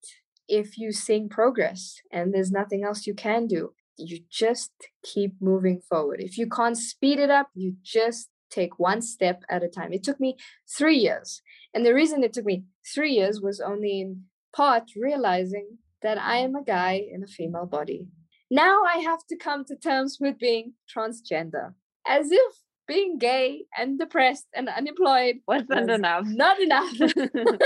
if 0.48 0.78
you 0.78 0.92
seeing 0.92 1.30
progress 1.30 2.02
and 2.12 2.34
there's 2.34 2.52
nothing 2.52 2.84
else 2.84 3.06
you 3.06 3.14
can 3.14 3.48
do, 3.48 3.74
you 3.98 4.20
just 4.30 4.72
keep 5.04 5.34
moving 5.40 5.82
forward. 5.82 6.22
If 6.22 6.38
you 6.38 6.48
can't 6.48 6.78
speed 6.78 7.20
it 7.20 7.30
up, 7.30 7.50
you 7.54 7.76
just 7.84 8.30
take 8.50 8.80
one 8.80 9.02
step 9.02 9.44
at 9.50 9.64
a 9.64 9.68
time. 9.68 9.94
It 9.94 10.04
took 10.04 10.20
me 10.20 10.38
three 10.68 10.98
years. 10.98 11.42
And 11.74 11.86
the 11.86 11.94
reason 11.94 12.24
it 12.24 12.34
took 12.34 12.46
me 12.46 12.64
three 12.94 13.14
years 13.14 13.42
was 13.42 13.60
only 13.60 14.02
in 14.02 14.24
part 14.56 14.92
realizing 14.96 15.78
that 16.02 16.18
I 16.18 16.38
am 16.38 16.56
a 16.56 16.64
guy 16.64 17.04
in 17.12 17.24
a 17.24 17.28
female 17.28 17.66
body. 17.66 18.08
Now 18.52 18.82
I 18.84 18.98
have 19.00 19.26
to 19.28 19.38
come 19.38 19.66
to 19.66 19.76
terms 19.76 20.18
with 20.20 20.40
being 20.40 20.74
transgender 20.94 21.74
as 22.08 22.32
if 22.32 22.54
being 22.88 23.20
gay 23.20 23.66
and 23.78 24.00
depressed 24.00 24.48
and 24.56 24.68
unemployed 24.68 25.36
wasn't 25.48 25.70
was 25.70 25.90
enough. 25.90 26.26
Not 26.26 26.60
enough. 26.60 26.94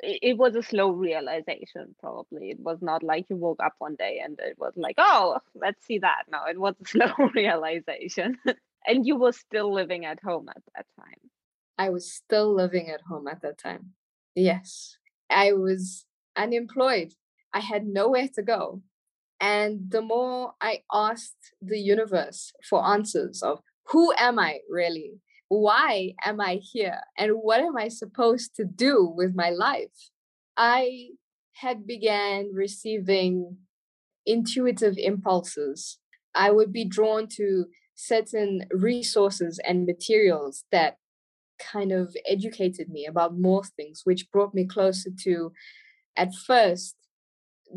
it 0.00 0.36
was 0.36 0.54
a 0.56 0.62
slow 0.62 0.90
realization, 0.90 1.94
probably. 2.00 2.50
It 2.50 2.60
was 2.60 2.78
not 2.82 3.02
like 3.02 3.26
you 3.30 3.36
woke 3.36 3.60
up 3.64 3.74
one 3.78 3.94
day 3.96 4.20
and 4.22 4.38
it 4.40 4.56
was 4.58 4.72
like, 4.76 4.96
oh, 4.98 5.38
let's 5.54 5.84
see 5.86 5.98
that. 6.00 6.24
No, 6.30 6.40
it 6.48 6.58
was 6.58 6.74
a 6.82 6.88
slow 6.88 7.12
realization. 7.34 8.36
and 8.86 9.06
you 9.06 9.16
were 9.16 9.32
still 9.32 9.72
living 9.72 10.04
at 10.04 10.18
home 10.22 10.48
at 10.48 10.62
that 10.74 10.86
time. 10.98 11.30
I 11.78 11.90
was 11.90 12.12
still 12.12 12.54
living 12.54 12.90
at 12.90 13.00
home 13.00 13.26
at 13.28 13.42
that 13.42 13.58
time. 13.58 13.92
Yes. 14.34 14.96
I 15.30 15.52
was 15.52 16.06
unemployed. 16.36 17.12
I 17.54 17.60
had 17.60 17.86
nowhere 17.86 18.28
to 18.34 18.42
go. 18.42 18.82
And 19.40 19.90
the 19.90 20.02
more 20.02 20.54
I 20.60 20.82
asked 20.92 21.52
the 21.62 21.78
universe 21.78 22.52
for 22.68 22.84
answers 22.84 23.42
of 23.42 23.60
who 23.88 24.12
am 24.18 24.38
I 24.38 24.60
really? 24.68 25.20
Why 25.48 26.14
am 26.24 26.40
I 26.40 26.56
here? 26.56 27.00
And 27.16 27.32
what 27.32 27.60
am 27.60 27.76
I 27.76 27.88
supposed 27.88 28.56
to 28.56 28.64
do 28.64 29.12
with 29.16 29.34
my 29.34 29.50
life? 29.50 30.10
I 30.56 31.10
had 31.52 31.86
began 31.86 32.50
receiving 32.52 33.58
intuitive 34.26 34.94
impulses. 34.96 35.98
I 36.34 36.50
would 36.50 36.72
be 36.72 36.84
drawn 36.84 37.28
to 37.36 37.66
certain 37.94 38.66
resources 38.72 39.60
and 39.64 39.86
materials 39.86 40.64
that 40.72 40.96
kind 41.60 41.92
of 41.92 42.16
educated 42.26 42.88
me 42.88 43.06
about 43.06 43.38
more 43.38 43.62
things, 43.62 44.00
which 44.04 44.30
brought 44.32 44.54
me 44.54 44.64
closer 44.66 45.10
to, 45.22 45.52
at 46.16 46.34
first, 46.34 46.96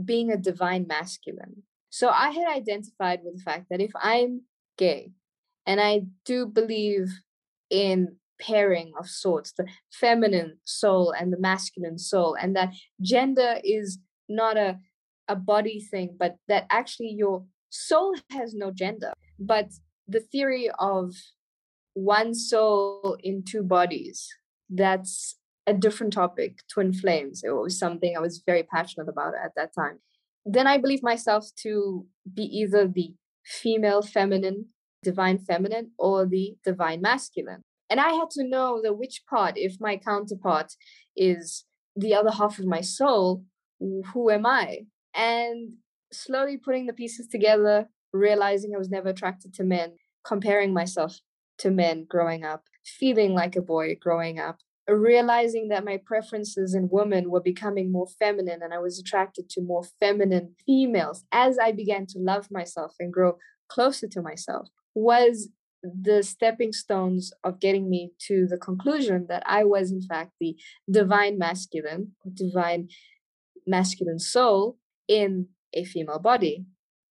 being 0.05 0.31
a 0.31 0.37
divine 0.37 0.85
masculine. 0.87 1.63
So 1.89 2.09
I 2.09 2.31
had 2.31 2.47
identified 2.47 3.19
with 3.23 3.37
the 3.37 3.43
fact 3.43 3.67
that 3.69 3.81
if 3.81 3.91
I'm 3.95 4.41
gay, 4.77 5.11
and 5.65 5.81
I 5.81 6.03
do 6.25 6.45
believe 6.45 7.09
in 7.69 8.17
pairing 8.39 8.93
of 8.99 9.09
sorts, 9.09 9.51
the 9.53 9.67
feminine 9.91 10.57
soul 10.63 11.11
and 11.11 11.33
the 11.33 11.39
masculine 11.39 11.97
soul, 11.97 12.35
and 12.39 12.55
that 12.55 12.73
gender 13.01 13.59
is 13.63 13.99
not 14.29 14.57
a, 14.57 14.79
a 15.27 15.35
body 15.35 15.79
thing, 15.79 16.15
but 16.17 16.35
that 16.47 16.65
actually 16.69 17.09
your 17.09 17.45
soul 17.69 18.15
has 18.31 18.53
no 18.53 18.71
gender. 18.71 19.13
But 19.39 19.71
the 20.07 20.21
theory 20.21 20.69
of 20.79 21.13
one 21.93 22.33
soul 22.33 23.17
in 23.23 23.43
two 23.43 23.63
bodies, 23.63 24.27
that's 24.69 25.37
a 25.67 25.73
different 25.73 26.13
topic, 26.13 26.59
twin 26.71 26.93
flames. 26.93 27.43
It 27.43 27.51
was 27.51 27.77
something 27.77 28.15
I 28.15 28.21
was 28.21 28.41
very 28.45 28.63
passionate 28.63 29.09
about 29.09 29.33
at 29.35 29.51
that 29.57 29.75
time. 29.75 29.99
Then 30.45 30.65
I 30.65 30.77
believe 30.77 31.03
myself 31.03 31.49
to 31.57 32.05
be 32.33 32.43
either 32.43 32.87
the 32.87 33.13
female 33.45 34.01
feminine, 34.01 34.67
divine 35.03 35.37
feminine, 35.37 35.91
or 35.99 36.25
the 36.25 36.55
divine 36.63 37.01
masculine. 37.01 37.63
And 37.89 37.99
I 37.99 38.13
had 38.13 38.29
to 38.31 38.47
know 38.47 38.81
that 38.81 38.97
which 38.97 39.23
part, 39.29 39.57
if 39.57 39.75
my 39.79 39.97
counterpart 39.97 40.73
is 41.15 41.65
the 41.95 42.13
other 42.15 42.31
half 42.31 42.59
of 42.59 42.65
my 42.65 42.81
soul, 42.81 43.43
who 43.79 44.29
am 44.29 44.45
I? 44.45 44.85
And 45.13 45.73
slowly 46.11 46.57
putting 46.57 46.85
the 46.85 46.93
pieces 46.93 47.27
together, 47.27 47.89
realizing 48.13 48.73
I 48.73 48.77
was 48.77 48.89
never 48.89 49.09
attracted 49.09 49.53
to 49.55 49.63
men, 49.63 49.95
comparing 50.23 50.73
myself 50.73 51.19
to 51.59 51.71
men 51.71 52.05
growing 52.07 52.45
up, 52.45 52.63
feeling 52.85 53.33
like 53.33 53.55
a 53.55 53.61
boy 53.61 53.97
growing 53.99 54.39
up, 54.39 54.59
realizing 54.87 55.67
that 55.67 55.83
my 55.83 55.97
preferences 55.97 56.73
in 56.73 56.89
women 56.89 57.29
were 57.29 57.41
becoming 57.41 57.91
more 57.91 58.07
feminine 58.19 58.61
and 58.61 58.73
I 58.73 58.79
was 58.79 58.97
attracted 58.97 59.49
to 59.51 59.61
more 59.61 59.83
feminine 59.99 60.55
females 60.65 61.25
as 61.31 61.57
I 61.59 61.71
began 61.73 62.05
to 62.07 62.19
love 62.19 62.49
myself 62.49 62.95
and 62.99 63.11
grow 63.11 63.37
closer 63.67 64.07
to 64.07 64.21
myself 64.21 64.69
was 64.95 65.49
the 65.83 66.23
stepping 66.23 66.71
stones 66.71 67.33
of 67.43 67.59
getting 67.59 67.89
me 67.89 68.11
to 68.27 68.47
the 68.47 68.57
conclusion 68.57 69.27
that 69.29 69.43
I 69.45 69.63
was, 69.63 69.91
in 69.91 70.01
fact, 70.01 70.31
the 70.39 70.55
divine 70.89 71.37
masculine, 71.37 72.13
divine 72.33 72.89
masculine 73.65 74.19
soul 74.19 74.77
in 75.07 75.47
a 75.73 75.83
female 75.83 76.19
body. 76.19 76.65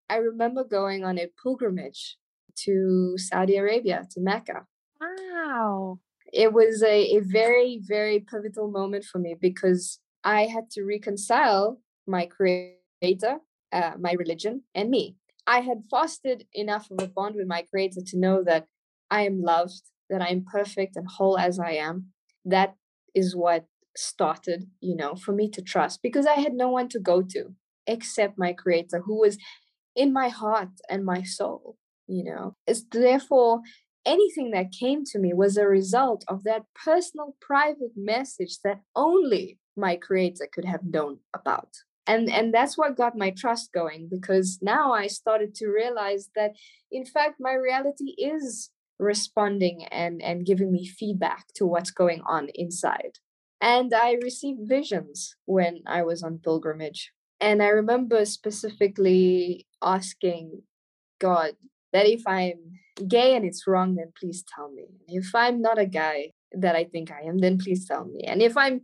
I 0.09 0.17
remember 0.17 0.63
going 0.63 1.05
on 1.05 1.17
a 1.17 1.29
pilgrimage 1.41 2.17
to 2.65 3.13
Saudi 3.17 3.55
Arabia, 3.55 4.07
to 4.11 4.19
Mecca. 4.19 4.65
Wow 4.99 5.99
it 6.33 6.53
was 6.53 6.83
a, 6.83 7.17
a 7.17 7.19
very, 7.19 7.79
very 7.81 8.19
pivotal 8.19 8.69
moment 8.69 9.05
for 9.05 9.19
me 9.19 9.35
because 9.39 9.99
I 10.23 10.43
had 10.45 10.69
to 10.71 10.83
reconcile 10.83 11.79
my 12.05 12.25
creator, 12.25 13.37
uh, 13.71 13.91
my 13.99 14.13
religion, 14.13 14.63
and 14.75 14.89
me. 14.89 15.15
I 15.45 15.61
had 15.61 15.83
fostered 15.89 16.43
enough 16.53 16.91
of 16.91 17.01
a 17.01 17.07
bond 17.07 17.35
with 17.35 17.47
my 17.47 17.63
creator 17.63 18.01
to 18.05 18.19
know 18.19 18.43
that 18.43 18.65
I 19.09 19.21
am 19.21 19.41
loved, 19.41 19.81
that 20.09 20.21
I 20.21 20.27
am 20.27 20.43
perfect 20.43 20.97
and 20.97 21.07
whole 21.07 21.37
as 21.37 21.59
I 21.59 21.71
am. 21.71 22.07
That 22.43 22.75
is 23.15 23.35
what 23.35 23.65
started, 23.95 24.69
you 24.81 24.95
know, 24.95 25.15
for 25.15 25.31
me 25.31 25.49
to 25.49 25.61
trust 25.61 26.01
because 26.03 26.25
I 26.25 26.35
had 26.35 26.53
no 26.53 26.69
one 26.69 26.89
to 26.89 26.99
go 26.99 27.21
to 27.21 27.55
except 27.87 28.37
my 28.37 28.53
creator 28.53 29.01
who 29.05 29.21
was 29.21 29.37
in 29.95 30.13
my 30.13 30.27
heart 30.27 30.69
and 30.89 31.05
my 31.05 31.23
soul, 31.23 31.77
you 32.07 32.23
know. 32.23 32.55
It's 32.67 32.83
therefore 32.91 33.61
anything 34.07 34.51
that 34.51 34.71
came 34.71 35.03
to 35.03 35.19
me 35.19 35.33
was 35.33 35.57
a 35.57 35.67
result 35.67 36.23
of 36.27 36.43
that 36.45 36.63
personal 36.73 37.35
private 37.41 37.91
message 37.95 38.59
that 38.63 38.79
only 38.95 39.59
my 39.75 39.97
creator 39.97 40.47
could 40.51 40.65
have 40.65 40.83
known 40.83 41.19
about. 41.35 41.69
And 42.07 42.31
and 42.31 42.53
that's 42.53 42.77
what 42.77 42.95
got 42.95 43.17
my 43.17 43.31
trust 43.31 43.73
going 43.73 44.07
because 44.09 44.59
now 44.61 44.93
i 44.93 45.07
started 45.07 45.53
to 45.55 45.67
realize 45.67 46.29
that 46.37 46.51
in 46.89 47.05
fact 47.05 47.35
my 47.37 47.53
reality 47.53 48.11
is 48.17 48.69
responding 48.97 49.83
and 49.91 50.21
and 50.21 50.45
giving 50.45 50.71
me 50.71 50.87
feedback 50.87 51.47
to 51.55 51.65
what's 51.65 51.91
going 51.91 52.21
on 52.25 52.47
inside. 52.55 53.15
And 53.59 53.93
i 53.93 54.17
received 54.23 54.69
visions 54.69 55.35
when 55.45 55.81
i 55.85 56.01
was 56.01 56.23
on 56.23 56.39
pilgrimage. 56.39 57.11
And 57.41 57.61
i 57.61 57.67
remember 57.67 58.23
specifically 58.23 59.67
asking 59.83 60.61
god 61.19 61.51
that 61.91 62.07
if 62.07 62.23
i'm 62.25 62.77
gay 63.07 63.35
and 63.35 63.45
it's 63.45 63.67
wrong 63.67 63.95
then 63.95 64.11
please 64.19 64.43
tell 64.55 64.71
me 64.71 64.85
if 65.07 65.33
i'm 65.35 65.61
not 65.61 65.77
a 65.77 65.85
guy 65.85 66.31
that 66.51 66.75
i 66.75 66.83
think 66.83 67.11
i 67.11 67.21
am 67.21 67.37
then 67.37 67.57
please 67.57 67.87
tell 67.87 68.05
me 68.05 68.21
and 68.21 68.41
if 68.41 68.57
i'm 68.57 68.81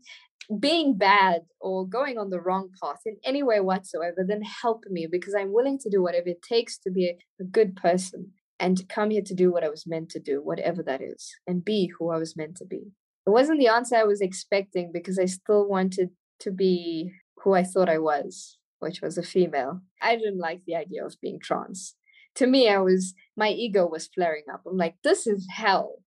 being 0.59 0.97
bad 0.97 1.41
or 1.59 1.87
going 1.87 2.17
on 2.17 2.29
the 2.29 2.41
wrong 2.41 2.69
path 2.81 3.01
in 3.05 3.17
any 3.23 3.43
way 3.43 3.59
whatsoever, 3.59 4.25
then 4.27 4.41
help 4.41 4.83
me 4.89 5.07
because 5.09 5.33
I'm 5.33 5.53
willing 5.53 5.79
to 5.79 5.89
do 5.89 6.01
whatever 6.01 6.29
it 6.29 6.41
takes 6.41 6.77
to 6.79 6.91
be 6.91 7.15
a, 7.39 7.43
good 7.51 7.75
person 7.75 8.31
and 8.59 8.77
to 8.77 8.85
come 8.85 9.09
here 9.09 9.21
to 9.25 9.33
do 9.33 9.51
what 9.51 9.63
I 9.63 9.69
was 9.69 9.85
meant 9.85 10.09
to 10.11 10.19
do, 10.19 10.41
whatever 10.41 10.81
that 10.83 11.01
is, 11.01 11.33
and 11.45 11.63
be 11.63 11.91
who 11.97 12.09
I 12.09 12.17
was 12.17 12.37
meant 12.37 12.55
to 12.57 12.65
be. 12.65 12.91
It 13.25 13.29
wasn't 13.29 13.59
the 13.59 13.67
answer 13.67 13.95
I 13.95 14.03
was 14.03 14.21
expecting 14.21 14.91
because 14.93 15.19
I 15.19 15.25
still 15.25 15.67
wanted 15.67 16.09
to 16.39 16.51
be 16.51 17.11
who 17.43 17.53
I 17.53 17.63
thought 17.63 17.89
I 17.89 17.97
was, 17.97 18.57
which 18.79 19.01
was 19.01 19.17
a 19.17 19.23
female. 19.23 19.81
I 20.01 20.15
didn't 20.15 20.39
like 20.39 20.61
the 20.65 20.75
idea 20.75 21.05
of 21.05 21.19
being 21.21 21.39
trans. 21.41 21.95
To 22.35 22.47
me, 22.47 22.69
I 22.69 22.79
was 22.79 23.13
my 23.35 23.49
ego 23.49 23.87
was 23.87 24.07
flaring 24.07 24.43
up. 24.53 24.61
I'm 24.67 24.77
like, 24.77 24.95
this 25.03 25.27
is 25.27 25.47
hell. 25.51 26.03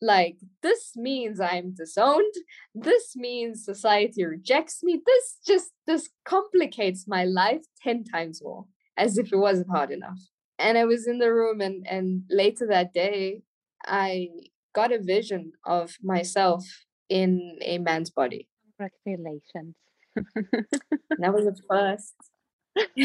Like 0.00 0.36
this 0.62 0.92
means 0.96 1.40
i'm 1.40 1.74
disowned. 1.74 2.34
This 2.74 3.16
means 3.16 3.64
society 3.64 4.24
rejects 4.24 4.82
me. 4.82 5.02
This 5.04 5.38
just 5.46 5.70
this 5.86 6.08
complicates 6.24 7.06
my 7.08 7.24
life 7.24 7.62
10 7.82 8.04
times 8.04 8.40
more 8.42 8.66
as 8.96 9.18
if 9.18 9.32
it 9.32 9.36
wasn't 9.36 9.70
hard 9.70 9.90
enough. 9.90 10.20
And 10.58 10.78
i 10.78 10.84
was 10.84 11.08
in 11.08 11.18
the 11.18 11.32
room 11.32 11.60
and 11.60 11.84
and 11.88 12.22
later 12.30 12.66
that 12.68 12.92
day 12.92 13.42
i 13.86 14.28
got 14.74 14.92
a 14.92 15.02
vision 15.02 15.52
of 15.66 15.96
myself 16.02 16.64
in 17.08 17.58
a 17.62 17.78
man's 17.78 18.10
body. 18.10 18.48
Congratulations. 18.78 19.74
That 21.20 21.34
was 21.34 21.46
a 21.46 21.54
first 21.68 22.14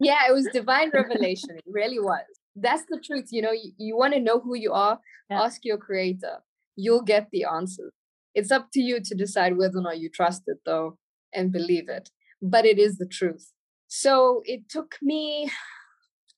yeah 0.00 0.20
it 0.28 0.32
was 0.32 0.48
divine 0.52 0.90
revelation 0.92 1.50
it 1.50 1.64
really 1.66 1.98
was. 1.98 2.24
That's 2.54 2.84
the 2.88 3.00
truth 3.02 3.28
you 3.30 3.42
know 3.42 3.52
you, 3.52 3.72
you 3.78 3.96
want 3.96 4.14
to 4.14 4.20
know 4.20 4.40
who 4.40 4.54
you 4.54 4.72
are 4.72 4.98
yeah. 5.30 5.42
ask 5.42 5.64
your 5.64 5.78
creator 5.78 6.38
you'll 6.76 7.02
get 7.02 7.28
the 7.32 7.44
answers 7.44 7.92
it's 8.34 8.50
up 8.50 8.68
to 8.72 8.80
you 8.80 9.00
to 9.02 9.14
decide 9.14 9.56
whether 9.56 9.78
or 9.78 9.82
not 9.82 9.98
you 9.98 10.08
trust 10.08 10.42
it 10.46 10.58
though 10.66 10.98
and 11.34 11.52
believe 11.52 11.88
it 11.88 12.10
but 12.42 12.66
it 12.66 12.78
is 12.78 12.98
the 12.98 13.06
truth. 13.06 13.52
So 13.86 14.42
it 14.44 14.68
took 14.68 14.96
me 15.00 15.50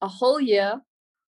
a 0.03 0.09
whole 0.09 0.41
year 0.41 0.83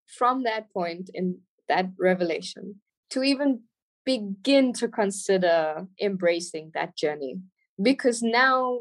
from 0.05 0.43
that 0.43 0.71
point 0.71 1.09
in 1.13 1.39
that 1.69 1.85
revelation 1.97 2.81
to 3.11 3.23
even 3.23 3.61
begin 4.05 4.73
to 4.73 4.87
consider 4.87 5.87
embracing 5.99 6.71
that 6.73 6.95
journey 6.95 7.37
because 7.81 8.21
now 8.21 8.79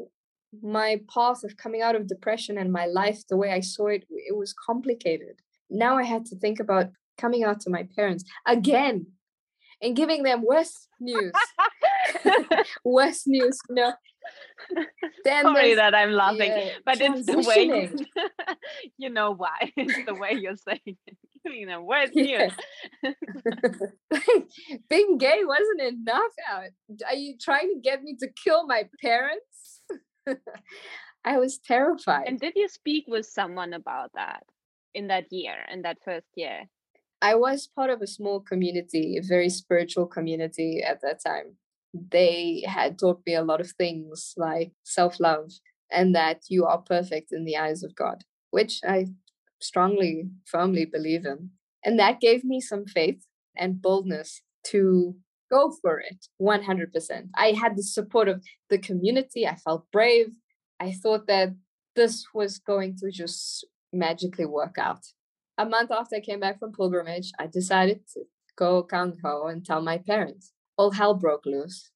my 0.61 0.99
path 1.13 1.43
of 1.43 1.57
coming 1.57 1.81
out 1.81 1.95
of 1.95 2.07
depression 2.07 2.57
and 2.57 2.71
my 2.71 2.85
life 2.85 3.19
the 3.29 3.37
way 3.37 3.51
i 3.51 3.59
saw 3.59 3.87
it 3.87 4.05
it 4.09 4.35
was 4.35 4.53
complicated 4.53 5.41
now 5.69 5.97
I 5.97 6.03
had 6.03 6.25
to 6.27 6.35
think 6.35 6.59
about 6.59 6.87
coming 7.17 7.43
out 7.43 7.59
to 7.61 7.69
my 7.69 7.87
parents 7.95 8.23
again 8.45 9.07
and 9.81 9.95
giving 9.95 10.23
them 10.23 10.43
worse 10.43 10.87
news. 10.99 11.33
worse 12.85 13.23
news, 13.27 13.57
you 13.69 13.75
know. 13.75 13.93
Then 15.23 15.43
Sorry 15.43 15.75
that 15.75 15.93
I'm 15.93 16.11
laughing, 16.11 16.51
yeah, 16.51 16.69
but 16.83 16.99
it's 16.99 17.25
the 17.27 17.39
way 17.39 17.91
you 18.97 19.09
know 19.09 19.35
why. 19.35 19.71
It's 19.77 20.05
the 20.05 20.15
way 20.15 20.33
you're 20.33 20.55
saying 20.55 20.97
it. 21.05 21.17
Giving 21.45 21.67
them 21.67 21.85
worse 21.85 22.09
yeah. 22.13 22.49
news. 23.03 23.13
Being 24.89 25.19
gay 25.19 25.41
wasn't 25.43 25.81
enough. 25.81 26.31
Uh, 26.51 26.61
are 27.07 27.15
you 27.15 27.35
trying 27.39 27.71
to 27.75 27.79
get 27.83 28.01
me 28.01 28.15
to 28.19 28.27
kill 28.43 28.65
my 28.65 28.89
parents? 28.99 29.74
I 31.25 31.37
was 31.37 31.57
terrified. 31.57 32.27
And 32.27 32.39
did 32.39 32.53
you 32.55 32.67
speak 32.67 33.05
with 33.07 33.25
someone 33.25 33.73
about 33.73 34.11
that? 34.15 34.43
in 34.95 35.07
that 35.07 35.31
year, 35.31 35.57
in 35.71 35.83
that 35.83 35.97
first 36.03 36.27
year? 36.35 36.63
I 37.21 37.35
was 37.35 37.67
part 37.67 37.89
of 37.89 38.01
a 38.01 38.07
small 38.07 38.39
community, 38.39 39.17
a 39.17 39.21
very 39.21 39.49
spiritual 39.49 40.07
community 40.07 40.81
at 40.81 41.01
that 41.01 41.19
time. 41.23 41.57
They 41.93 42.63
had 42.65 42.97
taught 42.97 43.21
me 43.25 43.35
a 43.35 43.43
lot 43.43 43.61
of 43.61 43.71
things 43.71 44.33
like 44.37 44.71
self 44.83 45.19
love 45.19 45.51
and 45.91 46.15
that 46.15 46.43
you 46.49 46.65
are 46.65 46.79
perfect 46.79 47.31
in 47.31 47.45
the 47.45 47.57
eyes 47.57 47.83
of 47.83 47.95
God, 47.95 48.23
which 48.51 48.79
I 48.83 49.07
strongly, 49.61 50.29
firmly 50.45 50.85
believe 50.85 51.25
in. 51.25 51.51
And 51.83 51.99
that 51.99 52.19
gave 52.19 52.43
me 52.43 52.59
some 52.59 52.85
faith 52.85 53.25
and 53.55 53.81
boldness 53.81 54.41
to 54.71 55.15
go 55.55 55.73
for 55.81 55.99
it 55.99 56.27
100%. 56.41 57.29
I 57.35 57.47
had 57.51 57.75
the 57.75 57.83
support 57.83 58.27
of 58.27 58.43
the 58.69 58.77
community. 58.77 59.47
I 59.47 59.55
felt 59.55 59.91
brave. 59.91 60.29
I 60.79 60.91
thought 60.91 61.27
that 61.27 61.49
this 61.95 62.25
was 62.33 62.59
going 62.59 62.97
to 62.97 63.11
just 63.11 63.65
magically 63.93 64.45
work 64.45 64.75
out. 64.77 65.03
A 65.57 65.65
month 65.65 65.91
after 65.91 66.17
I 66.17 66.19
came 66.19 66.41
back 66.41 66.59
from 66.59 66.73
pilgrimage, 66.73 67.31
I 67.39 67.47
decided 67.47 68.01
to 68.13 68.21
go 68.57 68.83
gung 68.83 69.13
ho 69.23 69.47
and 69.47 69.65
tell 69.65 69.81
my 69.81 69.97
parents. 69.97 70.51
All 70.77 70.91
hell 70.91 71.13
broke 71.13 71.45
loose. 71.45 71.91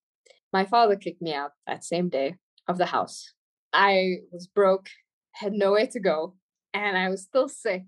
My 0.53 0.65
father 0.65 0.95
kicked 0.95 1.21
me 1.21 1.33
out 1.33 1.51
that 1.67 1.83
same 1.83 2.09
day 2.09 2.35
of 2.67 2.77
the 2.77 2.87
house. 2.87 3.33
I 3.73 3.93
was 4.31 4.47
broke, 4.47 4.87
had 5.33 5.53
nowhere 5.53 5.87
to 5.87 5.99
go, 5.99 6.35
and 6.73 6.97
I 6.97 7.09
was 7.09 7.23
still 7.23 7.49
sick. 7.49 7.83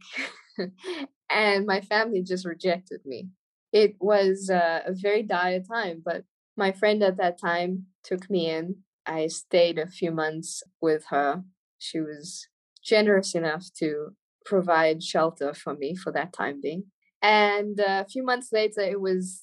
and 1.29 1.65
my 1.65 1.81
family 1.81 2.21
just 2.21 2.45
rejected 2.45 3.01
me. 3.05 3.29
It 3.71 3.95
was 3.99 4.49
uh, 4.49 4.81
a 4.85 4.93
very 4.93 5.23
dire 5.23 5.61
time, 5.61 6.01
but 6.03 6.25
my 6.57 6.71
friend 6.71 7.01
at 7.03 7.17
that 7.17 7.39
time 7.39 7.87
took 8.03 8.29
me 8.29 8.49
in. 8.49 8.83
I 9.05 9.27
stayed 9.27 9.77
a 9.79 9.87
few 9.87 10.11
months 10.11 10.63
with 10.81 11.05
her. 11.09 11.43
She 11.77 11.99
was 11.99 12.47
generous 12.83 13.33
enough 13.35 13.67
to 13.79 14.15
provide 14.45 15.03
shelter 15.03 15.53
for 15.53 15.73
me 15.75 15.95
for 15.95 16.11
that 16.11 16.33
time 16.33 16.59
being. 16.61 16.85
And 17.21 17.79
uh, 17.79 18.03
a 18.05 18.09
few 18.09 18.23
months 18.23 18.51
later, 18.51 18.81
it 18.81 18.99
was 18.99 19.41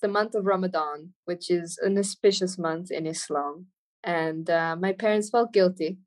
the 0.00 0.08
month 0.08 0.34
of 0.34 0.46
Ramadan, 0.46 1.14
which 1.24 1.50
is 1.50 1.78
an 1.82 1.98
auspicious 1.98 2.58
month 2.58 2.90
in 2.90 3.06
Islam. 3.06 3.66
And 4.04 4.48
uh, 4.48 4.76
my 4.76 4.92
parents 4.92 5.30
felt 5.30 5.52
guilty 5.52 5.98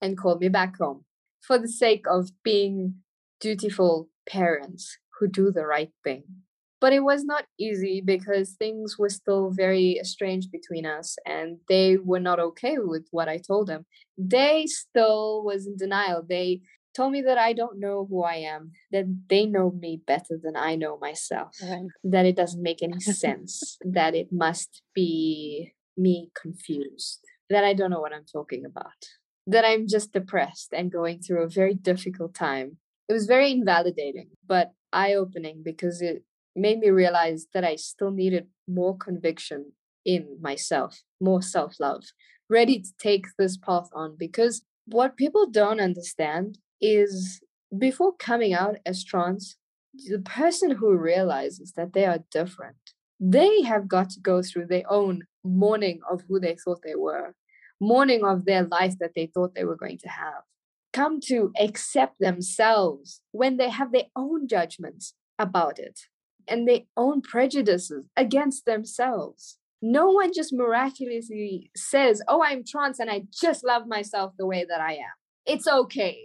and 0.00 0.18
called 0.18 0.40
me 0.40 0.48
back 0.48 0.78
home 0.78 1.04
for 1.40 1.58
the 1.58 1.68
sake 1.68 2.06
of 2.08 2.30
being 2.42 2.96
dutiful 3.40 4.08
parents 4.28 4.98
who 5.18 5.28
do 5.28 5.50
the 5.52 5.66
right 5.66 5.92
thing. 6.04 6.24
But 6.80 6.92
it 6.92 7.00
was 7.00 7.24
not 7.24 7.46
easy 7.58 8.02
because 8.04 8.52
things 8.52 8.96
were 8.98 9.08
still 9.08 9.50
very 9.50 9.98
estranged 9.98 10.50
between 10.52 10.84
us 10.84 11.16
and 11.24 11.58
they 11.68 11.96
were 11.96 12.20
not 12.20 12.38
okay 12.38 12.76
with 12.78 13.06
what 13.10 13.28
I 13.28 13.38
told 13.38 13.68
them. 13.68 13.86
They 14.18 14.66
still 14.66 15.42
was 15.42 15.66
in 15.66 15.76
denial. 15.76 16.22
They 16.28 16.60
told 16.96 17.12
me 17.12 17.20
that 17.22 17.38
I 17.38 17.52
don't 17.52 17.78
know 17.78 18.06
who 18.08 18.24
I 18.24 18.36
am, 18.36 18.72
that 18.90 19.04
they 19.28 19.44
know 19.44 19.70
me 19.70 20.00
better 20.06 20.38
than 20.42 20.56
I 20.56 20.76
know 20.76 20.98
myself, 20.98 21.54
right. 21.62 21.84
that 22.04 22.24
it 22.24 22.36
doesn't 22.36 22.62
make 22.62 22.82
any 22.82 23.00
sense, 23.24 23.76
that 23.82 24.14
it 24.14 24.28
must 24.32 24.82
be 24.94 25.74
me 25.96 26.30
confused, 26.40 27.20
that 27.50 27.64
I 27.64 27.74
don't 27.74 27.90
know 27.90 28.00
what 28.00 28.14
I'm 28.14 28.24
talking 28.24 28.64
about, 28.64 29.10
that 29.46 29.64
I'm 29.64 29.86
just 29.86 30.12
depressed 30.12 30.72
and 30.72 30.90
going 30.90 31.20
through 31.20 31.42
a 31.42 31.48
very 31.48 31.74
difficult 31.74 32.34
time. 32.34 32.78
It 33.08 33.12
was 33.12 33.26
very 33.26 33.52
invalidating, 33.52 34.30
but 34.46 34.72
eye 34.92 35.14
opening 35.14 35.62
because 35.62 36.00
it 36.00 36.24
made 36.56 36.78
me 36.78 36.90
realize 36.90 37.46
that 37.52 37.64
I 37.64 37.76
still 37.76 38.10
needed 38.10 38.46
more 38.66 38.96
conviction 38.96 39.72
in 40.04 40.38
myself, 40.40 41.02
more 41.20 41.42
self 41.42 41.78
love, 41.78 42.04
ready 42.48 42.80
to 42.80 42.88
take 42.98 43.26
this 43.38 43.56
path 43.56 43.88
on. 43.92 44.16
Because 44.18 44.62
what 44.86 45.16
people 45.16 45.46
don't 45.50 45.80
understand 45.80 46.58
is 46.80 47.40
before 47.76 48.14
coming 48.16 48.54
out 48.54 48.76
as 48.86 49.04
trans, 49.04 49.56
the 50.08 50.20
person 50.20 50.72
who 50.72 50.96
realizes 50.96 51.72
that 51.72 51.92
they 51.92 52.06
are 52.06 52.24
different, 52.30 52.76
they 53.18 53.62
have 53.62 53.88
got 53.88 54.10
to 54.10 54.20
go 54.20 54.42
through 54.42 54.66
their 54.66 54.84
own 54.90 55.24
mourning 55.44 56.00
of 56.10 56.22
who 56.28 56.38
they 56.38 56.54
thought 56.54 56.80
they 56.82 56.94
were, 56.94 57.34
mourning 57.80 58.24
of 58.24 58.44
their 58.44 58.64
life 58.64 58.94
that 59.00 59.12
they 59.14 59.26
thought 59.26 59.54
they 59.54 59.64
were 59.64 59.76
going 59.76 59.98
to 59.98 60.08
have. 60.08 60.42
Come 60.92 61.20
to 61.22 61.52
accept 61.58 62.18
themselves 62.20 63.20
when 63.32 63.56
they 63.56 63.68
have 63.68 63.92
their 63.92 64.06
own 64.14 64.48
judgments 64.48 65.14
about 65.38 65.78
it 65.78 66.00
and 66.48 66.66
their 66.66 66.80
own 66.96 67.22
prejudices 67.22 68.04
against 68.16 68.64
themselves. 68.66 69.58
no 69.82 70.10
one 70.10 70.32
just 70.32 70.52
miraculously 70.52 71.70
says, 71.76 72.22
Oh, 72.28 72.42
I'm 72.42 72.64
trans 72.64 72.98
and 72.98 73.10
I 73.10 73.22
just 73.30 73.64
love 73.64 73.86
myself 73.86 74.32
the 74.38 74.46
way 74.46 74.64
that 74.68 74.80
I 74.80 74.92
am. 74.94 75.16
It's 75.44 75.68
okay. 75.68 76.16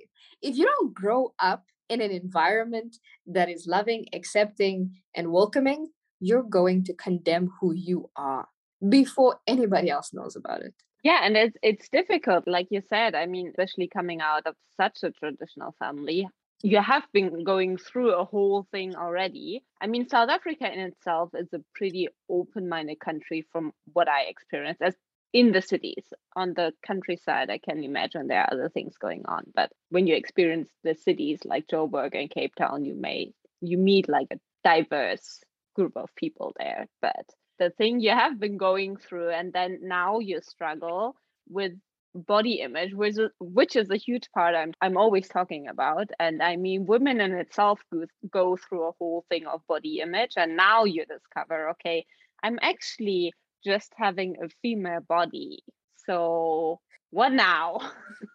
If 0.42 0.58
you 0.58 0.66
don't 0.66 0.94
grow 0.94 1.34
up 1.40 1.66
in 1.90 2.02
an 2.02 2.12
environment 2.12 2.98
that 3.28 3.50
is 3.50 3.68
loving, 3.68 4.06
accepting, 4.14 4.92
and 5.14 5.32
welcoming, 5.32 5.90
you're 6.20 6.44
going 6.44 6.84
to 6.86 6.94
condemn 6.94 7.50
who 7.60 7.74
you 7.74 8.10
are 8.16 8.48
before 8.88 9.40
anybody 9.46 9.90
else 9.90 10.14
knows 10.14 10.36
about 10.36 10.62
it. 10.62 10.74
Yeah, 11.04 11.20
and 11.24 11.36
it's 11.36 11.58
it's 11.62 11.90
difficult, 11.90 12.44
like 12.48 12.68
you 12.70 12.82
said. 12.88 13.16
I 13.16 13.26
mean, 13.26 13.48
especially 13.50 13.88
coming 13.88 14.22
out 14.22 14.46
of 14.46 14.56
such 14.78 15.00
a 15.04 15.12
traditional 15.12 15.76
family, 15.80 16.28
you 16.64 16.82
have 16.82 17.04
been 17.12 17.44
going 17.44 17.78
through 17.78 18.14
a 18.14 18.26
whole 18.26 18.68
thing 18.72 18.96
already. 18.96 19.64
I 19.82 19.88
mean, 19.88 20.08
South 20.08 20.30
Africa 20.30 20.72
in 20.72 20.80
itself 20.80 21.32
is 21.34 21.48
a 21.54 21.64
pretty 21.74 22.10
open-minded 22.30 23.00
country 23.00 23.46
from 23.52 23.74
what 23.94 24.08
I 24.08 24.24
experienced 24.24 24.82
as 24.82 24.96
in 25.34 25.52
the 25.52 25.62
cities. 25.62 26.04
On 26.36 26.54
the 26.54 26.74
countryside, 26.86 27.50
I 27.50 27.58
can 27.58 27.84
imagine 27.84 28.28
there 28.28 28.42
are 28.42 28.54
other 28.54 28.70
things 28.70 28.98
going 28.98 29.24
on. 29.26 29.46
But 29.56 29.72
when 29.90 30.08
you 30.08 30.16
experience 30.16 30.70
the 30.84 30.96
cities 30.96 31.40
like 31.46 31.68
Joburg 31.68 32.16
and 32.20 32.30
Cape 32.30 32.56
Town, 32.56 32.86
you 32.86 32.96
may 32.96 33.34
you 33.62 33.78
meet 33.78 34.10
like 34.10 34.28
a 34.32 34.40
diverse 34.64 35.42
group 35.76 35.94
of 35.96 36.10
people 36.16 36.54
there. 36.58 36.88
But 37.02 37.26
the 37.60 37.70
thing 37.70 38.00
you 38.00 38.12
have 38.12 38.40
been 38.40 38.58
going 38.58 38.98
through 38.98 39.30
and 39.30 39.54
then 39.54 39.80
now 39.84 40.20
you 40.20 40.42
struggle 40.42 41.16
with 41.48 41.74
body 42.14 42.60
image 42.60 42.94
which 42.94 43.18
is, 43.18 43.30
which 43.40 43.76
is 43.76 43.90
a 43.90 43.98
huge 43.98 44.30
part 44.34 44.56
I'm, 44.56 44.74
I'm 44.82 44.98
always 44.98 45.28
talking 45.28 45.68
about. 45.68 46.10
And 46.20 46.42
i 46.44 46.56
mean 46.56 46.86
women 46.86 47.22
in 47.22 47.34
itself 47.34 47.82
go, 47.92 48.06
go 48.30 48.58
through 48.58 48.88
a 48.88 48.92
whole 49.00 49.26
thing 49.30 49.46
of 49.48 49.66
body 49.68 50.00
image. 50.00 50.34
And 50.38 50.58
now 50.58 50.84
you 50.84 51.06
discover 51.06 51.70
okay 51.70 52.06
i'm 52.44 52.60
actually 52.62 53.34
just 53.64 53.94
having 53.96 54.38
a 54.44 54.50
female 54.62 55.02
body. 55.02 55.60
So 56.08 56.80
what 57.12 57.32
now? 57.32 57.80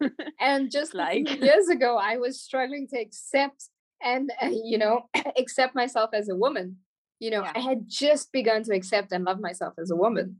And 0.40 0.70
just 0.70 0.94
like 0.94 1.28
years 1.42 1.68
ago 1.68 1.96
i 1.96 2.16
was 2.16 2.40
struggling 2.40 2.88
to 2.88 2.98
accept 2.98 3.68
and 4.02 4.30
uh, 4.42 4.50
you 4.50 4.78
know 4.78 5.08
accept 5.38 5.74
myself 5.74 6.10
as 6.12 6.28
a 6.28 6.36
woman. 6.36 6.76
You 7.18 7.30
know 7.30 7.42
yeah. 7.42 7.52
i 7.54 7.60
had 7.60 7.88
just 7.88 8.32
begun 8.32 8.62
to 8.64 8.74
accept 8.74 9.12
and 9.12 9.24
love 9.24 9.40
myself 9.40 9.74
as 9.78 9.90
a 9.90 9.96
woman. 9.96 10.36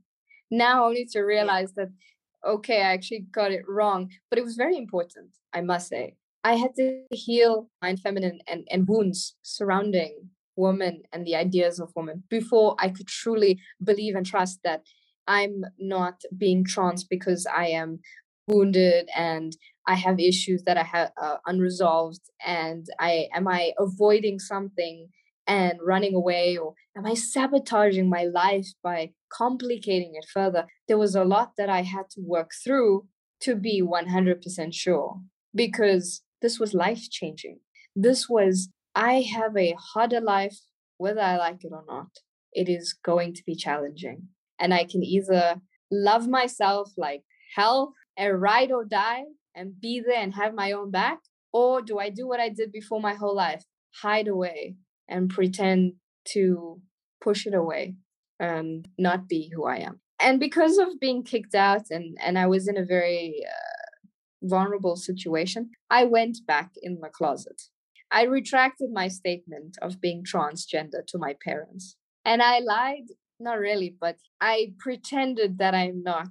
Now 0.49 0.85
only 0.85 1.05
to 1.11 1.21
realize 1.21 1.73
yeah. 1.77 1.85
that 1.85 1.93
okay 2.47 2.77
i 2.77 2.93
actually 2.93 3.25
got 3.31 3.51
it 3.51 3.63
wrong 3.67 4.09
but 4.29 4.39
it 4.39 4.43
was 4.43 4.55
very 4.55 4.77
important 4.77 5.29
i 5.53 5.61
must 5.61 5.89
say. 5.89 6.15
I 6.43 6.53
had 6.53 6.75
to 6.75 7.01
heal 7.11 7.67
my 7.81 7.97
feminine 7.97 8.39
and, 8.47 8.65
and 8.71 8.87
wounds 8.87 9.35
surrounding 9.41 10.29
women 10.55 11.03
and 11.11 11.25
the 11.25 11.35
ideas 11.35 11.79
of 11.79 11.91
women 11.95 12.23
before 12.29 12.75
i 12.79 12.89
could 12.89 13.07
truly 13.07 13.59
believe 13.83 14.15
and 14.15 14.25
trust 14.25 14.59
that 14.63 14.81
i'm 15.27 15.65
not 15.77 16.21
being 16.37 16.63
trans 16.63 17.03
because 17.03 17.45
i 17.53 17.67
am 17.67 17.99
wounded 18.47 19.09
and 19.15 19.57
i 19.87 19.93
have 19.93 20.19
issues 20.19 20.63
that 20.63 20.77
i 20.77 20.83
have 20.83 21.11
uh, 21.21 21.37
unresolved 21.45 22.21
and 22.45 22.87
i 22.99 23.27
am 23.33 23.47
i 23.47 23.73
avoiding 23.77 24.39
something 24.39 25.09
and 25.47 25.79
running 25.83 26.15
away 26.15 26.57
or 26.57 26.73
am 26.97 27.05
i 27.05 27.13
sabotaging 27.13 28.09
my 28.09 28.23
life 28.23 28.67
by 28.81 29.11
complicating 29.29 30.13
it 30.15 30.25
further 30.31 30.65
there 30.87 30.97
was 30.97 31.15
a 31.15 31.23
lot 31.23 31.51
that 31.57 31.69
i 31.69 31.81
had 31.81 32.09
to 32.09 32.21
work 32.21 32.51
through 32.63 33.05
to 33.39 33.55
be 33.55 33.83
100% 33.83 34.73
sure 34.73 35.21
because 35.53 36.23
this 36.41 36.59
was 36.59 36.73
life 36.73 37.09
changing 37.09 37.59
this 37.95 38.27
was 38.29 38.69
i 38.95 39.21
have 39.21 39.55
a 39.57 39.75
harder 39.93 40.21
life 40.21 40.57
whether 40.97 41.21
i 41.21 41.37
like 41.37 41.63
it 41.63 41.71
or 41.71 41.83
not 41.87 42.09
it 42.57 42.67
is 42.67 42.93
going 42.93 43.33
to 43.35 43.43
be 43.45 43.55
challenging. 43.55 44.29
And 44.59 44.73
i 44.73 44.83
can 44.83 45.03
either 45.03 45.61
love 45.91 46.27
myself 46.27 46.91
like 46.97 47.21
hell 47.55 47.93
and 48.17 48.41
ride 48.41 48.71
or 48.71 48.83
die 48.83 49.23
and 49.55 49.79
be 49.79 50.01
there 50.05 50.21
and 50.21 50.33
have 50.33 50.53
my 50.53 50.71
own 50.71 50.91
back 50.91 51.19
or 51.53 51.81
do 51.81 51.97
i 51.99 52.09
do 52.09 52.27
what 52.27 52.41
i 52.41 52.49
did 52.49 52.71
before 52.71 52.99
my 52.99 53.13
whole 53.13 53.35
life 53.35 53.63
hide 54.01 54.27
away 54.27 54.75
and 55.07 55.29
pretend 55.29 55.93
to 56.25 56.81
push 57.21 57.45
it 57.45 57.53
away 57.53 57.95
and 58.39 58.87
not 58.97 59.27
be 59.27 59.51
who 59.53 59.65
I 59.65 59.77
am. 59.77 59.99
And 60.19 60.39
because 60.39 60.77
of 60.77 60.99
being 60.99 61.23
kicked 61.23 61.55
out 61.55 61.83
and, 61.91 62.17
and 62.21 62.39
I 62.39 62.47
was 62.47 62.67
in 62.67 62.77
a 62.77 62.85
very 62.85 63.45
uh, 63.47 64.07
vulnerable 64.47 64.95
situation, 64.95 65.71
I 65.89 66.05
went 66.05 66.39
back 66.47 66.71
in 66.81 66.99
the 67.01 67.09
closet. 67.09 67.61
I 68.11 68.23
retracted 68.23 68.89
my 68.91 69.09
statement 69.09 69.77
of 69.81 70.01
being 70.01 70.23
transgender 70.23 71.05
to 71.07 71.17
my 71.17 71.35
parents. 71.43 71.97
And 72.25 72.41
I 72.41 72.59
lied, 72.59 73.09
not 73.39 73.59
really, 73.59 73.95
but 73.99 74.17
I 74.41 74.73
pretended 74.79 75.57
that 75.59 75.75
I'm 75.75 76.03
not. 76.03 76.29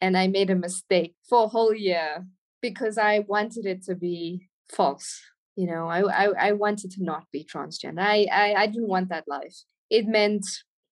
And 0.00 0.16
I 0.16 0.28
made 0.28 0.50
a 0.50 0.54
mistake 0.54 1.14
for 1.28 1.44
a 1.44 1.48
whole 1.48 1.74
year 1.74 2.26
because 2.60 2.98
I 2.98 3.20
wanted 3.20 3.66
it 3.66 3.82
to 3.84 3.94
be 3.94 4.48
false 4.70 5.20
you 5.56 5.66
know 5.66 5.88
I, 5.88 6.00
I 6.00 6.48
i 6.48 6.52
wanted 6.52 6.90
to 6.92 7.04
not 7.04 7.24
be 7.32 7.44
transgender 7.44 8.00
I, 8.00 8.26
I 8.30 8.54
i 8.54 8.66
didn't 8.66 8.88
want 8.88 9.08
that 9.08 9.24
life 9.26 9.56
it 9.90 10.06
meant 10.06 10.44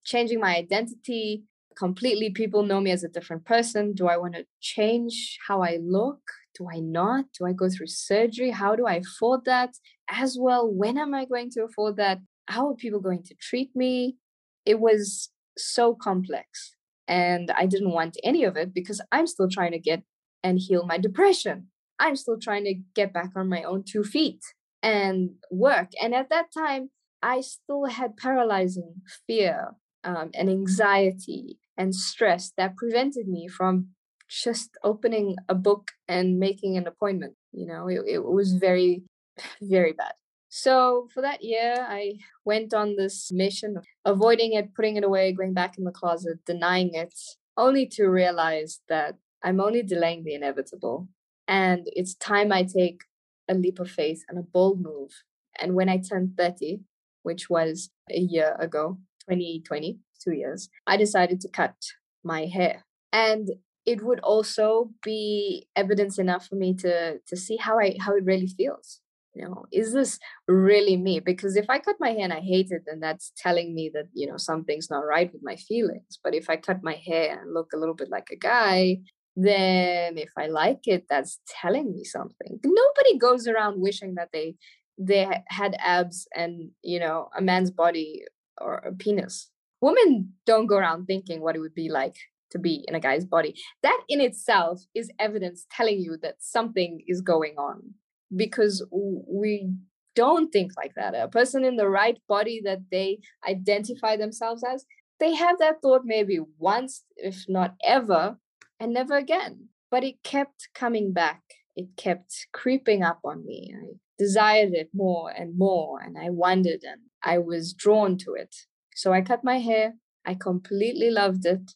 changing 0.05 0.39
my 0.39 0.55
identity. 0.55 1.43
Completely 1.77 2.29
people 2.29 2.63
know 2.63 2.79
me 2.79 2.91
as 2.91 3.03
a 3.03 3.09
different 3.09 3.45
person. 3.45 3.93
Do 3.93 4.07
i 4.07 4.17
want 4.17 4.35
to 4.35 4.45
change 4.61 5.37
how 5.47 5.61
i 5.61 5.77
look? 5.81 6.21
Do 6.57 6.67
i 6.71 6.79
not? 6.79 7.25
Do 7.37 7.45
i 7.45 7.53
go 7.53 7.69
through 7.69 7.87
surgery? 7.87 8.51
How 8.51 8.75
do 8.75 8.85
i 8.85 8.95
afford 8.95 9.45
that? 9.45 9.71
As 10.09 10.37
well 10.39 10.71
when 10.71 10.97
am 10.97 11.13
i 11.13 11.25
going 11.25 11.49
to 11.51 11.63
afford 11.63 11.97
that? 11.97 12.19
How 12.47 12.69
are 12.69 12.75
people 12.75 12.99
going 12.99 13.23
to 13.23 13.35
treat 13.41 13.75
me? 13.75 14.17
It 14.65 14.79
was 14.79 15.29
so 15.57 15.95
complex 15.95 16.75
and 17.07 17.51
i 17.51 17.65
didn't 17.65 17.91
want 17.91 18.17
any 18.23 18.43
of 18.43 18.57
it 18.57 18.73
because 18.73 18.99
i'm 19.11 19.27
still 19.27 19.47
trying 19.47 19.71
to 19.71 19.79
get 19.79 20.01
and 20.45 20.59
heal 20.59 20.85
my 20.85 20.99
depression. 20.99 21.67
I'm 21.97 22.15
still 22.15 22.37
trying 22.39 22.65
to 22.65 22.75
get 22.93 23.11
back 23.11 23.31
on 23.35 23.49
my 23.49 23.63
own 23.63 23.83
two 23.83 24.03
feet 24.03 24.41
and 24.83 25.31
work. 25.49 25.89
And 25.99 26.13
at 26.13 26.29
that 26.29 26.53
time, 26.55 26.91
I 27.23 27.41
still 27.41 27.85
had 27.85 28.15
paralyzing 28.15 29.01
fear 29.25 29.71
um, 30.05 30.29
and 30.33 30.49
anxiety 30.49 31.57
and 31.77 31.93
stress 31.93 32.53
that 32.57 32.77
prevented 32.77 33.27
me 33.27 33.47
from 33.47 33.89
just 34.29 34.77
opening 34.83 35.35
a 35.49 35.55
book 35.55 35.91
and 36.07 36.39
making 36.39 36.77
an 36.77 36.87
appointment. 36.87 37.33
You 37.51 37.67
know, 37.67 37.87
it, 37.87 38.01
it 38.07 38.23
was 38.23 38.53
very, 38.53 39.03
very 39.61 39.91
bad. 39.91 40.13
So 40.47 41.09
for 41.13 41.21
that 41.21 41.43
year, 41.43 41.75
I 41.79 42.13
went 42.45 42.73
on 42.73 42.95
this 42.95 43.29
mission 43.31 43.75
of 43.77 43.83
avoiding 44.05 44.53
it, 44.53 44.73
putting 44.73 44.95
it 44.95 45.03
away, 45.03 45.33
going 45.33 45.53
back 45.53 45.77
in 45.77 45.83
the 45.83 45.91
closet, 45.91 46.45
denying 46.45 46.93
it, 46.93 47.13
only 47.57 47.85
to 47.87 48.05
realize 48.05 48.79
that 48.87 49.15
I'm 49.43 49.59
only 49.59 49.83
delaying 49.83 50.23
the 50.23 50.33
inevitable. 50.33 51.09
And 51.47 51.87
it's 51.87 52.15
time 52.15 52.53
I 52.53 52.63
take 52.63 53.01
a 53.49 53.53
leap 53.53 53.79
of 53.79 53.91
faith 53.91 54.23
and 54.29 54.39
a 54.39 54.43
bold 54.43 54.81
move. 54.81 55.11
And 55.59 55.75
when 55.75 55.89
I 55.89 55.97
turned 55.97 56.37
30, 56.37 56.79
which 57.23 57.49
was 57.49 57.89
a 58.09 58.19
year 58.19 58.55
ago, 58.59 58.99
2020, 59.29 59.99
two 60.23 60.33
years, 60.33 60.69
I 60.87 60.97
decided 60.97 61.39
to 61.41 61.49
cut 61.49 61.75
my 62.23 62.45
hair. 62.45 62.85
And 63.13 63.49
it 63.85 64.03
would 64.03 64.19
also 64.21 64.91
be 65.03 65.67
evidence 65.75 66.17
enough 66.17 66.47
for 66.47 66.55
me 66.55 66.73
to 66.73 67.19
to 67.19 67.37
see 67.37 67.57
how 67.57 67.79
I 67.79 67.95
how 67.99 68.15
it 68.15 68.25
really 68.25 68.47
feels. 68.47 69.01
You 69.35 69.43
know, 69.43 69.65
is 69.71 69.91
this 69.91 70.17
really 70.47 70.95
me? 70.95 71.19
Because 71.19 71.57
if 71.57 71.69
I 71.69 71.79
cut 71.79 71.97
my 71.99 72.11
hair 72.11 72.23
and 72.23 72.33
I 72.33 72.39
hate 72.39 72.71
it, 72.71 72.83
then 72.87 73.01
that's 73.01 73.33
telling 73.35 73.75
me 73.75 73.91
that, 73.93 74.05
you 74.13 74.27
know, 74.27 74.37
something's 74.37 74.89
not 74.89 74.99
right 74.99 75.31
with 75.31 75.41
my 75.43 75.57
feelings. 75.57 76.19
But 76.23 76.33
if 76.33 76.49
I 76.49 76.55
cut 76.55 76.81
my 76.83 76.93
hair 77.05 77.37
and 77.41 77.53
look 77.53 77.73
a 77.73 77.77
little 77.77 77.95
bit 77.95 78.09
like 78.09 78.29
a 78.31 78.37
guy, 78.37 78.99
then 79.35 80.17
if 80.17 80.31
I 80.37 80.47
like 80.47 80.87
it, 80.87 81.07
that's 81.09 81.39
telling 81.47 81.91
me 81.91 82.05
something. 82.05 82.59
Nobody 82.63 83.17
goes 83.17 83.45
around 83.45 83.81
wishing 83.81 84.15
that 84.15 84.29
they 84.31 84.55
they 84.97 85.43
had 85.49 85.75
abs 85.79 86.25
and 86.33 86.71
you 86.81 86.99
know 86.99 87.27
a 87.37 87.41
man's 87.41 87.69
body 87.69 88.23
or 88.59 88.75
a 88.75 88.93
penis. 88.93 89.49
Women 89.81 90.33
don't 90.45 90.67
go 90.67 90.77
around 90.77 91.05
thinking 91.05 91.41
what 91.41 91.55
it 91.55 91.59
would 91.59 91.75
be 91.75 91.89
like 91.89 92.15
to 92.51 92.59
be 92.59 92.85
in 92.87 92.95
a 92.95 92.99
guy's 92.99 93.25
body. 93.25 93.55
That 93.83 93.99
in 94.07 94.21
itself 94.21 94.83
is 94.93 95.11
evidence 95.19 95.65
telling 95.71 95.99
you 95.99 96.17
that 96.21 96.35
something 96.39 97.03
is 97.07 97.21
going 97.21 97.55
on 97.57 97.95
because 98.35 98.85
we 98.91 99.69
don't 100.15 100.51
think 100.51 100.71
like 100.77 100.93
that. 100.95 101.13
A 101.13 101.27
person 101.27 101.65
in 101.65 101.75
the 101.75 101.89
right 101.89 102.17
body 102.27 102.61
that 102.63 102.79
they 102.91 103.19
identify 103.47 104.15
themselves 104.15 104.63
as, 104.63 104.85
they 105.19 105.33
have 105.33 105.59
that 105.59 105.81
thought 105.81 106.01
maybe 106.05 106.39
once, 106.57 107.03
if 107.17 107.45
not 107.47 107.75
ever, 107.83 108.37
and 108.79 108.93
never 108.93 109.17
again. 109.17 109.69
But 109.91 110.03
it 110.03 110.23
kept 110.23 110.69
coming 110.73 111.13
back. 111.13 111.41
It 111.75 111.89
kept 111.97 112.47
creeping 112.53 113.03
up 113.03 113.19
on 113.23 113.45
me. 113.45 113.73
I 113.75 113.93
desired 114.17 114.73
it 114.73 114.89
more 114.93 115.29
and 115.29 115.57
more, 115.57 115.99
and 116.01 116.17
I 116.17 116.29
wondered 116.29 116.81
and 116.83 117.01
I 117.25 117.39
was 117.39 117.73
drawn 117.73 118.17
to 118.19 118.33
it. 118.33 118.55
So 118.95 119.11
I 119.11 119.21
cut 119.21 119.43
my 119.43 119.59
hair. 119.59 119.95
I 120.25 120.35
completely 120.35 121.09
loved 121.09 121.45
it. 121.45 121.71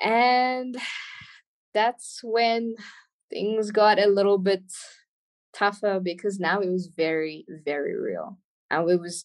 And 0.00 0.76
that's 1.74 2.20
when 2.24 2.74
things 3.30 3.70
got 3.70 3.98
a 3.98 4.06
little 4.06 4.38
bit 4.38 4.64
tougher 5.54 6.00
because 6.02 6.40
now 6.40 6.60
it 6.60 6.70
was 6.70 6.88
very, 6.88 7.44
very 7.64 7.94
real. 7.94 8.38
And 8.70 8.90
it 8.90 9.00
was, 9.00 9.24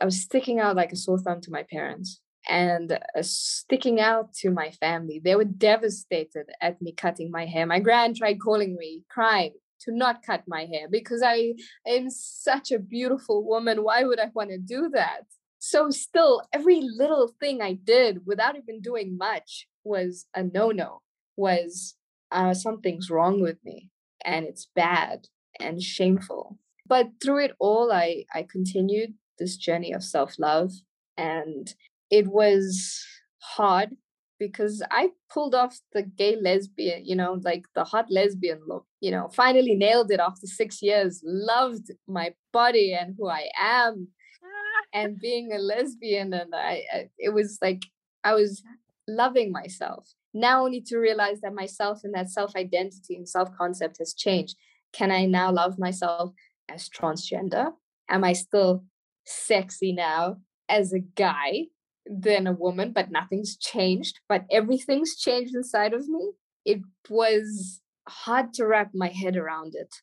I 0.00 0.04
was 0.04 0.20
sticking 0.20 0.60
out 0.60 0.76
like 0.76 0.92
a 0.92 0.96
sore 0.96 1.18
thumb 1.18 1.40
to 1.42 1.50
my 1.50 1.64
parents. 1.64 2.20
and 2.48 2.92
uh, 2.92 3.22
sticking 3.22 4.00
out 4.00 4.32
to 4.32 4.50
my 4.50 4.70
family. 4.70 5.20
They 5.22 5.34
were 5.34 5.44
devastated 5.44 6.46
at 6.60 6.80
me 6.80 6.92
cutting 6.92 7.30
my 7.30 7.44
hair. 7.46 7.66
My 7.66 7.80
grand 7.80 8.16
tried 8.16 8.40
calling 8.40 8.76
me, 8.76 9.02
crying 9.10 9.54
to 9.80 9.92
not 9.92 10.22
cut 10.22 10.44
my 10.46 10.66
hair 10.66 10.88
because 10.90 11.22
I 11.24 11.54
am 11.86 12.10
such 12.10 12.72
a 12.72 12.78
beautiful 12.78 13.44
woman. 13.44 13.82
Why 13.82 14.04
would 14.04 14.20
I 14.20 14.30
want 14.34 14.50
to 14.50 14.58
do 14.58 14.90
that? 14.92 15.22
So, 15.58 15.90
still, 15.90 16.42
every 16.52 16.80
little 16.80 17.32
thing 17.40 17.60
I 17.60 17.72
did 17.72 18.26
without 18.26 18.56
even 18.56 18.80
doing 18.80 19.16
much 19.16 19.66
was 19.84 20.26
a 20.34 20.42
no 20.42 20.70
no, 20.70 21.00
was 21.36 21.94
uh, 22.30 22.54
something's 22.54 23.10
wrong 23.10 23.40
with 23.40 23.58
me 23.64 23.90
and 24.24 24.44
it's 24.46 24.68
bad 24.74 25.28
and 25.58 25.82
shameful. 25.82 26.58
But 26.86 27.08
through 27.22 27.44
it 27.44 27.52
all, 27.58 27.92
I, 27.92 28.24
I 28.34 28.46
continued 28.48 29.14
this 29.38 29.56
journey 29.56 29.92
of 29.92 30.04
self 30.04 30.38
love. 30.38 30.72
And 31.16 31.72
it 32.10 32.26
was 32.28 33.04
hard 33.38 33.96
because 34.38 34.82
I 34.90 35.10
pulled 35.30 35.54
off 35.54 35.78
the 35.92 36.02
gay 36.02 36.36
lesbian, 36.36 37.04
you 37.04 37.16
know, 37.16 37.40
like 37.42 37.64
the 37.74 37.84
hot 37.84 38.06
lesbian 38.10 38.60
look, 38.66 38.86
you 39.00 39.10
know, 39.10 39.28
finally 39.28 39.74
nailed 39.74 40.10
it 40.10 40.20
after 40.20 40.46
six 40.46 40.82
years, 40.82 41.22
loved 41.24 41.90
my 42.06 42.34
body 42.52 42.94
and 42.94 43.14
who 43.18 43.28
I 43.28 43.48
am 43.58 44.08
and 44.92 45.18
being 45.18 45.52
a 45.52 45.58
lesbian. 45.58 46.32
And 46.32 46.54
I, 46.54 46.82
I, 46.92 47.08
it 47.18 47.32
was 47.32 47.58
like, 47.62 47.82
I 48.24 48.34
was 48.34 48.62
loving 49.08 49.52
myself. 49.52 50.12
Now 50.34 50.64
only 50.64 50.82
to 50.82 50.98
realize 50.98 51.40
that 51.40 51.54
myself 51.54 52.00
and 52.04 52.14
that 52.14 52.30
self 52.30 52.54
identity 52.56 53.16
and 53.16 53.28
self 53.28 53.50
concept 53.56 53.98
has 53.98 54.12
changed. 54.12 54.56
Can 54.92 55.10
I 55.10 55.24
now 55.24 55.50
love 55.50 55.78
myself 55.78 56.32
as 56.68 56.88
transgender? 56.88 57.72
Am 58.08 58.22
I 58.22 58.34
still 58.34 58.84
sexy 59.24 59.92
now 59.92 60.36
as 60.68 60.92
a 60.92 61.00
guy 61.00 61.66
than 62.08 62.46
a 62.46 62.52
woman, 62.52 62.92
but 62.92 63.10
nothing's 63.10 63.56
changed, 63.56 64.20
but 64.28 64.44
everything's 64.50 65.16
changed 65.16 65.54
inside 65.54 65.92
of 65.92 66.08
me? 66.08 66.32
It 66.64 66.80
was 67.08 67.80
hard 68.08 68.52
to 68.54 68.66
wrap 68.66 68.90
my 68.94 69.08
head 69.08 69.36
around 69.36 69.74
it. 69.74 69.94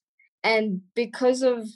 And 0.43 0.81
because 0.95 1.41
of 1.41 1.67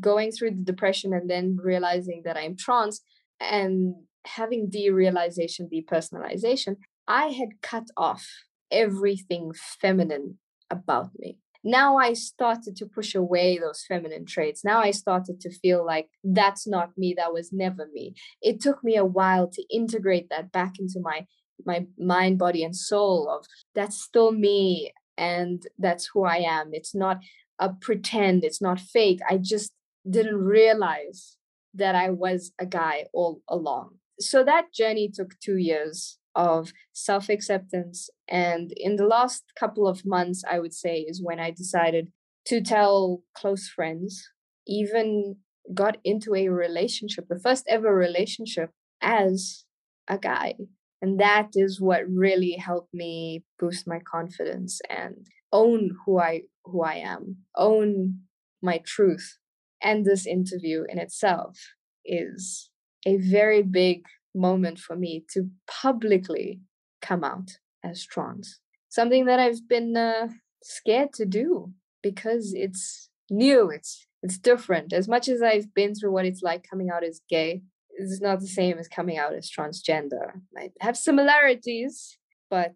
going 0.00 0.32
through 0.32 0.50
the 0.50 0.64
depression 0.64 1.12
and 1.12 1.28
then 1.28 1.58
realizing 1.62 2.22
that 2.24 2.36
I'm 2.36 2.56
trans 2.56 3.02
and 3.40 3.94
having 4.26 4.70
derealization, 4.70 5.70
depersonalization, 5.72 6.76
I 7.06 7.28
had 7.28 7.60
cut 7.62 7.86
off 7.96 8.26
everything 8.70 9.52
feminine 9.80 10.38
about 10.70 11.10
me. 11.18 11.38
Now 11.66 11.96
I 11.96 12.12
started 12.12 12.76
to 12.76 12.86
push 12.86 13.16
away 13.16 13.58
those 13.58 13.84
feminine 13.88 14.24
traits. 14.24 14.64
Now 14.64 14.78
I 14.80 14.92
started 14.92 15.40
to 15.40 15.50
feel 15.50 15.84
like 15.84 16.08
that's 16.22 16.64
not 16.64 16.96
me, 16.96 17.12
that 17.18 17.32
was 17.32 17.52
never 17.52 17.88
me. 17.92 18.14
It 18.40 18.60
took 18.60 18.84
me 18.84 18.94
a 18.94 19.04
while 19.04 19.48
to 19.48 19.62
integrate 19.68 20.28
that 20.30 20.52
back 20.52 20.74
into 20.78 21.00
my 21.00 21.26
my 21.64 21.86
mind, 21.98 22.38
body, 22.38 22.62
and 22.62 22.76
soul 22.76 23.28
of 23.28 23.46
that's 23.74 24.00
still 24.00 24.30
me 24.30 24.92
and 25.18 25.66
that's 25.76 26.08
who 26.14 26.24
I 26.24 26.36
am. 26.36 26.70
It's 26.72 26.94
not 26.94 27.18
a 27.58 27.70
pretend, 27.70 28.44
it's 28.44 28.62
not 28.62 28.78
fake. 28.78 29.18
I 29.28 29.38
just 29.38 29.72
didn't 30.08 30.36
realize 30.36 31.36
that 31.74 31.96
I 31.96 32.10
was 32.10 32.52
a 32.60 32.66
guy 32.66 33.06
all 33.12 33.42
along. 33.48 33.96
So 34.20 34.44
that 34.44 34.72
journey 34.72 35.10
took 35.12 35.38
two 35.40 35.56
years 35.56 36.18
of 36.36 36.72
self 36.92 37.28
acceptance. 37.28 38.08
And 38.28 38.72
in 38.76 38.96
the 38.96 39.06
last 39.06 39.42
couple 39.58 39.88
of 39.88 40.06
months, 40.06 40.44
I 40.48 40.60
would 40.60 40.74
say, 40.74 41.00
is 41.00 41.20
when 41.22 41.40
I 41.40 41.50
decided 41.50 42.12
to 42.46 42.60
tell 42.60 43.22
close 43.34 43.68
friends, 43.68 44.28
even 44.68 45.36
got 45.74 45.96
into 46.04 46.34
a 46.36 46.48
relationship, 46.48 47.26
the 47.28 47.40
first 47.40 47.64
ever 47.68 47.92
relationship 47.92 48.70
as 49.02 49.64
a 50.06 50.18
guy. 50.18 50.54
And 51.02 51.18
that 51.18 51.50
is 51.54 51.80
what 51.80 52.02
really 52.08 52.52
helped 52.52 52.94
me 52.94 53.44
boost 53.58 53.88
my 53.88 53.98
confidence 53.98 54.80
and 54.88 55.26
own 55.52 55.90
who 56.04 56.18
I 56.20 56.42
who 56.64 56.82
I 56.82 56.94
am, 56.96 57.38
own 57.56 58.20
my 58.62 58.80
truth. 58.84 59.38
And 59.82 60.04
this 60.04 60.26
interview 60.26 60.84
in 60.88 60.98
itself 60.98 61.58
is 62.04 62.70
a 63.06 63.16
very 63.18 63.62
big 63.62 64.02
moment 64.36 64.78
for 64.78 64.96
me 64.96 65.24
to 65.30 65.48
publicly 65.66 66.60
come 67.02 67.24
out 67.24 67.58
as 67.82 68.04
trans. 68.04 68.60
Something 68.88 69.26
that 69.26 69.40
I've 69.40 69.68
been 69.68 69.96
uh, 69.96 70.28
scared 70.62 71.12
to 71.14 71.26
do 71.26 71.72
because 72.02 72.52
it's 72.54 73.10
new, 73.30 73.70
it's 73.70 74.06
it's 74.22 74.38
different. 74.38 74.92
As 74.92 75.06
much 75.06 75.28
as 75.28 75.42
I've 75.42 75.72
been 75.74 75.94
through 75.94 76.12
what 76.12 76.24
it's 76.24 76.42
like 76.42 76.66
coming 76.68 76.90
out 76.90 77.04
as 77.04 77.20
gay, 77.28 77.62
it's 77.90 78.20
not 78.20 78.40
the 78.40 78.48
same 78.48 78.78
as 78.78 78.88
coming 78.88 79.18
out 79.18 79.34
as 79.34 79.50
transgender. 79.50 80.40
I 80.56 80.70
have 80.80 80.96
similarities, 80.96 82.18
but 82.50 82.74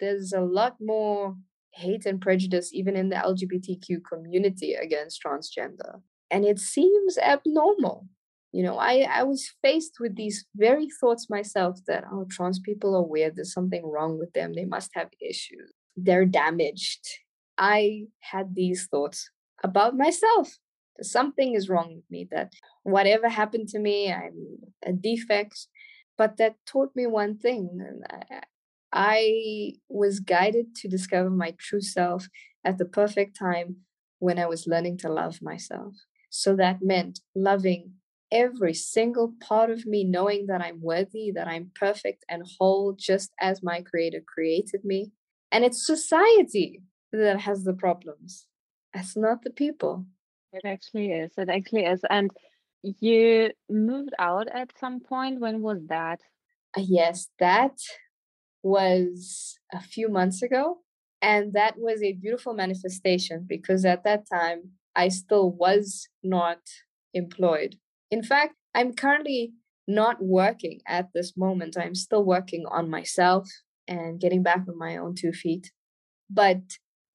there's 0.00 0.32
a 0.32 0.40
lot 0.40 0.76
more 0.80 1.36
hate 1.72 2.06
and 2.06 2.20
prejudice 2.20 2.72
even 2.72 2.96
in 2.96 3.08
the 3.10 3.16
LGBTQ 3.16 4.00
community 4.10 4.74
against 4.74 5.22
transgender. 5.24 6.00
And 6.30 6.44
it 6.44 6.58
seems 6.58 7.16
abnormal 7.18 8.08
you 8.52 8.62
know 8.62 8.78
i 8.78 9.06
i 9.10 9.22
was 9.22 9.50
faced 9.62 10.00
with 10.00 10.16
these 10.16 10.46
very 10.56 10.88
thoughts 11.00 11.28
myself 11.28 11.78
that 11.86 12.04
oh 12.10 12.26
trans 12.30 12.58
people 12.58 12.94
are 12.96 13.02
weird. 13.02 13.36
There's 13.36 13.52
something 13.52 13.84
wrong 13.84 14.18
with 14.18 14.32
them. 14.32 14.54
They 14.54 14.64
must 14.64 14.90
have 14.94 15.10
issues. 15.20 15.72
They're 15.96 16.24
damaged. 16.24 17.06
I 17.58 18.04
had 18.20 18.54
these 18.54 18.86
thoughts 18.86 19.30
about 19.62 19.96
myself. 19.96 20.56
Something 21.02 21.54
is 21.54 21.68
wrong 21.68 21.96
with 21.96 22.04
me 22.10 22.26
that 22.30 22.52
whatever 22.82 23.28
happened 23.28 23.68
to 23.68 23.78
me 23.78 24.12
i'm 24.12 24.58
a 24.84 24.92
defect. 24.92 25.66
But 26.16 26.36
that 26.38 26.56
taught 26.66 26.96
me 26.96 27.06
one 27.06 27.38
thing 27.38 27.78
I, 28.10 28.40
I 28.92 29.72
was 29.88 30.18
guided 30.18 30.74
to 30.76 30.88
discover 30.88 31.30
my 31.30 31.54
true 31.58 31.80
self 31.80 32.26
at 32.64 32.78
the 32.78 32.84
perfect 32.84 33.38
time 33.38 33.76
when 34.18 34.36
i 34.38 34.46
was 34.46 34.66
learning 34.66 34.98
to 34.98 35.08
love 35.08 35.40
myself. 35.40 35.94
So 36.30 36.56
that 36.56 36.82
meant 36.82 37.20
loving 37.34 37.92
every 38.30 38.74
single 38.74 39.34
part 39.40 39.70
of 39.70 39.86
me 39.86 40.04
knowing 40.04 40.46
that 40.46 40.60
I'm 40.60 40.80
worthy, 40.80 41.30
that 41.34 41.48
I'm 41.48 41.70
perfect 41.74 42.24
and 42.28 42.42
whole, 42.58 42.94
just 42.98 43.32
as 43.40 43.62
my 43.62 43.80
creator 43.82 44.22
created 44.26 44.84
me. 44.84 45.12
And 45.50 45.64
it's 45.64 45.86
society 45.86 46.82
that 47.12 47.40
has 47.40 47.64
the 47.64 47.72
problems. 47.72 48.46
It's 48.94 49.16
not 49.16 49.42
the 49.42 49.50
people. 49.50 50.06
It 50.52 50.62
actually 50.64 51.12
is. 51.12 51.32
It 51.36 51.48
actually 51.48 51.84
is. 51.84 52.02
And 52.08 52.30
you 52.82 53.50
moved 53.68 54.12
out 54.18 54.48
at 54.52 54.72
some 54.78 55.00
point. 55.00 55.40
When 55.40 55.62
was 55.62 55.80
that? 55.88 56.20
Uh, 56.76 56.82
yes, 56.86 57.28
that 57.38 57.78
was 58.62 59.58
a 59.72 59.80
few 59.80 60.08
months 60.08 60.42
ago. 60.42 60.78
And 61.20 61.52
that 61.54 61.74
was 61.78 62.02
a 62.02 62.12
beautiful 62.12 62.54
manifestation 62.54 63.44
because 63.48 63.84
at 63.84 64.04
that 64.04 64.24
time 64.32 64.72
I 64.94 65.08
still 65.08 65.50
was 65.50 66.08
not 66.22 66.58
employed. 67.12 67.76
In 68.10 68.22
fact, 68.22 68.54
I'm 68.74 68.94
currently 68.94 69.52
not 69.86 70.16
working 70.20 70.80
at 70.86 71.08
this 71.14 71.36
moment. 71.36 71.76
I'm 71.78 71.94
still 71.94 72.24
working 72.24 72.64
on 72.70 72.90
myself 72.90 73.48
and 73.86 74.20
getting 74.20 74.42
back 74.42 74.64
on 74.68 74.78
my 74.78 74.96
own 74.96 75.14
two 75.14 75.32
feet. 75.32 75.72
But 76.30 76.60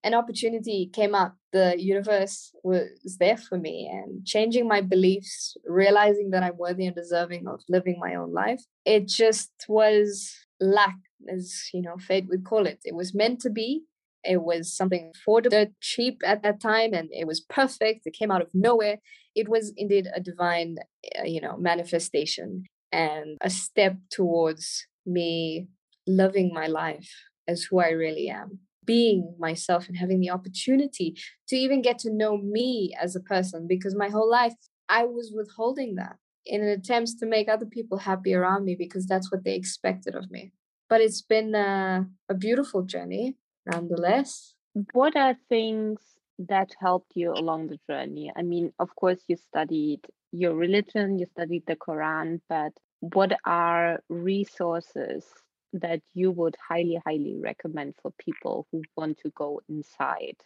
an 0.02 0.12
opportunity 0.12 0.90
came 0.92 1.14
up. 1.14 1.36
The 1.52 1.76
universe 1.78 2.52
was 2.62 3.16
there 3.18 3.38
for 3.38 3.56
me 3.58 3.88
and 3.90 4.26
changing 4.26 4.68
my 4.68 4.82
beliefs, 4.82 5.56
realizing 5.64 6.30
that 6.30 6.42
I'm 6.42 6.58
worthy 6.58 6.86
and 6.86 6.94
deserving 6.94 7.46
of 7.46 7.60
living 7.68 7.98
my 7.98 8.14
own 8.14 8.32
life. 8.32 8.62
It 8.84 9.08
just 9.08 9.50
was 9.68 10.34
luck, 10.60 10.94
as 11.32 11.70
you 11.72 11.80
know, 11.80 11.96
fate 11.96 12.26
would 12.28 12.44
call 12.44 12.66
it. 12.66 12.80
It 12.84 12.94
was 12.94 13.14
meant 13.14 13.40
to 13.40 13.50
be. 13.50 13.84
It 14.24 14.42
was 14.42 14.74
something 14.74 15.12
affordable, 15.14 15.72
cheap 15.80 16.20
at 16.24 16.42
that 16.42 16.60
time, 16.60 16.92
and 16.92 17.08
it 17.12 17.26
was 17.26 17.40
perfect. 17.40 18.06
It 18.06 18.14
came 18.14 18.30
out 18.30 18.42
of 18.42 18.48
nowhere 18.54 18.98
it 19.34 19.48
was 19.48 19.72
indeed 19.76 20.08
a 20.14 20.20
divine, 20.20 20.76
uh, 21.18 21.24
you 21.24 21.40
know, 21.40 21.56
manifestation 21.56 22.64
and 22.92 23.36
a 23.40 23.50
step 23.50 23.96
towards 24.10 24.86
me 25.04 25.68
loving 26.06 26.52
my 26.52 26.66
life 26.66 27.10
as 27.48 27.64
who 27.64 27.80
I 27.80 27.90
really 27.90 28.28
am, 28.28 28.60
being 28.84 29.34
myself 29.38 29.88
and 29.88 29.96
having 29.96 30.20
the 30.20 30.30
opportunity 30.30 31.16
to 31.48 31.56
even 31.56 31.82
get 31.82 31.98
to 32.00 32.12
know 32.12 32.36
me 32.36 32.94
as 33.00 33.16
a 33.16 33.20
person 33.20 33.66
because 33.68 33.94
my 33.94 34.08
whole 34.08 34.30
life 34.30 34.54
I 34.88 35.04
was 35.04 35.32
withholding 35.34 35.94
that 35.96 36.16
in 36.46 36.62
an 36.62 36.68
attempt 36.68 37.12
to 37.18 37.26
make 37.26 37.48
other 37.48 37.66
people 37.66 37.98
happy 37.98 38.34
around 38.34 38.64
me 38.64 38.76
because 38.78 39.06
that's 39.06 39.32
what 39.32 39.44
they 39.44 39.54
expected 39.54 40.14
of 40.14 40.30
me. 40.30 40.52
But 40.90 41.00
it's 41.00 41.22
been 41.22 41.54
a, 41.54 42.06
a 42.28 42.34
beautiful 42.34 42.82
journey 42.82 43.36
nonetheless. 43.66 44.54
What 44.92 45.16
are 45.16 45.36
things 45.48 46.00
that 46.38 46.74
helped 46.80 47.12
you 47.14 47.32
along 47.32 47.68
the 47.68 47.78
journey? 47.88 48.32
I 48.36 48.42
mean, 48.42 48.72
of 48.78 48.94
course, 48.96 49.20
you 49.28 49.36
studied 49.36 50.00
your 50.32 50.54
religion, 50.54 51.18
you 51.18 51.26
studied 51.26 51.64
the 51.66 51.76
Quran, 51.76 52.40
but 52.48 52.72
what 53.00 53.32
are 53.44 54.00
resources 54.08 55.24
that 55.72 56.00
you 56.12 56.30
would 56.30 56.56
highly, 56.68 57.00
highly 57.04 57.36
recommend 57.40 57.94
for 58.02 58.12
people 58.18 58.66
who 58.72 58.82
want 58.96 59.18
to 59.18 59.30
go 59.30 59.60
inside 59.68 60.36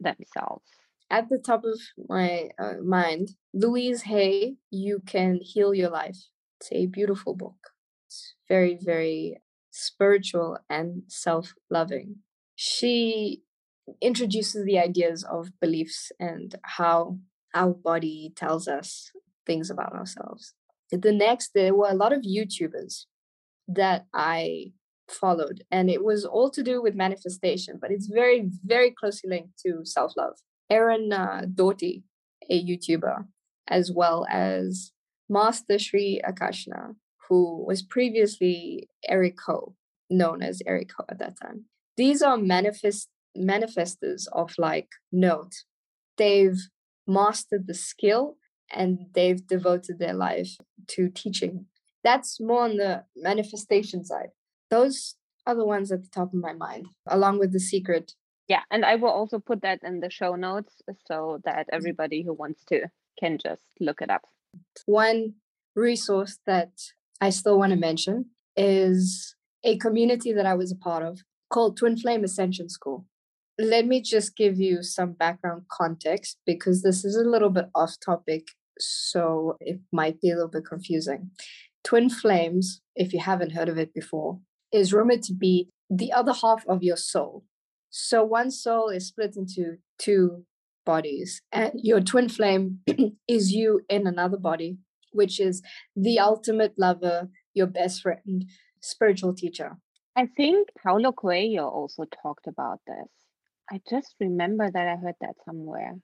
themselves? 0.00 0.64
At 1.10 1.28
the 1.28 1.38
top 1.38 1.64
of 1.64 1.80
my 2.08 2.50
uh, 2.58 2.74
mind, 2.82 3.30
Louise 3.54 4.02
Hay, 4.02 4.56
You 4.70 5.00
Can 5.06 5.40
Heal 5.42 5.74
Your 5.74 5.90
Life. 5.90 6.18
It's 6.60 6.68
a 6.72 6.86
beautiful 6.86 7.34
book. 7.34 7.56
It's 8.06 8.34
very, 8.48 8.78
very 8.80 9.40
spiritual 9.70 10.58
and 10.68 11.02
self 11.06 11.54
loving. 11.70 12.16
She 12.60 13.42
introduces 14.02 14.64
the 14.64 14.80
ideas 14.80 15.22
of 15.22 15.52
beliefs 15.60 16.10
and 16.18 16.56
how 16.64 17.20
our 17.54 17.72
body 17.72 18.32
tells 18.34 18.66
us 18.66 19.12
things 19.46 19.70
about 19.70 19.92
ourselves. 19.92 20.54
The 20.90 21.12
next, 21.12 21.52
there 21.54 21.72
were 21.72 21.88
a 21.88 21.94
lot 21.94 22.12
of 22.12 22.22
YouTubers 22.22 23.04
that 23.68 24.06
I 24.12 24.72
followed, 25.08 25.62
and 25.70 25.88
it 25.88 26.02
was 26.02 26.24
all 26.24 26.50
to 26.50 26.64
do 26.64 26.82
with 26.82 26.96
manifestation, 26.96 27.78
but 27.80 27.92
it's 27.92 28.08
very, 28.08 28.50
very 28.64 28.90
closely 28.90 29.30
linked 29.30 29.60
to 29.64 29.84
self 29.84 30.14
love. 30.16 30.34
Aaron 30.68 31.12
uh, 31.12 31.42
Doughty, 31.54 32.02
a 32.50 32.60
YouTuber, 32.60 33.26
as 33.68 33.92
well 33.92 34.26
as 34.28 34.90
Master 35.28 35.78
Sri 35.78 36.20
Akarshana, 36.28 36.96
who 37.28 37.64
was 37.64 37.82
previously 37.82 38.88
Eric 39.08 39.36
Ho, 39.46 39.76
known 40.10 40.42
as 40.42 40.60
Eric 40.66 40.90
Ho 40.98 41.04
at 41.08 41.20
that 41.20 41.36
time. 41.40 41.66
These 41.98 42.22
are 42.22 42.38
manifest 42.38 43.08
manifestors 43.36 44.28
of 44.32 44.54
like 44.56 44.88
note. 45.12 45.52
They've 46.16 46.58
mastered 47.06 47.66
the 47.66 47.74
skill 47.74 48.36
and 48.72 49.06
they've 49.14 49.44
devoted 49.46 49.98
their 49.98 50.14
life 50.14 50.56
to 50.88 51.10
teaching. 51.10 51.66
That's 52.04 52.40
more 52.40 52.62
on 52.62 52.76
the 52.76 53.04
manifestation 53.16 54.04
side. 54.04 54.30
Those 54.70 55.16
are 55.44 55.56
the 55.56 55.64
ones 55.64 55.90
at 55.90 56.02
the 56.02 56.08
top 56.10 56.32
of 56.32 56.40
my 56.40 56.52
mind, 56.52 56.86
along 57.06 57.40
with 57.40 57.52
the 57.52 57.60
secret. 57.60 58.12
Yeah, 58.46 58.62
and 58.70 58.84
I 58.84 58.94
will 58.94 59.10
also 59.10 59.40
put 59.40 59.62
that 59.62 59.80
in 59.82 60.00
the 60.00 60.10
show 60.10 60.36
notes 60.36 60.80
so 61.06 61.40
that 61.44 61.66
mm. 61.66 61.76
everybody 61.76 62.22
who 62.22 62.32
wants 62.32 62.64
to 62.66 62.86
can 63.18 63.38
just 63.38 63.66
look 63.80 64.00
it 64.00 64.10
up. 64.10 64.22
One 64.86 65.34
resource 65.74 66.38
that 66.46 66.70
I 67.20 67.30
still 67.30 67.58
want 67.58 67.70
to 67.70 67.76
mention 67.76 68.26
is 68.56 69.34
a 69.64 69.76
community 69.78 70.32
that 70.32 70.46
I 70.46 70.54
was 70.54 70.70
a 70.70 70.76
part 70.76 71.02
of 71.04 71.20
called 71.50 71.76
Twin 71.76 71.96
Flame 71.96 72.24
Ascension 72.24 72.68
School. 72.68 73.06
Let 73.58 73.86
me 73.86 74.00
just 74.00 74.36
give 74.36 74.58
you 74.58 74.82
some 74.82 75.12
background 75.12 75.62
context 75.70 76.38
because 76.46 76.82
this 76.82 77.04
is 77.04 77.16
a 77.16 77.28
little 77.28 77.50
bit 77.50 77.66
off 77.74 77.96
topic, 78.04 78.48
so 78.78 79.56
it 79.60 79.80
might 79.92 80.20
be 80.20 80.30
a 80.30 80.34
little 80.34 80.50
bit 80.50 80.64
confusing. 80.68 81.30
Twin 81.82 82.08
flames, 82.08 82.80
if 82.94 83.12
you 83.12 83.20
haven't 83.20 83.52
heard 83.52 83.68
of 83.68 83.78
it 83.78 83.92
before, 83.92 84.40
is 84.72 84.92
rumored 84.92 85.22
to 85.24 85.34
be 85.34 85.70
the 85.90 86.12
other 86.12 86.32
half 86.32 86.64
of 86.68 86.82
your 86.82 86.96
soul. 86.96 87.44
So 87.90 88.22
one 88.22 88.50
soul 88.50 88.90
is 88.90 89.08
split 89.08 89.36
into 89.36 89.78
two 89.98 90.44
bodies, 90.84 91.42
and 91.50 91.72
your 91.74 92.00
twin 92.00 92.28
flame 92.28 92.80
is 93.28 93.52
you 93.52 93.80
in 93.88 94.06
another 94.06 94.36
body, 94.36 94.78
which 95.12 95.40
is 95.40 95.62
the 95.96 96.18
ultimate 96.18 96.74
lover, 96.78 97.28
your 97.54 97.66
best 97.66 98.02
friend, 98.02 98.44
spiritual 98.80 99.34
teacher. 99.34 99.78
I 100.18 100.26
think 100.26 100.70
Paulo 100.82 101.12
Coelho 101.12 101.68
also 101.68 102.04
talked 102.22 102.48
about 102.48 102.80
this. 102.88 103.08
I 103.70 103.80
just 103.88 104.16
remember 104.18 104.68
that 104.68 104.88
I 104.88 104.96
heard 104.96 105.14
that 105.20 105.36
somewhere. 105.44 105.94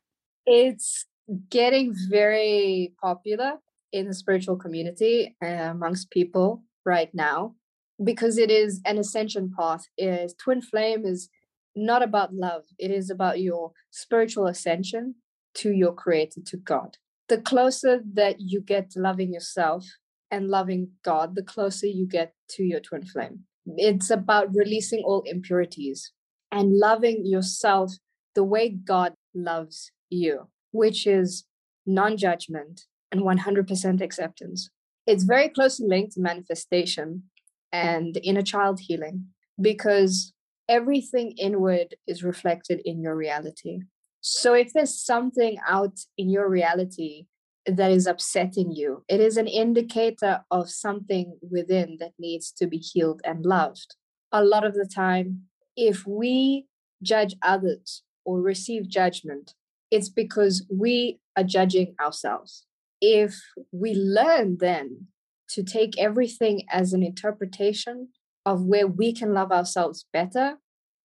It's 0.47 1.07
getting 1.51 1.93
very 2.09 2.93
popular 3.03 3.55
in 3.93 4.07
the 4.07 4.15
spiritual 4.15 4.55
community 4.55 5.35
amongst 5.43 6.13
people 6.13 6.63
right 6.87 7.13
now 7.13 7.57
because 8.05 8.39
it 8.39 8.53
is 8.53 8.81
an 8.85 8.99
ascension 8.99 9.51
path 9.59 9.85
is 9.99 10.35
twin 10.35 10.63
flame 10.63 11.05
is 11.05 11.29
not 11.75 12.03
about 12.03 12.35
love 12.35 12.65
it 12.79 12.91
is 12.91 13.09
about 13.09 13.41
your 13.41 13.73
spiritual 13.91 14.47
ascension 14.47 15.15
to 15.55 15.71
your 15.71 15.95
creator 15.95 16.41
to 16.45 16.57
god 16.57 16.99
the 17.29 17.41
closer 17.41 18.03
that 18.13 18.37
you 18.39 18.61
get 18.61 18.91
to 18.91 19.01
loving 19.01 19.33
yourself 19.33 19.87
and 20.31 20.49
loving 20.49 20.91
god 21.03 21.35
the 21.37 21.43
closer 21.43 21.87
you 21.87 22.07
get 22.07 22.35
to 22.49 22.65
your 22.65 22.81
twin 22.81 23.05
flame 23.05 23.45
it's 23.77 24.11
about 24.11 24.55
releasing 24.55 25.03
all 25.05 25.23
impurities 25.27 26.13
and 26.53 26.79
loving 26.79 27.25
yourself 27.27 27.93
the 28.35 28.45
way 28.45 28.69
god 28.69 29.15
loves 29.35 29.91
you 30.11 30.49
which 30.75 31.07
is 31.07 31.45
non-judgment 31.87 32.83
and 33.13 33.23
100% 33.23 34.01
acceptance. 34.01 34.71
It's 35.07 35.23
very 35.23 35.49
closely 35.49 35.87
linked 35.89 36.15
to 36.15 36.21
manifestation 36.21 37.25
and 37.73 38.19
inner 38.23 38.43
child 38.43 38.81
healing 38.81 39.27
because 39.61 40.33
everything 40.69 41.33
inward 41.39 41.95
is 42.07 42.25
reflected 42.25 42.81
in 42.85 43.01
your 43.03 43.15
reality. 43.15 43.81
So 44.21 44.55
if 44.55 44.73
there's 44.73 44.99
something 44.99 45.59
out 45.69 45.99
in 46.19 46.29
your 46.29 46.49
reality 46.49 47.27
that 47.67 47.91
is 47.91 48.07
upsetting 48.07 48.73
you, 48.73 49.05
it 49.09 49.21
is 49.21 49.37
an 49.37 49.49
indicator 49.49 50.45
of 50.51 50.71
something 50.71 51.39
within 51.51 51.97
that 52.01 52.13
needs 52.19 52.53
to 52.53 52.67
be 52.67 52.79
healed 52.79 53.21
and 53.25 53.45
loved. 53.45 53.97
A 54.33 54.45
lot 54.45 54.65
of 54.65 54.75
the 54.75 54.89
time, 54.93 55.43
if 55.77 56.07
we 56.07 56.67
judge 57.03 57.35
others 57.43 58.03
or 58.25 58.41
receive 58.41 58.89
judgment, 58.89 59.55
it's 59.91 60.09
because 60.09 60.67
we 60.71 61.21
are 61.37 61.45
judging 61.45 61.95
ourselves 62.01 62.67
if 63.07 63.39
we 63.71 63.95
learn 63.95 64.57
then 64.61 65.09
to 65.51 65.63
take 65.63 65.99
everything 65.99 66.63
as 66.71 66.95
an 66.95 67.03
interpretation 67.03 68.09
of 68.47 68.65
where 68.65 68.87
we 68.87 69.13
can 69.13 69.35
love 69.35 69.53
ourselves 69.53 70.07
better, 70.11 70.57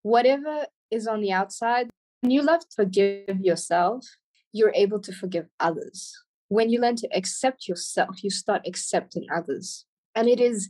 whatever 0.01 0.65
is 0.89 1.07
on 1.07 1.19
the 1.19 1.31
outside, 1.31 1.89
when 2.21 2.31
you 2.31 2.41
love 2.41 2.61
to 2.61 2.75
forgive 2.75 3.41
yourself, 3.41 4.05
you're 4.53 4.73
able 4.75 4.99
to 5.01 5.11
forgive 5.11 5.47
others. 5.59 6.15
When 6.49 6.69
you 6.69 6.81
learn 6.81 6.97
to 6.97 7.09
accept 7.15 7.67
yourself, 7.67 8.23
you 8.23 8.29
start 8.29 8.63
accepting 8.67 9.27
others. 9.33 9.85
And 10.13 10.27
it 10.27 10.39
has 10.39 10.69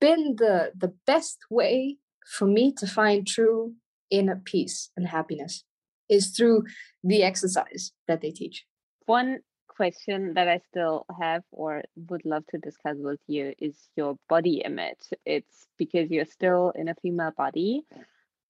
been 0.00 0.36
the, 0.36 0.72
the 0.74 0.94
best 1.06 1.38
way 1.50 1.98
for 2.26 2.46
me 2.46 2.72
to 2.78 2.86
find 2.86 3.26
true 3.26 3.74
inner 4.10 4.40
peace 4.44 4.90
and 4.96 5.06
happiness 5.06 5.64
is 6.08 6.28
through 6.28 6.64
the 7.02 7.22
exercise 7.22 7.92
that 8.06 8.20
they 8.20 8.30
teach. 8.30 8.64
One 9.06 9.40
question 9.68 10.34
that 10.34 10.48
I 10.48 10.58
still 10.70 11.04
have 11.20 11.42
or 11.50 11.82
would 12.08 12.24
love 12.24 12.44
to 12.48 12.58
discuss 12.58 12.96
with 12.98 13.20
you 13.26 13.52
is 13.58 13.76
your 13.96 14.16
body 14.28 14.62
image. 14.64 15.10
It's 15.24 15.66
because 15.76 16.10
you're 16.10 16.24
still 16.24 16.72
in 16.74 16.88
a 16.88 16.94
female 17.02 17.32
body. 17.36 17.82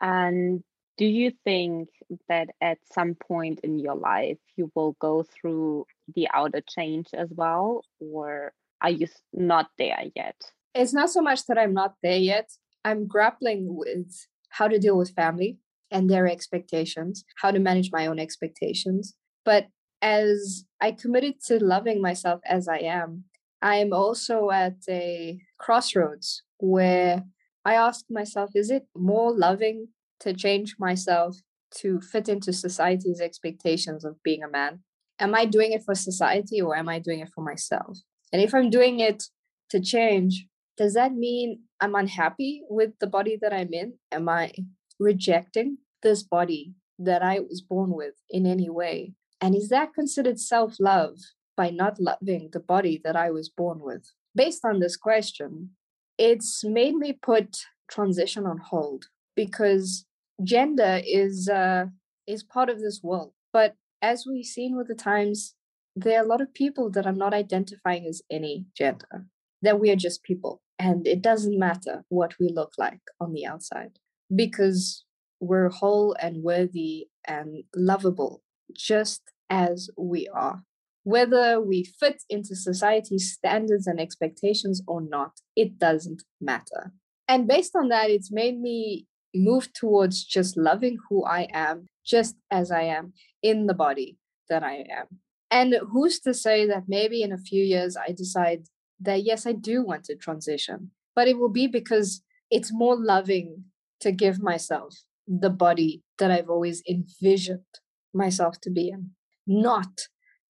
And 0.01 0.63
do 0.97 1.05
you 1.05 1.33
think 1.45 1.89
that 2.29 2.49
at 2.61 2.79
some 2.93 3.15
point 3.15 3.61
in 3.61 3.79
your 3.79 3.97
life 3.97 4.39
you 4.57 4.71
will 4.75 4.93
go 5.01 5.23
through 5.23 5.87
the 6.15 6.29
outer 6.33 6.63
change 6.69 7.09
as 7.15 7.29
well? 7.31 7.83
Or 8.01 8.53
are 8.81 8.91
you 8.91 9.09
not 9.33 9.69
there 9.79 10.05
yet? 10.15 10.37
It's 10.75 10.93
not 10.93 11.11
so 11.11 11.23
much 11.23 11.47
that 11.47 11.59
I'm 11.59 11.73
not 11.75 11.95
there 12.03 12.19
yet. 12.19 12.51
I'm 12.85 13.07
grappling 13.07 13.67
with 13.69 14.13
how 14.51 14.69
to 14.69 14.79
deal 14.79 14.97
with 14.97 15.15
family 15.15 15.59
and 15.91 16.11
their 16.11 16.27
expectations, 16.27 17.25
how 17.41 17.51
to 17.51 17.59
manage 17.59 17.91
my 17.93 18.07
own 18.07 18.19
expectations. 18.19 19.15
But 19.45 19.67
as 20.03 20.65
I 20.81 20.93
committed 20.93 21.35
to 21.47 21.63
loving 21.63 22.03
myself 22.03 22.41
as 22.45 22.69
I 22.69 22.79
am, 22.79 23.25
I 23.63 23.77
am 23.77 23.93
also 23.93 24.51
at 24.51 24.77
a 24.89 25.41
crossroads 25.59 26.43
where 26.59 27.25
I 27.65 27.75
ask 27.75 28.05
myself, 28.11 28.51
is 28.55 28.71
it 28.71 28.85
more 28.95 29.33
loving 29.33 29.89
to 30.21 30.33
change 30.33 30.77
myself 30.79 31.37
to 31.77 32.01
fit 32.01 32.29
into 32.29 32.53
society's 32.53 33.21
expectations 33.21 34.05
of 34.05 34.23
being 34.23 34.43
a 34.43 34.49
man? 34.49 34.81
Am 35.19 35.35
I 35.35 35.45
doing 35.45 35.73
it 35.73 35.83
for 35.85 35.95
society 35.95 36.61
or 36.61 36.77
am 36.77 36.89
I 36.89 36.99
doing 36.99 37.21
it 37.21 37.31
for 37.35 37.43
myself? 37.43 37.99
And 38.33 38.43
if 38.43 38.55
I'm 38.55 38.71
doing 38.71 39.01
it 39.01 39.25
to 39.71 39.81
change, 39.81 40.47
does 40.77 40.95
that 40.95 41.13
mean 41.13 41.61
I'm 41.81 41.95
unhappy 41.95 42.63
with 42.69 42.91
the 43.01 43.07
body 43.07 43.39
that 43.41 43.53
I'm 43.53 43.73
in? 43.73 43.95
Am 44.13 44.29
I 44.29 44.53
rejecting 44.99 45.79
this 46.03 46.23
body 46.23 46.75
that 46.99 47.23
I 47.23 47.41
was 47.41 47.63
born 47.63 47.93
with 47.93 48.15
in 48.31 48.47
any 48.47 48.69
way? 48.69 49.15
And 49.41 49.55
is 49.55 49.69
that 49.69 49.95
considered 49.95 50.39
self 50.39 50.77
love 50.79 51.17
by 51.57 51.71
not 51.71 52.01
loving 52.01 52.51
the 52.53 52.61
body 52.61 53.01
that 53.05 53.17
I 53.17 53.31
was 53.31 53.49
born 53.49 53.81
with? 53.81 54.11
Based 54.35 54.65
on 54.65 54.81
this 54.81 54.97
question, 54.97 55.71
it's 56.19 56.63
made 56.65 56.97
me 56.97 57.13
put 57.13 57.59
transition 57.91 58.47
on 58.47 58.59
hold 58.59 59.07
because 59.35 60.07
gender 60.43 61.01
is 61.05 61.49
uh, 61.49 61.87
is 62.27 62.43
part 62.43 62.69
of 62.69 62.81
this 62.81 63.01
world. 63.03 63.33
But 63.53 63.75
as 64.03 64.25
we've 64.27 64.45
seen 64.45 64.77
with 64.77 64.89
the 64.89 64.95
times, 64.95 65.55
there 65.95 66.21
are 66.21 66.25
a 66.25 66.29
lot 66.29 66.41
of 66.41 66.53
people 66.55 66.91
that 66.91 67.07
are 67.07 67.13
not 67.13 67.33
identifying 67.33 68.07
as 68.07 68.23
any 68.31 68.67
gender, 68.77 69.27
that 69.63 69.81
we 69.81 69.91
are 69.91 69.97
just 69.97 70.23
people. 70.23 70.61
And 70.79 71.07
it 71.07 71.23
doesn't 71.23 71.59
matter 71.59 72.05
what 72.09 72.35
we 72.39 72.49
look 72.49 72.73
like 72.77 73.01
on 73.19 73.33
the 73.33 73.47
outside 73.47 73.99
because 74.35 75.05
we're 75.41 75.71
whole 75.71 76.15
and 76.21 76.43
worthy 76.43 77.09
and 77.27 77.65
lovable 77.75 78.43
just 78.75 79.23
as 79.49 79.89
we 79.97 80.29
are. 80.35 80.63
Whether 81.05 81.61
we 81.61 81.85
fit 81.85 82.23
into 82.29 82.57
society's 82.57 83.33
standards 83.33 83.87
and 83.87 84.01
expectations 84.01 84.83
or 84.87 85.01
not, 85.01 85.41
it 85.55 85.79
doesn't 85.79 86.25
matter. 86.41 86.93
And 87.29 87.47
based 87.47 87.77
on 87.77 87.89
that, 87.89 88.11
it's 88.11 88.33
made 88.33 88.61
me 88.61 89.07
move 89.35 89.73
towards 89.73 90.25
just 90.25 90.57
loving 90.57 90.99
who 91.09 91.25
I 91.25 91.49
am, 91.53 91.87
just 92.07 92.37
as 92.51 92.71
I 92.71 92.83
am 92.83 93.13
in 93.43 93.67
the 93.67 93.75
body 93.75 94.19
that 94.49 94.63
I 94.63 94.85
am. 94.91 95.21
And 95.51 95.75
who's 95.93 96.21
to 96.21 96.35
say 96.35 96.67
that 96.67 96.85
maybe 96.89 97.23
in 97.23 97.33
a 97.33 97.39
few 97.39 97.63
years 97.63 97.97
I 97.97 98.13
decide 98.13 98.65
that 99.01 99.25
yes, 99.25 99.47
I 99.47 99.53
do 99.53 99.85
want 99.85 100.05
to 100.05 100.17
transition. 100.17 100.91
but 101.15 101.29
it 101.29 101.39
will 101.39 101.55
be 101.63 101.67
because 101.67 102.23
it's 102.51 102.73
more 102.73 102.97
loving 102.97 103.65
to 104.01 104.13
give 104.13 104.39
myself 104.41 104.95
the 105.27 105.51
body 105.51 106.03
that 106.19 106.31
I've 106.31 106.51
always 106.51 106.83
envisioned 106.89 107.73
myself 108.13 108.61
to 108.61 108.71
be 108.71 108.91
in, 108.91 109.11
not 109.47 110.09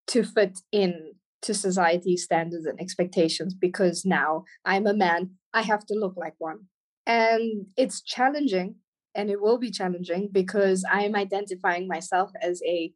to 0.08 0.24
fit 0.24 0.58
in 0.72 1.12
to 1.42 1.54
society's 1.54 2.24
standards 2.24 2.66
and 2.66 2.80
expectations 2.80 3.54
because 3.54 4.04
now 4.04 4.44
I'm 4.64 4.86
a 4.86 4.94
man, 4.94 5.30
I 5.54 5.62
have 5.62 5.86
to 5.86 5.94
look 5.94 6.14
like 6.16 6.34
one. 6.38 6.66
And 7.06 7.66
it's 7.76 8.02
challenging 8.02 8.76
and 9.16 9.30
it 9.30 9.40
will 9.40 9.58
be 9.58 9.70
challenging 9.70 10.28
because 10.30 10.84
I'm 10.88 11.16
identifying 11.16 11.88
myself 11.88 12.30
as 12.40 12.62
a 12.64 12.92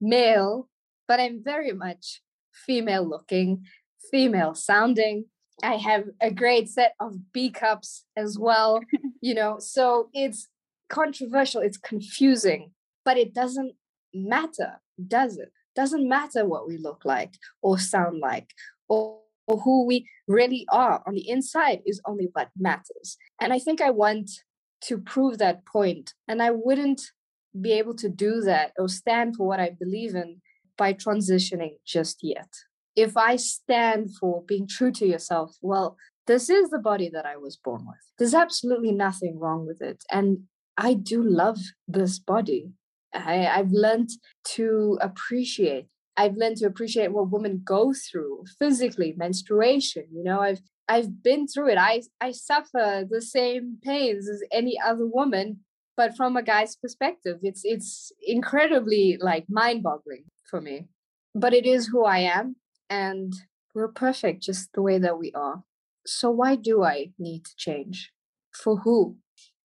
male, 0.00 0.68
but 1.08 1.20
I'm 1.20 1.42
very 1.42 1.72
much 1.72 2.20
female 2.52 3.08
looking, 3.08 3.64
female 4.10 4.54
sounding. 4.54 5.26
I 5.62 5.76
have 5.76 6.04
a 6.20 6.30
great 6.30 6.68
set 6.68 6.94
of 7.00 7.32
B 7.32 7.50
cups 7.50 8.04
as 8.16 8.38
well, 8.38 8.80
you 9.20 9.34
know, 9.34 9.58
so 9.58 10.08
it's 10.12 10.48
controversial, 10.90 11.62
it's 11.62 11.78
confusing, 11.78 12.72
but 13.04 13.16
it 13.16 13.32
doesn't 13.32 13.72
matter, 14.12 14.80
does 15.06 15.38
it? 15.38 15.52
Doesn't 15.74 16.06
matter 16.06 16.44
what 16.44 16.68
we 16.68 16.76
look 16.76 17.04
like 17.04 17.34
or 17.62 17.78
sound 17.78 18.18
like 18.18 18.50
or, 18.88 19.20
or 19.46 19.58
who 19.60 19.86
we 19.86 20.06
really 20.28 20.66
are 20.70 21.02
on 21.06 21.14
the 21.14 21.28
inside 21.28 21.80
is 21.86 22.00
only 22.04 22.28
what 22.32 22.50
matters. 22.58 23.16
And 23.40 23.52
I 23.52 23.58
think 23.58 23.80
I 23.80 23.90
want 23.90 24.30
to 24.84 24.98
prove 24.98 25.38
that 25.38 25.64
point, 25.66 26.14
and 26.28 26.42
I 26.42 26.50
wouldn't 26.50 27.02
be 27.60 27.72
able 27.72 27.94
to 27.96 28.08
do 28.08 28.40
that 28.42 28.72
or 28.78 28.88
stand 28.88 29.36
for 29.36 29.46
what 29.46 29.60
I 29.60 29.70
believe 29.78 30.14
in 30.14 30.40
by 30.76 30.94
transitioning 30.94 31.76
just 31.86 32.18
yet. 32.22 32.48
If 32.96 33.16
I 33.16 33.36
stand 33.36 34.16
for 34.16 34.42
being 34.42 34.66
true 34.66 34.90
to 34.92 35.06
yourself, 35.06 35.56
well, 35.60 35.96
this 36.26 36.48
is 36.48 36.70
the 36.70 36.78
body 36.78 37.10
that 37.10 37.26
I 37.26 37.36
was 37.36 37.56
born 37.56 37.86
with. 37.86 37.98
There's 38.18 38.34
absolutely 38.34 38.92
nothing 38.92 39.38
wrong 39.38 39.66
with 39.66 39.82
it. 39.82 40.02
And 40.10 40.44
I 40.76 40.94
do 40.94 41.22
love 41.22 41.58
this 41.88 42.18
body. 42.18 42.70
I, 43.14 43.46
I've 43.46 43.72
learned 43.72 44.10
to 44.54 44.98
appreciate. 45.00 45.86
I've 46.16 46.36
learned 46.36 46.58
to 46.58 46.66
appreciate 46.66 47.12
what 47.12 47.30
women 47.30 47.62
go 47.64 47.92
through 47.92 48.44
physically, 48.58 49.14
menstruation. 49.16 50.04
You 50.12 50.24
know, 50.24 50.40
I've 50.40 50.60
I've 50.88 51.22
been 51.22 51.46
through 51.46 51.70
it. 51.70 51.78
I 51.78 52.02
I 52.20 52.32
suffer 52.32 53.06
the 53.08 53.22
same 53.22 53.78
pains 53.82 54.28
as 54.28 54.42
any 54.52 54.78
other 54.80 55.06
woman, 55.06 55.60
but 55.96 56.16
from 56.16 56.36
a 56.36 56.42
guy's 56.42 56.76
perspective, 56.76 57.38
it's 57.42 57.62
it's 57.64 58.12
incredibly 58.26 59.16
like 59.20 59.46
mind-boggling 59.48 60.24
for 60.48 60.60
me. 60.60 60.88
But 61.34 61.54
it 61.54 61.66
is 61.66 61.86
who 61.86 62.04
I 62.04 62.18
am, 62.18 62.56
and 62.90 63.32
we're 63.74 63.88
perfect 63.88 64.42
just 64.42 64.72
the 64.74 64.82
way 64.82 64.98
that 64.98 65.18
we 65.18 65.32
are. 65.32 65.62
So 66.06 66.30
why 66.30 66.56
do 66.56 66.82
I 66.82 67.12
need 67.18 67.44
to 67.44 67.56
change? 67.56 68.12
For 68.52 68.78
who? 68.78 69.16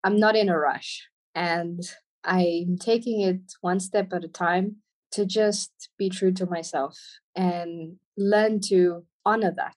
I'm 0.04 0.20
not 0.20 0.36
in 0.36 0.50
a 0.50 0.58
rush. 0.58 1.08
And 1.36 1.82
I'm 2.24 2.78
taking 2.80 3.22
it 3.22 3.54
one 3.62 3.80
step 3.80 4.14
at 4.14 4.24
a 4.24 4.28
time 4.28 4.78
to 5.12 5.26
just 5.26 5.90
be 5.98 6.10
true 6.10 6.32
to 6.34 6.46
myself 6.46 6.98
and 7.36 7.98
learn 8.18 8.60
to 8.70 9.06
honor 9.26 9.54
that. 9.56 9.76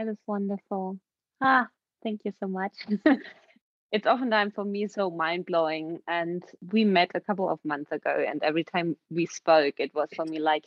That 0.00 0.08
is 0.08 0.16
wonderful. 0.26 0.98
Ah, 1.42 1.68
thank 2.02 2.22
you 2.24 2.32
so 2.40 2.48
much. 2.48 2.72
it's 3.92 4.06
oftentimes 4.06 4.54
for 4.54 4.64
me 4.64 4.86
so 4.88 5.10
mind 5.10 5.44
blowing. 5.44 5.98
And 6.08 6.42
we 6.72 6.86
met 6.86 7.10
a 7.14 7.20
couple 7.20 7.50
of 7.50 7.62
months 7.66 7.92
ago, 7.92 8.24
and 8.26 8.42
every 8.42 8.64
time 8.64 8.96
we 9.10 9.26
spoke, 9.26 9.74
it 9.76 9.94
was 9.94 10.08
for 10.16 10.24
me 10.24 10.38
like, 10.38 10.64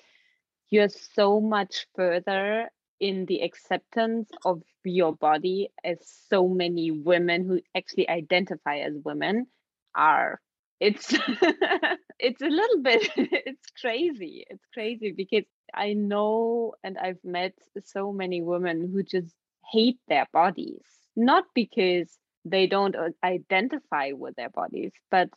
you're 0.69 0.89
so 0.89 1.41
much 1.41 1.87
further 1.95 2.69
in 2.99 3.25
the 3.25 3.41
acceptance 3.41 4.29
of 4.45 4.61
your 4.83 5.15
body 5.15 5.71
as 5.83 5.97
so 6.29 6.47
many 6.47 6.91
women 6.91 7.43
who 7.43 7.59
actually 7.75 8.07
identify 8.09 8.81
as 8.81 8.93
women 9.03 9.47
are 9.95 10.39
it's 10.83 11.13
it's 12.19 12.41
a 12.41 12.53
little 12.59 12.81
bit 12.81 13.09
it's 13.15 13.69
crazy 13.79 14.45
it's 14.49 14.65
crazy 14.73 15.11
because 15.11 15.45
i 15.73 15.93
know 15.93 16.73
and 16.83 16.97
i've 16.97 17.23
met 17.23 17.53
so 17.85 18.11
many 18.11 18.41
women 18.41 18.89
who 18.91 19.01
just 19.01 19.33
hate 19.71 19.99
their 20.09 20.27
bodies 20.33 20.83
not 21.15 21.45
because 21.55 22.19
they 22.45 22.67
don't 22.67 22.95
uh, 22.95 23.09
identify 23.23 24.11
with 24.11 24.35
their 24.35 24.49
bodies 24.49 24.91
but 25.09 25.29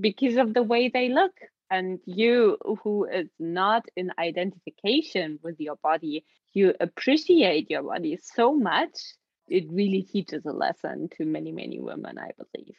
because 0.00 0.36
of 0.36 0.54
the 0.54 0.62
way 0.62 0.88
they 0.88 1.10
look. 1.10 1.32
And 1.70 1.98
you 2.06 2.56
who 2.82 3.06
is 3.06 3.28
not 3.38 3.84
in 3.96 4.12
identification 4.18 5.38
with 5.42 5.56
your 5.58 5.76
body 5.82 6.24
you 6.52 6.74
appreciate 6.78 7.68
your 7.70 7.82
body 7.82 8.18
so 8.22 8.54
much 8.54 8.96
it 9.48 9.64
really 9.70 10.02
teaches 10.02 10.44
a 10.46 10.52
lesson 10.52 11.08
to 11.16 11.24
many 11.24 11.52
many 11.52 11.80
women 11.80 12.18
i 12.18 12.30
believe 12.38 12.76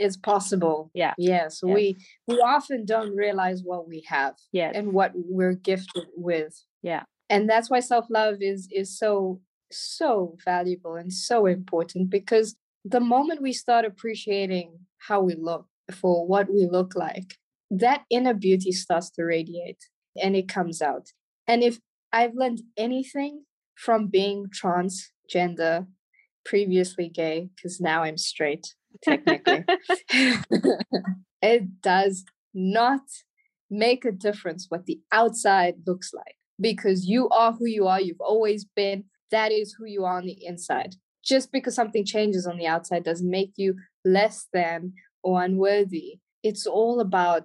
it's 0.00 0.16
possible. 0.16 0.90
Yeah. 0.94 1.14
Yes, 1.18 1.60
yes. 1.62 1.74
we 1.74 1.96
we 2.26 2.36
often 2.36 2.84
don't 2.84 3.14
realize 3.14 3.62
what 3.62 3.86
we 3.88 4.04
have 4.08 4.34
yes. 4.52 4.72
and 4.74 4.92
what 4.92 5.12
we're 5.14 5.54
gifted 5.54 6.06
with. 6.16 6.64
Yeah. 6.82 7.02
And 7.28 7.48
that's 7.48 7.70
why 7.70 7.80
self-love 7.80 8.36
is 8.40 8.68
is 8.72 8.98
so 8.98 9.40
so 9.70 10.36
valuable 10.44 10.96
and 10.96 11.12
so 11.12 11.46
important 11.46 12.10
because 12.10 12.56
the 12.84 13.00
moment 13.00 13.42
we 13.42 13.52
start 13.52 13.84
appreciating 13.84 14.72
how 14.98 15.20
we 15.20 15.34
look 15.34 15.66
for 15.92 16.26
what 16.26 16.50
we 16.52 16.66
look 16.66 16.94
like 16.96 17.36
that 17.70 18.02
inner 18.10 18.34
beauty 18.34 18.72
starts 18.72 19.10
to 19.10 19.22
radiate 19.22 19.84
and 20.20 20.34
it 20.34 20.48
comes 20.48 20.82
out. 20.82 21.08
And 21.46 21.62
if 21.62 21.78
i've 22.12 22.34
learned 22.34 22.62
anything 22.76 23.44
from 23.74 24.08
being 24.08 24.46
transgender 24.46 25.86
previously 26.44 27.08
gay 27.08 27.48
because 27.54 27.80
now 27.80 28.02
i'm 28.02 28.16
straight 28.16 28.74
technically. 29.02 29.64
it 31.42 31.80
does 31.82 32.24
not 32.54 33.00
make 33.70 34.04
a 34.04 34.12
difference 34.12 34.66
what 34.68 34.86
the 34.86 35.00
outside 35.12 35.76
looks 35.86 36.12
like 36.12 36.36
because 36.60 37.06
you 37.06 37.28
are 37.28 37.52
who 37.52 37.66
you 37.66 37.86
are. 37.86 38.00
You've 38.00 38.20
always 38.20 38.64
been. 38.64 39.04
That 39.30 39.52
is 39.52 39.74
who 39.78 39.86
you 39.86 40.04
are 40.04 40.18
on 40.18 40.26
the 40.26 40.44
inside. 40.44 40.96
Just 41.24 41.52
because 41.52 41.74
something 41.74 42.04
changes 42.04 42.46
on 42.46 42.56
the 42.56 42.66
outside 42.66 43.04
doesn't 43.04 43.30
make 43.30 43.52
you 43.56 43.76
less 44.04 44.48
than 44.52 44.94
or 45.22 45.42
unworthy. 45.42 46.18
It's 46.42 46.66
all 46.66 47.00
about 47.00 47.44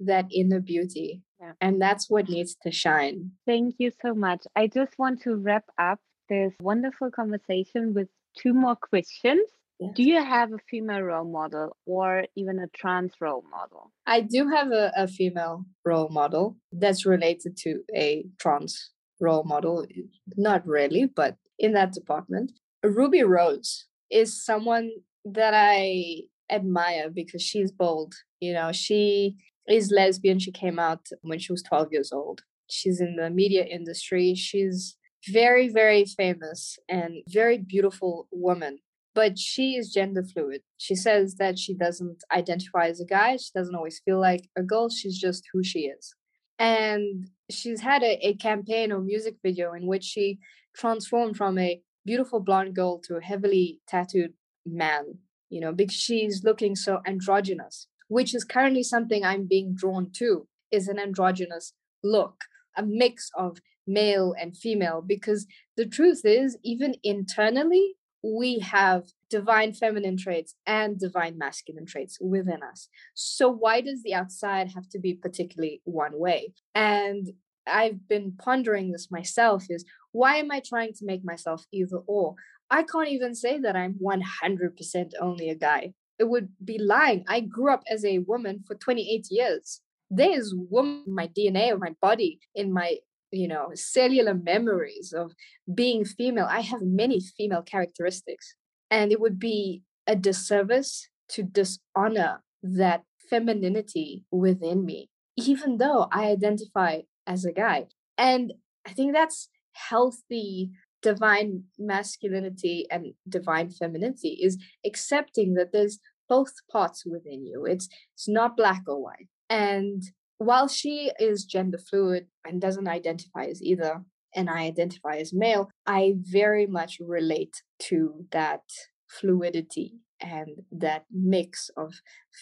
that 0.00 0.26
inner 0.32 0.60
beauty. 0.60 1.22
Yeah. 1.40 1.52
And 1.60 1.80
that's 1.80 2.10
what 2.10 2.28
needs 2.28 2.56
to 2.62 2.70
shine. 2.70 3.30
Thank 3.46 3.76
you 3.78 3.92
so 4.02 4.14
much. 4.14 4.44
I 4.54 4.66
just 4.66 4.98
want 4.98 5.22
to 5.22 5.36
wrap 5.36 5.64
up 5.78 6.00
this 6.28 6.52
wonderful 6.60 7.10
conversation 7.10 7.94
with 7.94 8.08
two 8.36 8.52
more 8.52 8.76
questions. 8.76 9.48
Yes. 9.80 9.92
Do 9.94 10.02
you 10.02 10.22
have 10.22 10.52
a 10.52 10.58
female 10.70 11.02
role 11.02 11.30
model 11.30 11.76
or 11.86 12.24
even 12.36 12.58
a 12.58 12.68
trans 12.68 13.12
role 13.20 13.44
model? 13.50 13.92
I 14.06 14.20
do 14.20 14.48
have 14.48 14.70
a, 14.70 14.92
a 14.96 15.08
female 15.08 15.64
role 15.84 16.08
model 16.08 16.56
that's 16.70 17.04
related 17.04 17.56
to 17.58 17.80
a 17.94 18.24
trans 18.38 18.90
role 19.20 19.44
model. 19.44 19.86
Eh, 19.90 20.02
not 20.36 20.66
really, 20.66 21.06
but 21.06 21.36
in 21.58 21.72
that 21.72 21.92
department. 21.92 22.52
Ruby 22.84 23.22
Rose 23.22 23.86
is 24.10 24.44
someone 24.44 24.90
that 25.24 25.54
I 25.54 26.22
admire 26.50 27.10
because 27.10 27.42
she's 27.42 27.72
bold. 27.72 28.14
You 28.40 28.52
know, 28.52 28.72
she 28.72 29.36
is 29.68 29.92
lesbian. 29.94 30.38
She 30.38 30.52
came 30.52 30.78
out 30.78 31.08
when 31.22 31.38
she 31.38 31.52
was 31.52 31.62
12 31.62 31.88
years 31.92 32.12
old. 32.12 32.42
She's 32.68 33.00
in 33.00 33.16
the 33.16 33.30
media 33.30 33.64
industry. 33.64 34.34
She's 34.34 34.96
very, 35.28 35.68
very 35.68 36.04
famous 36.04 36.78
and 36.88 37.22
very 37.28 37.58
beautiful 37.58 38.28
woman 38.32 38.78
but 39.14 39.38
she 39.38 39.76
is 39.76 39.92
gender 39.92 40.22
fluid. 40.22 40.62
She 40.78 40.94
says 40.94 41.36
that 41.36 41.58
she 41.58 41.74
doesn't 41.74 42.22
identify 42.32 42.86
as 42.86 43.00
a 43.00 43.04
guy. 43.04 43.36
She 43.36 43.50
doesn't 43.54 43.74
always 43.74 44.00
feel 44.04 44.20
like 44.20 44.48
a 44.56 44.62
girl. 44.62 44.88
She's 44.88 45.18
just 45.18 45.44
who 45.52 45.62
she 45.62 45.80
is. 45.80 46.14
And 46.58 47.28
she's 47.50 47.80
had 47.80 48.02
a, 48.02 48.18
a 48.26 48.34
campaign 48.34 48.92
or 48.92 49.00
music 49.00 49.36
video 49.42 49.72
in 49.72 49.86
which 49.86 50.04
she 50.04 50.38
transformed 50.74 51.36
from 51.36 51.58
a 51.58 51.80
beautiful 52.04 52.40
blonde 52.40 52.74
girl 52.74 53.00
to 53.00 53.16
a 53.16 53.22
heavily 53.22 53.80
tattooed 53.86 54.32
man, 54.64 55.18
you 55.50 55.60
know, 55.60 55.72
because 55.72 55.96
she's 55.96 56.42
looking 56.44 56.74
so 56.74 57.00
androgynous, 57.06 57.88
which 58.08 58.34
is 58.34 58.44
currently 58.44 58.82
something 58.82 59.24
I'm 59.24 59.46
being 59.46 59.74
drawn 59.74 60.10
to, 60.16 60.46
is 60.70 60.88
an 60.88 60.98
androgynous 60.98 61.74
look, 62.02 62.44
a 62.76 62.82
mix 62.82 63.30
of 63.36 63.58
male 63.86 64.34
and 64.40 64.56
female. 64.56 65.02
Because 65.06 65.46
the 65.76 65.86
truth 65.86 66.22
is, 66.24 66.56
even 66.62 66.94
internally, 67.02 67.96
we 68.22 68.60
have 68.60 69.04
divine 69.30 69.72
feminine 69.72 70.16
traits 70.16 70.54
and 70.66 70.98
divine 70.98 71.38
masculine 71.38 71.86
traits 71.86 72.18
within 72.20 72.62
us. 72.62 72.88
So, 73.14 73.48
why 73.48 73.80
does 73.80 74.02
the 74.02 74.14
outside 74.14 74.72
have 74.74 74.88
to 74.90 74.98
be 74.98 75.14
particularly 75.14 75.80
one 75.84 76.18
way? 76.18 76.52
And 76.74 77.28
I've 77.66 78.08
been 78.08 78.32
pondering 78.38 78.90
this 78.90 79.10
myself 79.10 79.66
is 79.70 79.84
why 80.12 80.36
am 80.36 80.50
I 80.50 80.60
trying 80.60 80.92
to 80.94 81.06
make 81.06 81.24
myself 81.24 81.64
either 81.72 81.98
or? 82.06 82.34
I 82.70 82.82
can't 82.84 83.08
even 83.08 83.34
say 83.34 83.58
that 83.58 83.76
I'm 83.76 83.98
100% 84.02 85.12
only 85.20 85.50
a 85.50 85.54
guy. 85.54 85.92
It 86.18 86.28
would 86.28 86.48
be 86.64 86.78
lying. 86.78 87.24
I 87.28 87.40
grew 87.40 87.72
up 87.72 87.82
as 87.90 88.04
a 88.04 88.18
woman 88.18 88.64
for 88.66 88.74
28 88.74 89.26
years. 89.30 89.80
There 90.10 90.30
is 90.30 90.54
woman 90.54 91.04
my 91.06 91.28
DNA 91.28 91.70
or 91.70 91.78
my 91.78 91.94
body, 92.00 92.40
in 92.54 92.72
my 92.72 92.98
you 93.32 93.48
know 93.48 93.70
cellular 93.74 94.34
memories 94.34 95.12
of 95.12 95.32
being 95.74 96.04
female 96.04 96.46
i 96.50 96.60
have 96.60 96.82
many 96.82 97.20
female 97.20 97.62
characteristics 97.62 98.54
And 98.90 99.10
it 99.10 99.20
would 99.20 99.38
be 99.38 99.82
a 100.06 100.14
disservice 100.14 101.08
to 101.30 101.42
dishonor 101.42 102.42
that 102.62 103.04
femininity 103.30 104.26
within 104.30 104.84
me, 104.84 105.08
even 105.36 105.78
though 105.78 106.08
I 106.12 106.26
identify 106.26 107.00
as 107.26 107.46
a 107.46 107.52
guy. 107.52 107.86
And 108.18 108.52
I 108.86 108.92
think 108.92 109.14
that's 109.14 109.48
healthy 109.72 110.70
divine 111.00 111.64
masculinity 111.78 112.86
and 112.90 113.14
divine 113.26 113.70
femininity 113.70 114.38
is 114.42 114.58
accepting 114.84 115.54
that 115.54 115.72
there's 115.72 115.98
both 116.28 116.52
parts 116.70 117.04
within 117.06 117.46
you. 117.46 117.64
It's 117.64 117.88
it's 118.14 118.28
not 118.28 118.56
black 118.58 118.82
or 118.86 119.02
white. 119.02 119.28
And 119.48 120.02
while 120.42 120.68
she 120.68 121.10
is 121.18 121.44
gender 121.44 121.78
fluid 121.78 122.26
and 122.44 122.60
doesn't 122.60 122.88
identify 122.88 123.44
as 123.44 123.62
either, 123.62 124.02
and 124.34 124.48
I 124.48 124.62
identify 124.62 125.16
as 125.16 125.32
male, 125.32 125.70
I 125.86 126.14
very 126.18 126.66
much 126.66 126.98
relate 127.00 127.62
to 127.80 128.26
that 128.30 128.62
fluidity 129.08 129.98
and 130.20 130.62
that 130.70 131.04
mix 131.10 131.70
of 131.76 131.94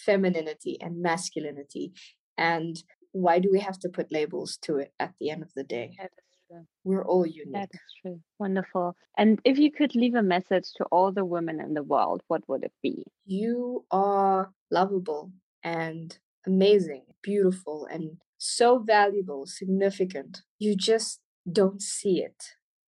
femininity 0.05 0.79
and 0.81 1.03
masculinity. 1.03 1.93
And 2.37 2.83
why 3.13 3.39
do 3.39 3.49
we 3.51 3.61
have 3.61 3.79
to 3.81 3.89
put 3.89 4.13
labels 4.13 4.57
to 4.63 4.77
it 4.77 4.93
at 5.01 5.15
the 5.19 5.31
end 5.31 5.43
of 5.43 5.53
the 5.55 5.65
day? 5.65 5.97
That 5.99 6.13
is 6.17 6.39
true. 6.49 6.67
We're 6.85 7.05
all 7.05 7.27
unique. 7.27 7.55
That 7.55 7.71
is 7.73 7.81
true. 8.01 8.21
Wonderful. 8.39 8.95
And 9.17 9.41
if 9.45 9.59
you 9.59 9.73
could 9.73 9.95
leave 9.95 10.15
a 10.15 10.23
message 10.23 10.73
to 10.77 10.85
all 10.93 11.11
the 11.13 11.25
women 11.25 11.61
in 11.61 11.75
the 11.75 11.83
world, 11.83 12.23
what 12.29 12.43
would 12.49 12.63
it 12.63 12.73
be? 12.83 13.05
You 13.25 13.85
are 13.91 14.53
lovable 14.71 15.33
and 15.65 16.17
amazing, 16.47 17.05
beautiful, 17.23 17.87
and 17.91 18.19
so 18.39 18.79
valuable, 18.79 19.47
significant. 19.47 20.43
You 20.59 20.77
just 20.77 21.21
don't 21.51 21.83
see 21.83 22.21
it 22.21 22.43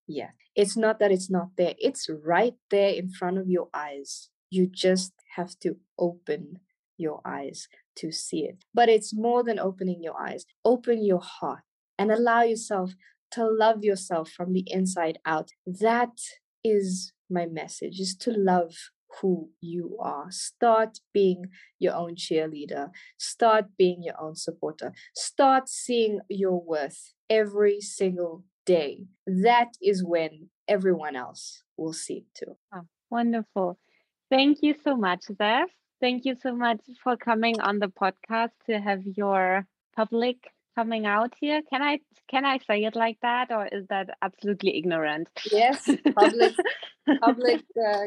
yet. 0.06 0.34
It's 0.54 0.76
not 0.76 0.98
that 0.98 1.10
it's 1.10 1.30
not 1.30 1.50
there, 1.56 1.74
it's 1.78 2.08
right 2.24 2.54
there 2.70 2.90
in 2.90 3.10
front 3.10 3.38
of 3.38 3.48
your 3.48 3.68
eyes. 3.72 4.28
You 4.50 4.66
just 4.66 5.12
have 5.36 5.58
to 5.60 5.76
open 5.98 6.58
your 6.98 7.20
eyes 7.24 7.68
to 7.96 8.12
see 8.12 8.40
it. 8.40 8.64
But 8.74 8.88
it's 8.88 9.14
more 9.14 9.42
than 9.42 9.58
opening 9.58 10.02
your 10.02 10.20
eyes. 10.20 10.44
Open 10.64 11.04
your 11.04 11.22
heart 11.22 11.62
and 11.98 12.10
allow 12.10 12.42
yourself 12.42 12.92
to 13.32 13.46
love 13.46 13.82
yourself 13.82 14.30
from 14.30 14.52
the 14.52 14.64
inside 14.66 15.18
out. 15.24 15.50
That 15.66 16.18
is 16.62 17.12
my 17.30 17.46
message 17.46 17.98
is 17.98 18.14
to 18.16 18.30
love 18.30 18.74
who 19.20 19.50
you 19.60 19.96
are. 20.00 20.30
Start 20.30 20.98
being 21.12 21.46
your 21.78 21.94
own 21.94 22.14
cheerleader. 22.14 22.90
Start 23.18 23.66
being 23.76 24.02
your 24.02 24.20
own 24.20 24.34
supporter. 24.34 24.92
Start 25.14 25.68
seeing 25.68 26.20
your 26.28 26.60
worth 26.60 27.12
every 27.28 27.80
single 27.80 28.44
day. 28.64 29.06
That 29.26 29.68
is 29.82 30.04
when 30.04 30.48
everyone 30.68 31.16
else 31.16 31.62
will 31.76 31.92
see 31.92 32.18
it 32.18 32.34
too. 32.34 32.56
Oh, 32.74 32.82
wonderful. 33.10 33.78
Thank 34.30 34.62
you 34.62 34.74
so 34.84 34.96
much, 34.96 35.24
Zeph. 35.36 35.68
Thank 36.00 36.24
you 36.24 36.36
so 36.42 36.54
much 36.54 36.80
for 37.02 37.16
coming 37.16 37.60
on 37.60 37.78
the 37.78 37.88
podcast 37.88 38.50
to 38.66 38.80
have 38.80 39.02
your 39.04 39.66
public 39.94 40.36
coming 40.74 41.06
out 41.06 41.34
here. 41.38 41.62
Can 41.70 41.82
I 41.82 42.00
can 42.28 42.44
I 42.44 42.58
say 42.58 42.84
it 42.84 42.96
like 42.96 43.18
that, 43.22 43.52
or 43.52 43.66
is 43.66 43.86
that 43.88 44.16
absolutely 44.22 44.76
ignorant? 44.76 45.28
Yes, 45.50 45.88
public 46.16 46.54
public 47.20 47.60
uh, 47.86 48.06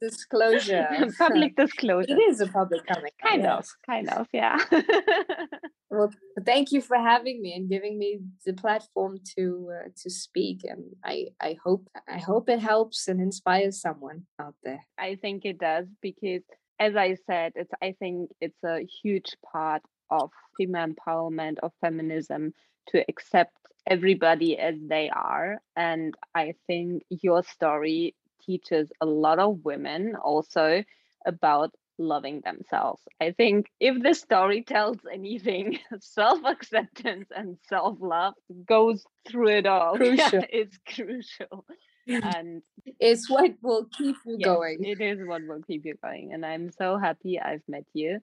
disclosure. 0.00 0.88
public 1.18 1.56
disclosure. 1.56 2.12
It 2.12 2.20
is 2.30 2.40
a 2.40 2.46
public 2.46 2.86
coming. 2.86 3.12
out, 3.22 3.30
Kind 3.30 3.46
of, 3.46 3.66
kind 3.86 4.08
of, 4.08 4.26
yeah. 4.32 4.58
Well, 5.92 6.12
thank 6.46 6.70
you 6.70 6.80
for 6.80 6.96
having 6.96 7.42
me 7.42 7.52
and 7.54 7.68
giving 7.68 7.98
me 7.98 8.20
the 8.46 8.52
platform 8.52 9.18
to 9.36 9.72
uh, 9.74 9.88
to 10.02 10.08
speak. 10.08 10.60
And 10.62 10.84
I 11.04 11.26
I 11.40 11.56
hope 11.64 11.88
I 12.08 12.18
hope 12.18 12.48
it 12.48 12.60
helps 12.60 13.08
and 13.08 13.20
inspires 13.20 13.80
someone 13.80 14.22
out 14.40 14.54
there. 14.62 14.86
I 14.96 15.16
think 15.16 15.44
it 15.44 15.58
does 15.58 15.86
because, 16.00 16.42
as 16.78 16.94
I 16.94 17.16
said, 17.26 17.52
it's 17.56 17.72
I 17.82 17.96
think 17.98 18.30
it's 18.40 18.62
a 18.64 18.86
huge 19.02 19.36
part 19.52 19.82
of 20.10 20.30
female 20.56 20.86
empowerment 20.86 21.58
of 21.60 21.72
feminism 21.80 22.54
to 22.90 23.04
accept 23.08 23.56
everybody 23.84 24.58
as 24.58 24.76
they 24.88 25.10
are, 25.10 25.60
and 25.74 26.14
I 26.36 26.54
think 26.68 27.02
your 27.08 27.42
story 27.42 28.14
teaches 28.50 28.90
a 29.00 29.06
lot 29.06 29.38
of 29.38 29.64
women 29.64 30.16
also 30.16 30.82
about 31.26 31.70
loving 31.98 32.40
themselves. 32.44 33.02
I 33.20 33.32
think 33.32 33.66
if 33.78 34.02
the 34.02 34.14
story 34.14 34.62
tells 34.62 34.98
anything, 35.12 35.78
self 36.00 36.40
acceptance 36.44 37.28
and 37.34 37.58
self 37.68 37.98
love 38.00 38.34
goes 38.66 39.04
through 39.28 39.50
it 39.58 39.66
all. 39.66 39.96
Yeah, 40.02 40.30
Crucial. 40.30 40.44
it's 40.60 40.78
crucial. 40.94 41.64
And 42.06 42.62
It's 42.98 43.30
what 43.30 43.52
will 43.62 43.86
keep 43.96 44.16
you 44.26 44.36
yes, 44.38 44.44
going. 44.52 44.78
it 44.84 45.00
is 45.00 45.18
what 45.26 45.42
will 45.46 45.62
keep 45.62 45.84
you 45.84 45.94
going. 46.02 46.32
And 46.32 46.44
I'm 46.44 46.70
so 46.72 46.98
happy 46.98 47.38
I've 47.38 47.62
met 47.68 47.84
you. 47.92 48.18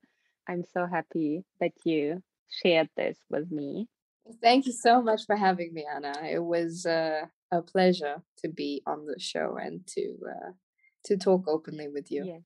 I'm 0.50 0.64
so 0.74 0.86
happy 0.86 1.44
that 1.62 1.72
you 1.86 2.22
shared 2.50 2.90
this 2.98 3.18
with 3.30 3.50
me. 3.52 3.88
Thank 4.42 4.66
you 4.66 4.74
so 4.74 5.02
much 5.02 5.26
for 5.26 5.36
having 5.38 5.74
me, 5.74 5.86
Anna. 5.96 6.14
It 6.30 6.44
was 6.44 6.86
uh, 6.86 7.28
a 7.52 7.62
pleasure 7.62 8.22
to 8.40 8.50
be 8.50 8.82
on 8.86 9.06
the 9.06 9.20
show 9.20 9.58
and 9.62 9.86
to 9.88 10.18
uh, 10.30 10.52
to 11.06 11.18
talk 11.18 11.48
openly 11.48 11.88
with 11.88 12.12
you. 12.12 12.26
Yes. 12.26 12.42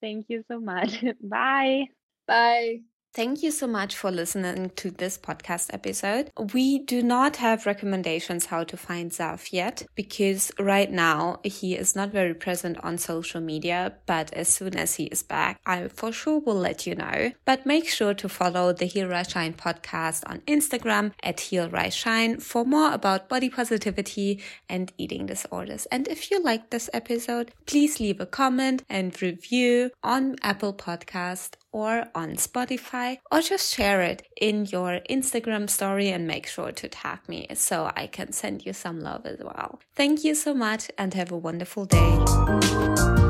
Thank 0.00 0.26
you 0.28 0.42
so 0.48 0.60
much. 0.60 1.04
Bye. 1.22 1.88
Bye. 2.26 2.80
Thank 3.12 3.42
you 3.42 3.50
so 3.50 3.66
much 3.66 3.96
for 3.96 4.12
listening 4.12 4.70
to 4.76 4.92
this 4.92 5.18
podcast 5.18 5.74
episode. 5.74 6.30
We 6.54 6.78
do 6.78 7.02
not 7.02 7.36
have 7.36 7.66
recommendations 7.66 8.46
how 8.46 8.62
to 8.62 8.76
find 8.76 9.10
Zaf 9.10 9.52
yet 9.52 9.84
because 9.96 10.52
right 10.60 10.88
now 10.88 11.40
he 11.42 11.74
is 11.74 11.96
not 11.96 12.12
very 12.12 12.34
present 12.34 12.78
on 12.84 12.98
social 12.98 13.40
media, 13.40 13.94
but 14.06 14.32
as 14.32 14.46
soon 14.46 14.76
as 14.76 14.94
he 14.94 15.06
is 15.06 15.24
back, 15.24 15.58
I 15.66 15.88
for 15.88 16.12
sure 16.12 16.38
will 16.38 16.54
let 16.54 16.86
you 16.86 16.94
know. 16.94 17.32
But 17.44 17.66
make 17.66 17.88
sure 17.88 18.14
to 18.14 18.28
follow 18.28 18.72
the 18.72 18.84
Heal 18.84 19.08
Rise 19.08 19.30
Shine 19.30 19.54
podcast 19.54 20.22
on 20.30 20.38
Instagram 20.42 21.12
at 21.20 21.40
Heal 21.40 21.68
Rise 21.68 21.96
Shine 21.96 22.38
for 22.38 22.64
more 22.64 22.92
about 22.92 23.28
body 23.28 23.50
positivity 23.50 24.40
and 24.68 24.92
eating 24.98 25.26
disorders. 25.26 25.86
And 25.86 26.06
if 26.06 26.30
you 26.30 26.40
like 26.40 26.70
this 26.70 26.88
episode, 26.92 27.50
please 27.66 27.98
leave 27.98 28.20
a 28.20 28.26
comment 28.26 28.84
and 28.88 29.20
review 29.20 29.90
on 30.04 30.36
Apple 30.42 30.72
Podcast 30.72 31.56
or 31.72 32.06
on 32.14 32.36
Spotify, 32.36 33.18
or 33.30 33.40
just 33.40 33.74
share 33.74 34.02
it 34.02 34.26
in 34.36 34.66
your 34.66 35.00
Instagram 35.08 35.68
story 35.68 36.08
and 36.08 36.26
make 36.26 36.46
sure 36.46 36.72
to 36.72 36.88
tag 36.88 37.20
me 37.28 37.46
so 37.54 37.90
I 37.96 38.06
can 38.06 38.32
send 38.32 38.66
you 38.66 38.72
some 38.72 39.00
love 39.00 39.26
as 39.26 39.38
well. 39.38 39.80
Thank 39.94 40.24
you 40.24 40.34
so 40.34 40.54
much 40.54 40.90
and 40.98 41.14
have 41.14 41.30
a 41.32 41.36
wonderful 41.36 41.84
day. 41.84 43.29